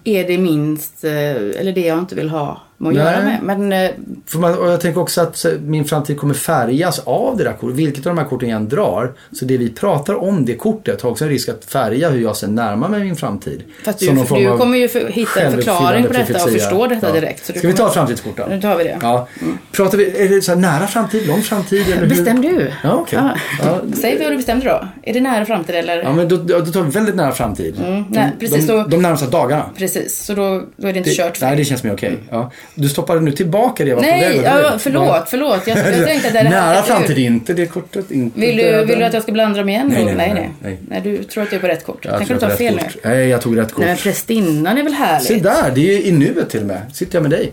är 0.04 0.28
det 0.28 0.38
minst, 0.38 1.04
eh, 1.04 1.12
eller 1.60 1.72
det 1.72 1.86
jag 1.86 2.00
inte 2.00 2.16
vill 2.16 2.30
ha? 2.30 2.62
Att 2.88 2.93
Nej. 2.93 3.04
göra 3.04 3.24
med. 3.24 3.39
Men 3.43 3.74
eh, 3.74 3.91
För 4.26 4.39
man, 4.39 4.58
och 4.58 4.67
jag 4.69 4.82
tänker 4.82 5.02
också 5.02 5.22
att 5.22 5.46
min 5.62 5.86
framtid 5.86 6.17
kommer 6.17 6.34
färgas 6.34 7.00
av 7.00 7.38
det 7.38 7.43
där 7.43 7.54
kortet. 7.54 7.76
Vilket 7.76 8.06
av 8.08 8.15
de 8.15 8.22
här 8.22 8.28
korten 8.30 8.50
jag 8.50 8.58
än 8.58 8.69
drar. 8.69 9.13
Så 9.32 9.46
det 9.46 9.58
vi 9.58 9.69
pratar 9.69 10.15
om 10.24 10.46
det 10.46 10.56
kortet 10.56 11.02
har 11.02 11.10
också 11.10 11.24
en 11.24 11.30
risk 11.30 11.50
att 11.50 11.65
färga 11.65 12.10
hur 12.10 12.22
jag 12.22 12.38
sen 12.38 12.56
närmar 12.56 12.89
mig 12.89 13.04
min 13.04 13.15
framtid. 13.15 13.63
fast 13.86 14.00
du, 14.00 14.06
du 14.12 14.58
kommer 14.58 14.78
ju 14.78 14.88
för, 14.88 15.08
hitta 15.08 15.41
en 15.41 15.52
förklaring 15.52 16.04
på 16.06 16.13
detta 16.13 16.22
och 16.34 16.39
profetia. 16.39 16.60
förstå 16.69 16.88
detta 16.88 17.08
Ja. 17.08 17.13
direkt. 17.13 17.46
Så 17.46 17.54
Ska 17.54 17.67
vi 17.67 17.74
ta 17.74 17.89
framtidskorten? 17.89 18.50
Nu 18.50 18.62
tar 18.62 18.78
vi 18.78 18.84
det. 18.84 18.98
Ja. 19.02 19.28
Pratar 19.72 19.98
vi, 19.98 20.17
är 20.26 20.30
det 20.30 20.41
så 20.41 20.56
nära 20.56 20.88
framtid, 20.88 21.28
lång 21.28 21.41
framtid? 21.41 21.86
Eller 21.88 21.98
hur? 22.02 22.10
Bestäm 22.10 22.41
du. 22.41 22.72
Ja, 22.84 22.93
okej. 22.93 23.19
Ja. 23.22 23.36
Ja. 23.65 23.82
Säg 24.02 24.19
vad 24.24 24.32
du 24.32 24.36
bestämde 24.38 24.65
då. 24.65 24.88
Är 25.04 25.13
det 25.13 25.19
nära 25.22 25.46
framtid 25.46 25.76
eller? 25.76 26.04
Ja, 26.04 26.13
men 26.13 26.28
då, 26.28 26.38
då 26.38 26.60
då 26.60 26.65
tar 26.72 26.82
vi 26.84 26.89
väldigt 26.91 27.15
nära 27.15 27.32
framtid. 27.32 27.76
Mm, 27.86 28.04
nej, 28.10 28.32
precis, 28.39 28.67
de, 28.67 28.74
då- 28.74 28.84
de 28.88 29.02
närmsta 29.02 29.28
dagarna. 29.28 29.65
Precis, 29.78 30.26
så 30.26 30.34
då, 30.34 30.63
då 30.78 30.88
är 30.88 30.91
det 30.93 30.98
inte 30.98 31.10
Det, 31.10 31.15
kört 31.15 31.38
för 31.38 31.46
nej, 31.46 31.56
det 31.58 31.65
känns 31.65 31.84
mer 31.84 31.93
okej. 31.93 32.17
Ja. 32.30 32.52
Du 32.75 32.89
stoppade 32.89 33.19
nu 33.21 33.31
tillbaka 33.31 33.83
det 33.83 33.89
jag 33.89 33.95
var 33.95 34.03
på 34.03 34.09
Nej, 34.09 34.41
ja, 34.43 34.75
förlåt, 34.79 35.23
förlåt. 35.27 35.67
Jag, 35.67 35.77
jag 35.77 36.05
tänkte 36.07 36.27
att 36.27 36.33
det 36.33 36.43
Nära 36.43 36.81
framtid, 36.83 37.17
inte 37.17 37.53
det 37.53 37.65
kortet. 37.65 38.12
Inte 38.12 38.39
Vill 38.39 38.57
du, 38.57 38.63
döden. 38.63 38.88
vill 38.88 38.99
du 38.99 39.05
att 39.05 39.13
jag 39.13 39.23
ska 39.23 39.31
blanda 39.31 39.59
dem 39.59 39.69
igen? 39.69 39.88
Nej, 39.93 40.05
nej, 40.05 40.15
nej, 40.15 40.33
nej, 40.33 40.51
nej. 40.62 40.79
nej. 40.89 41.01
Du 41.01 41.23
tror 41.23 41.43
att 41.43 41.51
jag 41.51 41.57
är 41.57 41.62
på 41.62 41.67
rätt 41.67 41.86
kort. 41.86 42.05
Jag 42.05 42.17
Tänker 42.17 42.33
du 42.33 42.39
ta 42.39 42.49
fel 42.49 42.73
rätt 42.75 42.83
nu? 42.86 42.91
kort. 42.91 43.03
Nej, 43.03 43.27
jag 43.27 43.41
tog 43.41 43.57
rätt 43.57 43.71
kort. 43.71 43.79
Nej, 43.79 43.88
men 43.88 43.97
prästinnan 43.97 44.77
är 44.77 44.83
väl 44.83 44.93
härligt? 44.93 45.27
Se 45.27 45.39
där, 45.39 45.71
det 45.75 45.95
är 45.97 46.01
i 46.01 46.12
nuet 46.12 46.49
till 46.49 46.59
och 46.59 46.65
med. 46.67 46.81
Sitter 46.93 47.15
jag 47.15 47.21
med 47.21 47.31
dig. 47.31 47.51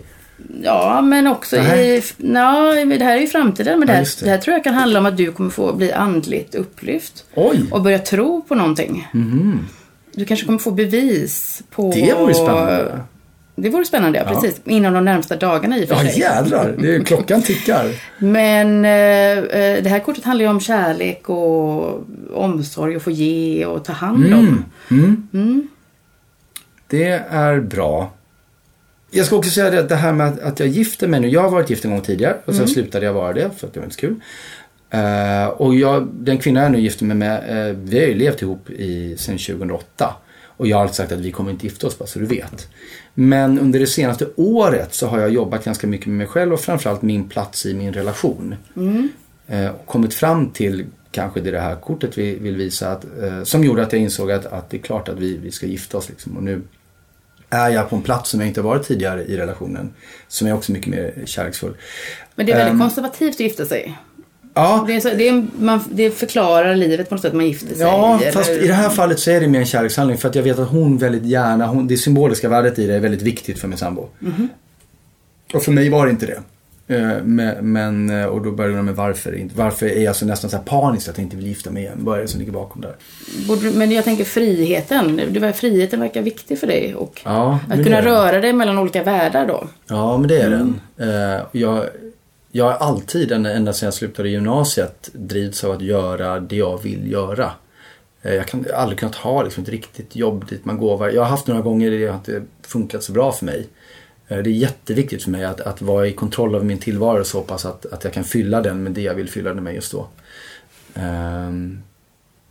Ja, 0.62 1.00
men 1.00 1.26
också 1.26 1.56
Nej. 1.56 1.96
i... 1.98 2.02
Ja, 2.16 2.74
det 2.98 3.04
här 3.04 3.16
är 3.16 3.20
ju 3.20 3.26
framtiden. 3.26 3.78
Men 3.78 3.87
det, 3.88 3.92
Ja, 3.92 3.94
här, 3.96 4.02
just 4.02 4.18
det. 4.18 4.24
det. 4.26 4.30
här 4.30 4.38
tror 4.38 4.54
jag 4.54 4.64
kan 4.64 4.74
handla 4.74 4.98
om 4.98 5.06
att 5.06 5.16
du 5.16 5.33
kommer 5.33 5.50
få 5.50 5.72
bli 5.72 5.92
andligt 5.92 6.54
upplyft. 6.54 7.24
Oj! 7.35 7.62
Och 7.70 7.83
börja 7.83 7.98
tro 7.98 8.42
på 8.42 8.54
någonting. 8.54 9.09
Du 10.14 10.24
kanske 10.24 10.46
kommer 10.46 10.59
få 10.59 10.70
bevis 10.70 11.62
på... 11.70 11.92
Det 11.94 12.14
vore 12.14 12.35
spännande. 12.35 13.00
Det 13.62 13.68
vore 13.70 13.85
spännande, 13.85 14.18
ja. 14.18 14.25
Ja. 14.33 14.40
Precis. 14.40 14.61
Inom 14.64 14.94
de 14.94 15.05
närmsta 15.05 15.37
dagarna 15.37 15.79
i 15.79 15.85
och 15.85 15.88
för 15.88 15.94
Ja, 15.94 16.11
sig. 16.11 16.20
jädrar. 16.20 16.75
Det 16.79 16.94
är, 16.94 17.05
klockan 17.05 17.42
tickar. 17.42 17.87
Men 18.18 18.85
eh, 18.85 19.38
eh, 19.38 19.83
det 19.83 19.88
här 19.88 19.99
kortet 20.01 20.25
handlar 20.25 20.44
ju 20.44 20.51
om 20.51 20.61
kärlek 20.61 21.29
och 21.29 22.05
omsorg 22.35 22.96
och 22.96 23.03
få 23.03 23.11
ge 23.11 23.66
och 23.66 23.85
ta 23.85 23.92
hand 23.92 24.35
om. 24.35 24.64
Det 26.87 27.23
är 27.31 27.61
bra. 27.61 28.12
Jag 29.11 29.27
ska 29.27 29.37
också 29.37 29.51
säga 29.51 29.70
det, 29.70 29.81
att 29.81 29.88
det 29.88 29.96
här 29.96 30.12
med 30.12 30.38
att, 30.42 30.61
jag 30.61 30.68
gifter 30.68 31.09
mig 31.09 31.20
nu. 31.20 31.29
Jag 31.29 31.42
har 31.42 31.51
varit 31.51 31.70
gift 31.70 31.85
en 31.85 31.90
gång 31.90 32.01
tidigare 32.01 32.37
och 32.44 32.55
sen 32.55 32.68
slutade 32.68 33.07
jag 33.07 33.12
vara 33.12 33.33
det 33.33 33.51
för 33.59 33.66
att 33.66 33.75
det 33.75 33.81
var 33.81 33.85
inte 33.85 33.94
så 33.94 34.01
kul. 34.01 34.14
Eh, 34.90 35.46
och 35.46 35.75
jag, 35.75 36.09
den 36.12 36.38
kvinna 36.38 36.62
jag 36.62 36.73
nu 36.73 36.81
gifter 36.81 37.05
mig 37.05 37.16
med, 37.16 37.68
eh, 37.68 37.77
vi 37.77 37.99
har 37.99 38.07
ju 38.07 38.14
levt 38.14 38.42
ihop 38.42 38.70
i, 38.70 39.16
sedan 39.18 39.38
2008. 39.38 40.14
Och 40.61 40.66
jag 40.66 40.77
har 40.77 40.83
alltid 40.83 40.96
sagt 40.96 41.12
att 41.12 41.20
vi 41.20 41.31
kommer 41.31 41.51
inte 41.51 41.66
gifta 41.66 41.87
oss 41.87 41.99
bara 41.99 42.07
så 42.07 42.18
du 42.18 42.27
vet. 42.27 42.68
Men 43.14 43.59
under 43.59 43.81
det 43.81 43.87
senaste 43.87 44.27
året 44.37 44.94
så 44.94 45.07
har 45.07 45.18
jag 45.18 45.31
jobbat 45.31 45.64
ganska 45.64 45.87
mycket 45.87 46.07
med 46.07 46.16
mig 46.16 46.27
själv 46.27 46.53
och 46.53 46.61
framförallt 46.61 47.03
min 47.03 47.29
plats 47.29 47.66
i 47.66 47.75
min 47.75 47.92
relation. 47.92 48.55
Eh, 49.46 49.68
och 49.70 49.87
kommit 49.87 50.14
fram 50.14 50.51
till 50.51 50.87
kanske 51.11 51.40
det, 51.40 51.51
det 51.51 51.61
här 51.61 51.77
kortet 51.77 52.18
vi 52.18 52.35
vill 52.35 52.57
visa. 52.57 52.90
Att, 52.90 53.05
eh, 53.23 53.42
som 53.42 53.64
gjorde 53.64 53.83
att 53.83 53.92
jag 53.92 54.03
insåg 54.03 54.31
att, 54.33 54.46
att 54.46 54.70
det 54.70 54.77
är 54.77 54.83
klart 54.83 55.09
att 55.09 55.18
vi, 55.18 55.37
vi 55.37 55.51
ska 55.51 55.66
gifta 55.66 55.99
oss. 55.99 56.09
Liksom. 56.09 56.37
Och 56.37 56.42
nu 56.42 56.62
är 57.51 57.68
jag 57.68 57.90
på 57.90 57.96
en 57.96 58.03
plats 58.03 58.31
som 58.31 58.40
jag 58.40 58.49
inte 58.49 58.62
varit 58.62 58.87
tidigare 58.87 59.25
i 59.25 59.37
relationen. 59.37 59.92
Som 60.29 60.49
är 60.49 60.53
också 60.55 60.73
mycket 60.73 60.88
mer 60.88 61.23
kärleksfull. 61.27 61.77
Men 62.35 62.46
det 62.46 62.53
är 62.53 62.57
väldigt 62.57 62.73
Ehm. 62.73 62.81
konservativt 62.81 63.35
att 63.35 63.40
gifta 63.40 63.64
sig. 63.66 63.99
Ja, 64.55 64.85
Det, 64.87 64.95
är 64.95 65.01
så, 65.01 65.09
det, 65.09 65.29
är, 65.29 65.47
man, 65.59 65.81
det 65.93 66.11
förklarar 66.11 66.75
livet 66.77 67.09
på 67.09 67.15
något 67.15 67.23
sätt, 67.23 67.33
man 67.33 67.47
gifter 67.47 67.67
sig. 67.75 67.81
Ja, 67.81 68.19
eller- 68.21 68.33
fast 68.33 68.51
i 68.51 68.67
det 68.67 68.75
här 68.75 68.89
fallet 68.89 69.19
så 69.19 69.31
är 69.31 69.41
det 69.41 69.49
mer 69.49 69.61
en 69.61 69.67
kärlekshandling. 69.67 70.19
För 70.19 70.29
att 70.29 70.35
jag 70.35 70.43
vet 70.43 70.59
att 70.59 70.69
hon 70.69 70.99
väldigt 70.99 71.25
gärna, 71.25 71.67
hon, 71.67 71.87
det 71.87 71.97
symboliska 71.97 72.49
värdet 72.49 72.79
i 72.79 72.87
det 72.87 72.95
är 72.95 73.01
väldigt 73.01 73.23
viktigt 73.23 73.59
för 73.59 73.69
min 73.69 73.79
sambo. 73.79 74.09
Och 75.55 75.63
för 75.63 75.73
mig 75.73 75.89
var 75.91 76.07
det 76.07 76.11
inte 76.11 76.27
det. 76.27 76.41
Eh, 76.97 77.23
Men, 77.63 78.11
eh, 78.11 78.27
och 78.27 78.43
då 78.43 78.51
började 78.51 78.77
jag 78.77 78.85
med 78.85 78.95
varför 78.97 79.35
inte. 79.37 79.55
Varför 79.59 79.87
är 79.87 80.03
jag 80.05 80.17
så 80.17 80.27
nästan 80.27 80.51
så 80.51 80.57
här 80.57 80.65
panisk 80.65 81.09
att 81.09 81.19
jag 81.19 81.25
inte 81.25 81.37
vill 81.37 81.47
gifta 81.47 81.71
mig 81.71 81.83
igen? 81.83 81.99
Vad 82.01 82.19
är 82.19 82.23
det 82.23 82.29
som 82.29 82.39
ligger 82.41 82.53
bakom 82.53 82.81
där? 82.83 82.95
Men 83.73 83.91
jag 83.93 84.05
tänker 84.05 84.25
friheten. 84.25 85.21
Det 85.31 85.41
var, 85.41 85.53
friheten 85.53 86.01
verkar 86.01 86.23
viktig 86.23 86.59
för 86.59 86.67
dig. 86.67 86.95
Och 86.95 87.21
Ja, 87.25 87.59
att 87.71 87.85
kunna 87.85 88.03
röra 88.03 88.41
dig 88.41 88.53
mellan 88.53 88.79
olika 88.79 89.03
världar 89.03 89.47
då. 89.47 89.65
Ja, 89.89 90.19
men 90.19 90.29
det 90.29 90.39
är 90.41 90.51
den. 90.51 90.81
Eh, 90.99 91.41
Jag, 91.53 91.85
jag 92.53 92.65
har 92.65 92.73
alltid, 92.73 93.33
ända, 93.33 93.73
sedan 93.73 93.87
jag 93.87 93.95
slutade 93.95 94.29
gymnasiet, 94.29 95.11
drivits 95.13 95.65
av 95.65 95.71
att 95.73 95.83
göra 95.83 96.41
det 96.41 96.57
jag 96.57 96.83
vill 96.83 97.11
göra. 97.13 97.53
Eh, 98.23 98.35
jag 98.35 98.47
kan 98.47 98.67
aldrig 98.75 98.99
kunnat 98.99 99.15
ha 99.15 99.43
liksom 99.43 99.63
ett 99.63 99.69
riktigt 99.69 100.17
jobb 100.17 100.49
dit 100.49 100.65
man 100.65 100.79
går. 100.79 100.97
var- 100.97 101.09
Jag 101.11 101.23
har 101.23 101.29
haft 101.29 101.47
några 101.47 101.63
gånger 101.63 101.91
det 101.91 102.07
har 102.07 102.15
inte 102.15 102.43
funkat 102.63 103.03
så 103.03 103.13
bra 103.13 103.33
för 103.33 103.47
mig. 103.47 103.69
Eh, 104.29 104.39
det 104.39 104.51
är 104.51 104.53
jätteviktigt 104.53 105.23
för 105.23 105.31
mig 105.31 105.45
att, 105.45 105.61
att 105.61 105.83
vara 105.83 106.07
i 106.07 106.13
kontroll 106.13 106.55
över 106.55 106.65
min 106.65 106.79
tillvaro 106.79 107.25
så 107.25 107.41
pass 107.43 107.65
att, 107.67 107.87
att 107.87 108.05
jag 108.05 108.13
kan 108.13 108.25
fylla 108.25 108.61
den 108.63 108.83
med 108.83 108.93
det 108.93 109.01
jag 109.03 109.15
vill 109.15 109.29
fylla 109.31 109.55
den 109.55 109.65
med 109.65 109.75
just 109.75 109.93
då. 109.93 110.07
Ehm, 110.95 111.83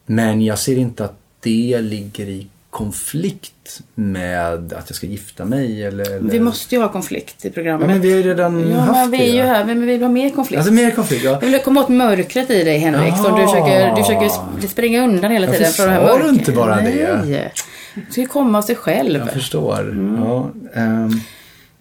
men 0.05 0.41
jag 0.45 0.59
ser 0.59 0.77
inte 0.77 1.05
att 1.05 1.15
det 1.39 1.81
ligger 1.81 2.25
i 2.25 2.47
konflikt 2.83 3.81
med 3.95 4.53
att 4.53 4.85
jag 4.87 4.95
ska 4.95 5.07
gifta 5.07 5.45
mig 5.45 5.83
eller... 5.85 6.11
eller... 6.11 6.31
Vi 6.31 6.39
måste 6.39 6.75
ju 6.75 6.81
ha 6.81 6.89
konflikt 6.91 7.45
i 7.45 7.49
programmet. 7.49 7.87
Ja, 7.87 7.93
men 7.93 8.01
vi 8.01 8.09
har 8.11 8.17
ju 8.17 8.23
redan 8.23 8.71
Ja, 8.71 8.77
haft 8.77 8.91
men 8.99 9.11
vi 9.11 9.17
är 9.17 9.21
det. 9.21 9.27
ju 9.37 9.41
här, 9.41 9.65
men 9.65 9.81
vi 9.81 9.85
vill 9.85 10.01
ha 10.01 10.09
mer 10.09 10.29
konflikt. 10.29 10.57
Alltså 10.57 10.73
mer 10.73 10.91
konflikt, 10.91 11.23
ja. 11.23 11.31
Jag 11.41 11.49
vill 11.49 11.59
komma 11.61 11.81
åt 11.81 11.89
mörkret 11.89 12.49
i 12.49 12.63
dig 12.63 12.77
Henrik. 12.77 13.13
Som 13.17 13.39
du 13.39 13.45
försöker, 13.47 13.89
du 13.95 14.01
försöker 14.03 14.25
sp- 14.27 14.67
springa 14.67 15.03
undan 15.03 15.31
hela 15.31 15.47
tiden 15.47 15.71
från 15.71 15.85
det 15.85 15.91
här 15.93 16.01
mörkret. 16.03 16.23
du 16.27 16.29
inte 16.33 16.51
bara 16.51 16.75
Nej. 16.75 16.95
det? 16.97 17.51
Det 17.95 18.11
ska 18.11 18.21
ju 18.21 18.27
komma 18.27 18.57
av 18.57 18.61
sig 18.61 18.75
själv. 18.75 19.19
Jag 19.19 19.31
förstår. 19.33 19.79
Mm. 19.81 20.23
Ja, 20.23 20.49
ehm, 20.73 21.07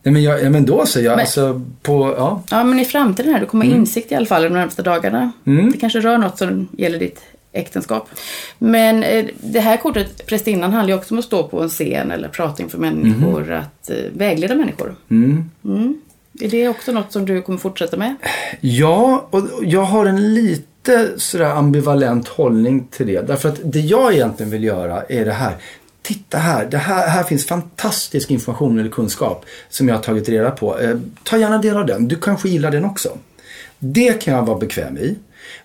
nej, 0.03 0.13
men, 0.13 0.23
jag, 0.23 0.43
ja, 0.45 0.51
men 0.51 0.67
då 0.67 0.87
så. 0.87 1.01
Jag, 1.01 1.11
Men- 1.11 1.21
alltså 1.21 1.61
på, 1.83 2.15
ja. 2.19 2.43
Ja, 2.51 2.65
men 2.65 2.79
i 2.81 2.85
framtiden 2.85 3.33
här, 3.33 3.41
du 3.41 3.47
kommer 3.47 3.65
Mm. 3.67 3.79
insikt 3.79 4.13
i 4.13 4.15
alla 4.15 4.27
fall 4.27 4.43
de 4.43 4.49
närmaste 4.49 4.83
dagarna. 4.83 5.33
Det 5.45 5.79
kanske 5.81 6.01
rör 6.01 6.19
något 6.19 6.39
som 6.39 6.69
gäller 6.79 6.99
ditt 6.99 7.21
äktenskap. 7.53 8.09
Men 8.59 9.03
eh, 9.03 9.27
det 9.41 9.61
här 9.61 9.77
kortet, 9.77 10.27
prästinnan, 10.27 10.73
handlar 10.73 10.95
ju 10.95 10.99
också 10.99 11.15
om 11.15 11.19
att 11.19 11.25
stå 11.25 11.49
på 11.49 11.63
en 11.63 11.69
scen 11.69 12.11
eller 12.11 12.29
prata 12.29 12.63
inför 12.63 12.79
människor, 12.79 13.53
att 13.53 13.91
eh, 13.91 13.97
vägleda 14.13 14.55
människor. 14.55 14.97
Mm. 15.11 15.51
Är 16.41 16.49
det 16.49 16.69
också 16.69 16.93
något 16.93 17.13
som 17.13 17.27
du 17.27 17.43
kommer 17.43 17.59
fortsätta 17.59 17.97
med? 17.97 18.15
Ja, 18.61 19.29
och 19.31 19.43
jag 19.63 19.83
har 19.83 20.07
en 20.07 20.35
lite 20.35 21.09
sådär 21.17 21.51
ambivalent 21.51 22.29
hållning 22.29 22.89
till 22.91 23.07
det. 23.07 23.27
Därför 23.27 23.49
att 23.49 23.61
det 23.65 23.81
jag 23.81 24.15
egentligen 24.15 24.51
vill 24.51 24.65
göra 24.65 25.03
är 25.09 25.25
det 25.25 25.33
här. 25.33 25.55
Titta 26.03 26.39
här, 26.39 26.67
det 26.67 26.79
här, 26.79 27.09
här 27.09 27.23
finns 27.25 27.47
fantastisk 27.47 28.31
information 28.31 28.79
eller 28.79 28.91
kunskap 28.91 29.45
som 29.69 29.89
jag 29.89 29.95
har 29.95 30.03
tagit 30.03 30.29
reda 30.29 30.51
på. 30.51 30.79
Eh, 30.79 30.97
ta 31.23 31.39
gärna 31.39 31.59
del 31.59 31.77
av 31.77 31.87
den, 31.87 32.09
du 32.09 32.17
kanske 32.17 32.49
gillar 32.49 32.71
den 32.71 32.85
också. 32.85 33.19
Det 33.79 34.23
kan 34.23 34.35
jag 34.35 34.47
vara 34.47 34.59
bekväm 34.59 34.99
i. 34.99 35.17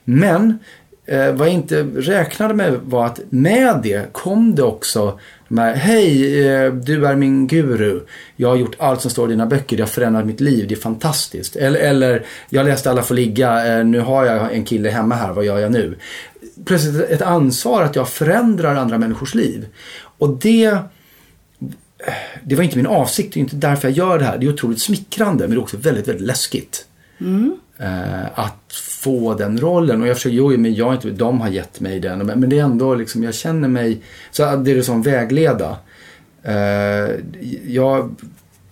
Men 0.03 0.59
eh, 1.05 1.33
vad 1.33 1.47
jag 1.47 1.53
inte 1.53 1.83
räknade 1.83 2.53
med 2.53 2.79
var 2.83 3.05
att 3.05 3.19
med 3.29 3.79
det 3.83 4.13
kom 4.13 4.55
det 4.55 4.63
också 4.63 5.19
de 5.47 5.57
här, 5.57 5.75
Hej, 5.75 6.47
eh, 6.47 6.73
du 6.73 7.05
är 7.05 7.15
min 7.15 7.47
guru. 7.47 7.99
Jag 8.35 8.49
har 8.49 8.55
gjort 8.55 8.75
allt 8.79 9.01
som 9.01 9.11
står 9.11 9.27
i 9.27 9.31
dina 9.31 9.45
böcker. 9.45 9.77
Det 9.77 9.83
har 9.83 9.87
förändrat 9.87 10.25
mitt 10.25 10.41
liv. 10.41 10.67
Det 10.67 10.75
är 10.75 10.79
fantastiskt. 10.79 11.55
Eller, 11.55 11.79
eller 11.79 12.25
jag 12.49 12.65
läste 12.65 12.89
Alla 12.89 13.03
får 13.03 13.15
ligga. 13.15 13.77
Eh, 13.77 13.85
nu 13.85 13.99
har 13.99 14.25
jag 14.25 14.53
en 14.53 14.65
kille 14.65 14.89
hemma 14.89 15.15
här. 15.15 15.33
Vad 15.33 15.45
gör 15.45 15.59
jag 15.59 15.71
nu? 15.71 15.97
Plötsligt 16.65 17.09
ett 17.09 17.21
ansvar 17.21 17.83
att 17.83 17.95
jag 17.95 18.09
förändrar 18.09 18.75
andra 18.75 18.97
människors 18.97 19.35
liv. 19.35 19.67
Och 20.17 20.29
det 20.29 20.77
det 22.43 22.55
var 22.55 22.63
inte 22.63 22.77
min 22.77 22.87
avsikt, 22.87 23.33
det 23.33 23.39
är 23.39 23.41
inte 23.41 23.55
därför 23.55 23.87
jag 23.87 23.97
gör 23.97 24.19
det 24.19 24.25
här. 24.25 24.37
Det 24.37 24.45
är 24.45 24.53
otroligt 24.53 24.81
smickrande 24.81 25.43
men 25.43 25.49
det 25.49 25.59
är 25.59 25.61
också 25.61 25.77
väldigt, 25.77 26.07
väldigt 26.07 26.27
läskigt. 26.27 26.85
Mm. 27.19 27.57
Eh, 27.77 28.39
att 28.39 28.73
få 29.01 29.33
den 29.33 29.57
rollen. 29.57 30.01
Och 30.01 30.07
jag 30.07 30.15
försöker, 30.15 30.35
jo 30.35 30.57
men 30.57 30.73
jag 30.73 30.93
inte, 30.93 31.09
de 31.09 31.41
har 31.41 31.49
gett 31.49 31.79
mig 31.79 31.99
den. 31.99 32.17
Men, 32.19 32.39
men 32.39 32.49
det 32.49 32.59
är 32.59 32.63
ändå 32.63 32.95
liksom, 32.95 33.23
jag 33.23 33.33
känner 33.33 33.67
mig, 33.67 34.01
så 34.31 34.43
det 34.55 34.71
är 34.71 34.75
det 34.75 34.83
som 34.83 35.01
vägleda. 35.01 35.77
Eh, 36.43 37.09
jag 37.67 38.15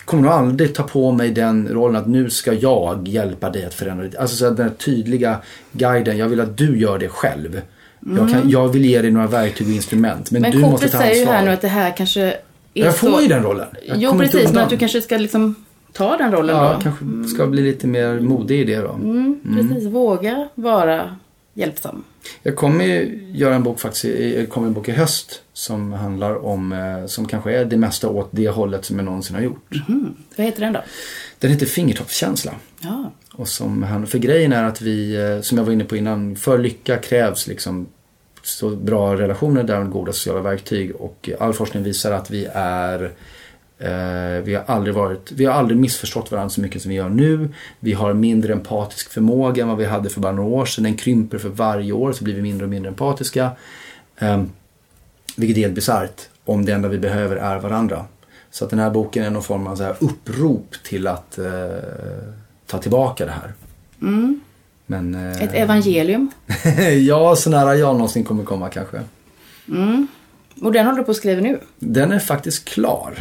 kommer 0.06 0.24
nog 0.24 0.32
aldrig 0.32 0.76
ta 0.76 0.84
på 0.84 1.12
mig 1.12 1.32
den 1.32 1.68
rollen 1.68 1.96
att 1.96 2.08
nu 2.08 2.30
ska 2.30 2.54
jag 2.54 3.08
hjälpa 3.08 3.50
dig 3.50 3.66
att 3.66 3.74
förändra 3.74 4.04
ditt. 4.04 4.16
Alltså 4.16 4.36
så 4.36 4.50
den 4.50 4.68
här 4.68 4.76
tydliga 4.76 5.38
guiden, 5.72 6.18
jag 6.18 6.28
vill 6.28 6.42
att 6.42 6.58
du 6.58 6.80
gör 6.80 7.00
det 7.00 7.10
själv. 7.10 7.62
Jag, 8.18 8.30
kan, 8.30 8.50
jag 8.50 8.68
vill 8.68 8.86
ge 8.86 9.02
dig 9.02 9.12
några 9.12 9.28
verktyg 9.28 9.68
och 9.68 9.74
instrument. 9.74 10.32
Men, 10.32 10.42
Men 10.42 10.52
du 10.52 10.58
måste 10.58 10.90
ta 10.90 10.98
säger 10.98 11.16
ju 11.16 11.22
ansvar. 11.22 11.36
här 11.36 11.46
nu 11.46 11.52
att 11.52 11.62
det 11.62 11.68
här 11.68 11.98
kanske 11.98 12.22
är 12.22 12.86
jag 12.86 12.98
får 12.98 13.12
så... 13.12 13.22
ju 13.22 13.28
den 13.28 13.44
rollen. 13.44 13.68
Jag 13.86 13.98
Jo 13.98 14.18
precis, 14.20 14.54
men 14.54 14.64
att 14.64 14.70
du 14.70 14.78
kanske 14.78 15.02
ska 15.02 15.18
liksom 15.18 15.56
ta 15.94 16.18
den 16.18 16.32
rollen 16.32 16.56
Ja, 16.56 16.74
då. 16.74 16.82
kanske 16.82 17.34
ska 17.36 17.48
bli 17.48 17.62
lite 17.62 17.88
mer 17.88 18.20
modig 18.20 18.60
i 18.60 18.64
det 18.64 18.78
då. 18.78 18.92
Mm, 18.92 19.40
precis, 19.56 19.86
våga 19.88 20.50
vara 20.56 21.16
hjälpsam. 21.54 22.04
Jag 22.44 22.56
kommer 22.56 22.86
ju 22.86 23.28
göra 23.34 23.56
en 23.56 23.64
bok 23.64 23.80
faktiskt, 23.80 24.04
det 24.04 24.50
kommer 24.50 24.68
en 24.68 24.74
bok 24.74 24.90
i 24.90 24.92
höst 24.92 25.42
som 25.54 25.94
handlar 25.94 26.46
om, 26.46 26.72
eh, 26.72 27.06
som 27.06 27.26
kanske 27.28 27.54
är 27.54 27.66
det 27.66 27.78
mesta 27.78 28.10
åt 28.10 28.28
det 28.32 28.50
hållet 28.50 28.86
som 28.86 28.96
jag 28.98 29.06
någonsin 29.06 29.36
har 29.36 29.44
gjort. 29.44 29.72
Vad 30.38 30.46
heter 30.46 30.62
den 30.62 30.74
då? 30.74 30.80
Den 31.40 31.52
heter 31.52 31.66
Fingertoppskänsla. 31.66 32.52
Ja. 32.80 33.12
Och 33.34 33.48
som 33.48 33.84
han, 33.84 34.08
för 34.08 34.18
grejen 34.18 34.54
är 34.54 34.64
att 34.64 34.82
vi, 34.82 35.16
eh, 35.16 35.42
som 35.42 35.58
jag 35.58 35.66
var 35.66 35.74
inne 35.74 35.84
på 35.84 35.96
innan, 35.96 36.36
för 36.36 36.58
lycka 36.58 36.98
krävs 36.98 37.48
liksom 37.48 37.88
så 38.44 38.70
bra 38.70 39.16
relationer, 39.18 39.64
därmed 39.64 39.92
goda 39.92 40.12
sociala 40.14 40.42
verktyg 40.42 40.96
och 40.96 41.30
all 41.40 41.54
forskning 41.54 41.84
visar 41.84 42.12
att 42.12 42.32
vi 42.32 42.48
är 42.54 43.12
vi 44.44 44.56
har 44.56 44.64
aldrig 44.68 44.96
varit, 44.96 45.32
vi 45.32 45.46
har 45.46 45.54
aldrig 45.54 45.80
missförstått 45.80 46.32
varandra 46.32 46.50
så 46.50 46.62
mycket 46.62 46.82
som 46.82 46.90
vi 46.90 46.96
gör 46.96 47.10
nu. 47.10 47.50
Vi 47.80 47.94
har 47.94 48.14
mindre 48.14 48.54
empatisk 48.54 49.12
förmåga 49.12 49.64
än 49.64 49.70
vad 49.70 49.78
vi 49.78 49.86
hade 49.86 50.10
för 50.10 50.22
bara 50.22 50.32
några 50.32 50.50
år 50.50 50.66
sedan. 50.66 50.84
Den 50.84 50.98
krymper 50.98 51.38
för 51.38 51.50
varje 51.50 51.92
år 51.92 52.12
så 52.14 52.24
blir 52.24 52.34
vi 52.34 52.42
mindre 52.42 52.66
och 52.66 52.70
mindre 52.70 52.90
empatiska. 52.90 53.52
Eh, 54.18 54.44
vilket 55.36 55.58
är 55.58 55.62
helt 55.62 55.76
bisarrt 55.76 56.22
om 56.46 56.66
det 56.66 56.72
enda 56.72 56.90
vi 56.90 56.98
behöver 56.98 57.36
är 57.36 57.60
varandra. 57.60 58.06
Så 58.52 58.64
att 58.64 58.70
den 58.70 58.80
här 58.80 58.90
boken 58.90 59.24
är 59.24 59.30
någon 59.30 59.44
form 59.44 59.68
av 59.68 59.76
så 59.76 59.84
här 59.84 59.96
upprop 60.00 60.76
till 60.84 61.08
att 61.08 61.38
eh, 61.38 61.46
ta 62.68 62.78
tillbaka 62.78 63.26
det 63.26 63.32
här. 63.32 63.54
Men, 64.86 65.16
eh, 65.16 65.44
Ett 65.44 65.54
evangelium. 65.54 66.32
ja, 67.08 67.36
så 67.36 67.50
nära 67.50 67.76
jag 67.76 67.96
någonsin 67.96 68.24
kommer 68.24 68.44
komma 68.44 68.70
kanske. 68.70 69.02
Och 70.62 70.72
den 70.72 70.86
håller 70.86 70.98
du 70.98 71.04
på 71.04 71.12
att 71.12 71.18
skriva 71.18 71.42
nu. 71.42 71.60
Den 71.80 72.12
är 72.12 72.20
faktiskt 72.20 72.66
klar. 72.66 73.14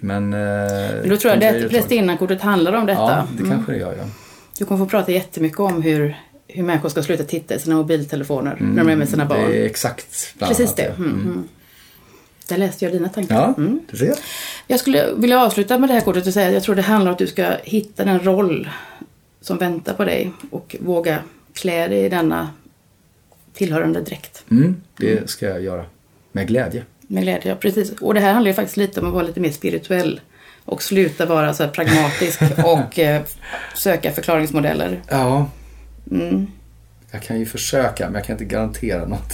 Men... 0.00 0.32
Eh, 0.32 0.38
Men 1.00 1.08
då 1.08 1.16
tror 1.16 1.30
jag 1.32 1.40
det 1.40 1.46
ett 1.46 1.62
tag. 1.62 1.70
prästinnankortet 1.70 2.40
handlar 2.42 2.72
om 2.72 2.86
detta. 2.86 3.00
Ja, 3.00 3.26
det 3.38 3.48
kanske 3.48 3.72
det 3.72 3.78
gör 3.78 3.94
ja. 3.98 4.04
Du 4.58 4.64
kommer 4.64 4.84
få 4.84 4.90
prata 4.90 5.12
jättemycket 5.12 5.60
om 5.60 5.82
hur, 5.82 6.16
hur 6.48 6.62
människor 6.62 6.88
ska 6.88 7.02
sluta 7.02 7.24
titta 7.24 7.54
i 7.54 7.58
sina 7.58 7.76
mobiltelefoner 7.76 8.56
när 8.60 8.84
de 8.84 8.90
är 8.92 8.96
med 8.96 9.08
sina 9.08 9.24
barn. 9.24 9.50
Det 9.50 9.62
är 9.62 9.66
exakt 9.66 10.34
Precis 10.38 10.74
det. 10.74 10.82
Mm, 10.82 11.10
mm. 11.10 11.48
Där 12.48 12.56
läste 12.58 12.84
jag 12.84 12.94
dina 12.94 13.08
tankar. 13.08 13.34
Ja, 13.36 13.54
Mm. 13.58 13.80
du 13.90 13.96
ser. 13.96 14.14
Jag 14.66 14.80
skulle 14.80 15.12
vilja 15.16 15.40
avsluta 15.44 15.78
med 15.78 15.88
det 15.88 15.92
här 15.94 16.00
kortet 16.00 16.26
och 16.26 16.32
säga 16.32 16.48
att 16.48 16.54
jag 16.54 16.62
tror 16.62 16.74
det 16.74 16.82
handlar 16.82 17.10
om 17.10 17.12
att 17.12 17.18
du 17.18 17.26
ska 17.26 17.52
hitta 17.62 18.04
den 18.04 18.20
roll 18.24 18.68
som 19.40 19.58
väntar 19.58 19.94
på 19.94 20.04
dig 20.04 20.32
och 20.50 20.76
våga 20.80 21.18
klä 21.52 21.88
dig 21.88 22.04
i 22.04 22.08
denna 22.08 22.50
tillhörande 23.54 24.00
dräkt. 24.00 24.44
Mm, 24.50 24.76
det 24.96 25.30
ska 25.30 25.46
jag 25.46 25.62
göra. 25.62 25.84
Med 26.32 26.46
glädje. 26.48 26.84
Med 27.00 27.22
glädje, 27.22 27.48
ja, 27.50 27.54
precis. 27.54 27.92
Och 28.00 28.14
det 28.14 28.20
här 28.20 28.32
handlar 28.32 28.50
ju 28.50 28.54
faktiskt 28.54 28.76
lite 28.76 29.00
om 29.00 29.06
att 29.06 29.12
vara 29.12 29.22
lite 29.22 29.40
mer 29.40 29.50
spirituell. 29.50 30.20
Och 30.64 30.82
sluta 30.82 31.26
vara 31.26 31.54
så 31.54 31.68
pragmatisk 31.68 32.40
och 32.64 32.98
eh, 32.98 33.22
söka 33.74 34.10
förklaringsmodeller. 34.12 35.00
Ja. 35.08 35.48
Mm. 36.10 36.46
Jag 37.10 37.22
kan 37.22 37.38
ju 37.38 37.46
försöka, 37.46 38.04
men 38.06 38.14
jag 38.14 38.24
kan 38.24 38.34
inte 38.34 38.44
garantera 38.44 39.06
något. 39.06 39.32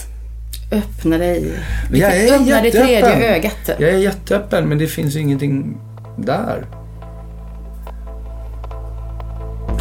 Öppna 0.71 1.17
dig. 1.17 1.59
Jag 1.93 2.17
är 2.17 2.33
Öppna 2.33 2.61
det 2.61 2.71
tredje 2.71 2.91
jätteöppen. 2.91 3.21
ögat. 3.23 3.69
Jag 3.79 3.89
är 3.89 3.97
jätteöppen, 3.97 4.69
men 4.69 4.77
det 4.77 4.87
finns 4.87 5.15
ju 5.15 5.19
ingenting 5.19 5.77
där. 6.17 6.65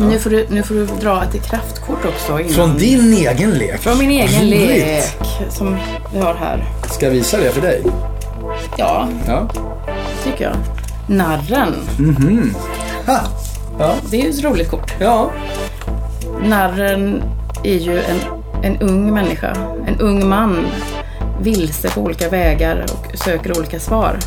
Nu, 0.01 0.19
får 0.19 0.31
du, 0.31 0.47
nu 0.51 0.63
får 0.63 0.75
du 0.75 0.87
dra 0.87 1.23
ett 1.25 1.43
kraftkort 1.51 2.05
också. 2.05 2.41
Innan. 2.41 2.53
Från 2.53 2.77
din 2.79 3.13
egen 3.15 3.51
lek. 3.51 3.81
Från 3.81 3.99
min 3.99 4.11
egen 4.11 4.41
Roligt. 4.43 4.69
lek 4.69 5.05
som 5.51 5.77
vi 6.15 6.21
har 6.21 6.35
här. 6.35 6.65
Ska 6.91 7.07
jag 7.07 7.13
visa 7.13 7.37
det 7.39 7.51
för 7.51 7.61
dig? 7.61 7.83
Ja, 8.79 9.09
Ja. 9.29 9.49
tycker 10.25 10.45
jag. 10.45 10.57
Narren. 11.17 11.75
Ha! 13.07 13.19
Ja. 13.79 13.95
Det 14.11 14.17
är 14.21 14.23
ju 14.25 14.31
ett 14.31 14.45
roligt 14.45 14.71
kort. 14.71 14.93
Ja. 15.01 15.31
Narren 16.45 17.23
är 17.65 17.75
ju 17.79 17.99
en, 18.01 18.19
en 18.63 18.77
ung 18.81 19.15
människa. 19.15 19.57
En 19.87 20.01
ung 20.01 20.29
man. 20.29 20.67
Vilse 21.41 21.89
på 21.91 22.01
olika 22.01 22.29
vägar 22.29 22.85
och 22.93 23.19
söker 23.19 23.59
olika 23.59 23.81
svar. 23.81 24.19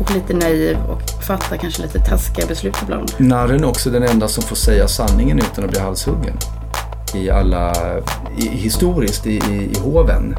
Och 0.00 0.14
lite 0.14 0.34
naiv 0.34 0.76
och 0.90 1.15
fattar 1.26 1.56
kanske 1.56 1.82
lite 1.82 1.98
taskiga 1.98 2.46
beslut 2.46 2.76
ibland. 2.82 3.12
Narren 3.18 3.64
är 3.64 3.68
också 3.68 3.90
den 3.90 4.02
enda 4.02 4.28
som 4.28 4.42
får 4.42 4.56
säga 4.56 4.88
sanningen 4.88 5.38
utan 5.38 5.64
att 5.64 5.70
bli 5.70 5.80
halshuggen. 5.80 6.36
I 7.14 7.30
alla, 7.30 7.72
i, 8.38 8.48
historiskt 8.48 9.26
i, 9.26 9.30
i, 9.30 9.70
i 9.76 9.78
hoven 9.78 10.36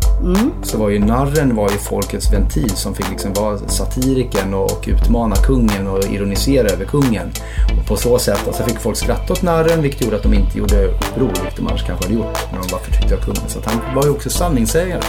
så 0.63 0.78
var 0.78 0.89
ju 0.89 1.00
narren 1.00 1.56
var 1.56 1.71
ju 1.71 1.78
folkets 1.78 2.34
ventil 2.34 2.69
som 2.69 2.95
fick 2.95 3.10
liksom 3.10 3.34
vara 3.34 3.58
satiriken 3.58 4.54
och, 4.54 4.71
och 4.71 4.86
utmana 4.88 5.36
kungen 5.36 5.88
och 5.88 6.04
ironisera 6.04 6.67
över 6.67 6.86
kungen. 6.86 7.32
Och 7.80 7.88
på 7.88 7.95
så 7.97 8.19
sätt, 8.19 8.47
alltså 8.47 8.63
fick 8.63 8.80
folk 8.80 8.97
skratta 8.97 9.34
åt 9.34 9.41
narren 9.41 9.82
vilket 9.82 10.02
gjorde 10.02 10.15
att 10.15 10.23
de 10.23 10.34
inte 10.34 10.58
gjorde 10.58 10.86
uppror, 10.86 11.28
vilket 11.28 11.56
de 11.56 11.67
annars 11.67 11.84
kanske 11.84 12.06
hade 12.06 12.15
gjort 12.15 12.38
när 12.52 12.60
de 12.60 12.67
var 12.71 12.80
förtryckta 12.80 13.15
av 13.15 13.19
kungen. 13.19 13.50
Så 13.50 13.60
han 13.65 13.95
var 13.95 14.04
ju 14.04 14.10
också 14.10 14.30
sanningssägare. 14.30 15.04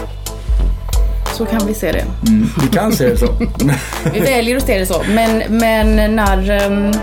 Så 1.39 1.47
kan 1.47 1.67
vi 1.67 1.75
se 1.75 1.93
det. 1.93 2.05
Mm, 2.29 2.47
vi 2.63 2.69
kan 2.69 2.93
se 2.93 3.09
det 3.09 3.17
så. 3.17 3.27
Vi 4.13 4.21
väljer 4.21 4.57
att 4.57 4.63
se 4.67 4.79
det 4.79 4.87
så. 4.87 5.03
Men, 5.15 5.43
men 5.49 6.17
narren... 6.17 6.95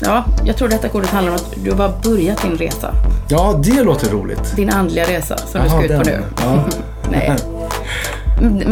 Ja, 0.00 0.24
jag 0.44 0.56
tror 0.56 0.68
detta 0.68 0.88
kortet 0.88 1.10
handlar 1.10 1.32
om 1.32 1.36
att 1.36 1.54
du 1.64 1.70
har 1.70 1.76
bara 1.78 1.92
börjat 2.04 2.42
din 2.42 2.56
resa. 2.56 2.94
ja, 3.28 3.60
det 3.64 3.82
låter 3.82 4.10
roligt. 4.10 4.56
Din 4.56 4.70
andliga 4.70 5.04
resa 5.04 5.36
som 5.38 5.60
du 5.60 5.66
Jaha, 5.68 5.68
ska 5.68 5.84
ut 5.94 5.98
på 5.98 6.04
den. 6.10 6.20
nu. 6.20 6.22
Ja. 6.42 6.64
Nej. 7.10 7.36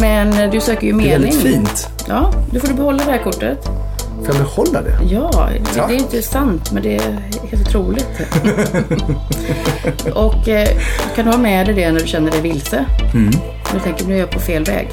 Men 0.00 0.50
du 0.50 0.60
söker 0.60 0.86
ju 0.86 0.92
Det 0.92 0.98
är 0.98 1.18
mening. 1.18 1.20
väldigt 1.20 1.42
fint. 1.42 1.88
Ja, 2.08 2.30
då 2.52 2.60
får 2.60 2.68
du 2.68 2.74
behålla 2.74 3.04
det 3.04 3.10
här 3.12 3.18
kortet. 3.24 3.68
Får 4.24 4.34
jag 4.34 4.44
behålla 4.44 4.82
det? 4.82 4.98
Ja, 5.10 5.50
det, 5.52 5.64
Tack. 5.64 5.88
det 5.88 5.94
är 5.94 5.98
inte 5.98 6.22
sant 6.22 6.72
men 6.72 6.82
det 6.82 6.96
är 6.96 7.12
helt 7.50 7.68
otroligt. 7.68 8.08
och 10.14 10.48
eh, 10.48 10.68
kan 11.14 11.24
du 11.24 11.30
ha 11.30 11.38
med 11.38 11.66
dig 11.66 11.74
det 11.74 11.92
när 11.92 12.00
du 12.00 12.06
känner 12.06 12.30
dig 12.30 12.40
vilse? 12.40 12.84
Mm. 13.14 13.30
Du 13.72 13.80
tänker 13.80 14.04
nu 14.06 14.14
är 14.14 14.18
jag 14.18 14.30
på 14.30 14.40
fel 14.40 14.64
väg. 14.64 14.88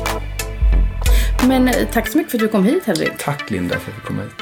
Men 1.47 1.67
eh, 1.67 1.73
tack 1.93 2.07
så 2.07 2.17
mycket 2.17 2.31
för 2.31 2.37
att 2.37 2.41
du 2.41 2.47
kom 2.47 2.63
hit 2.63 2.83
Henrik. 2.85 3.11
Tack 3.19 3.51
Linda 3.51 3.79
för 3.79 3.91
att 3.91 3.97
du 3.97 4.07
kom 4.07 4.19
hit. 4.19 4.40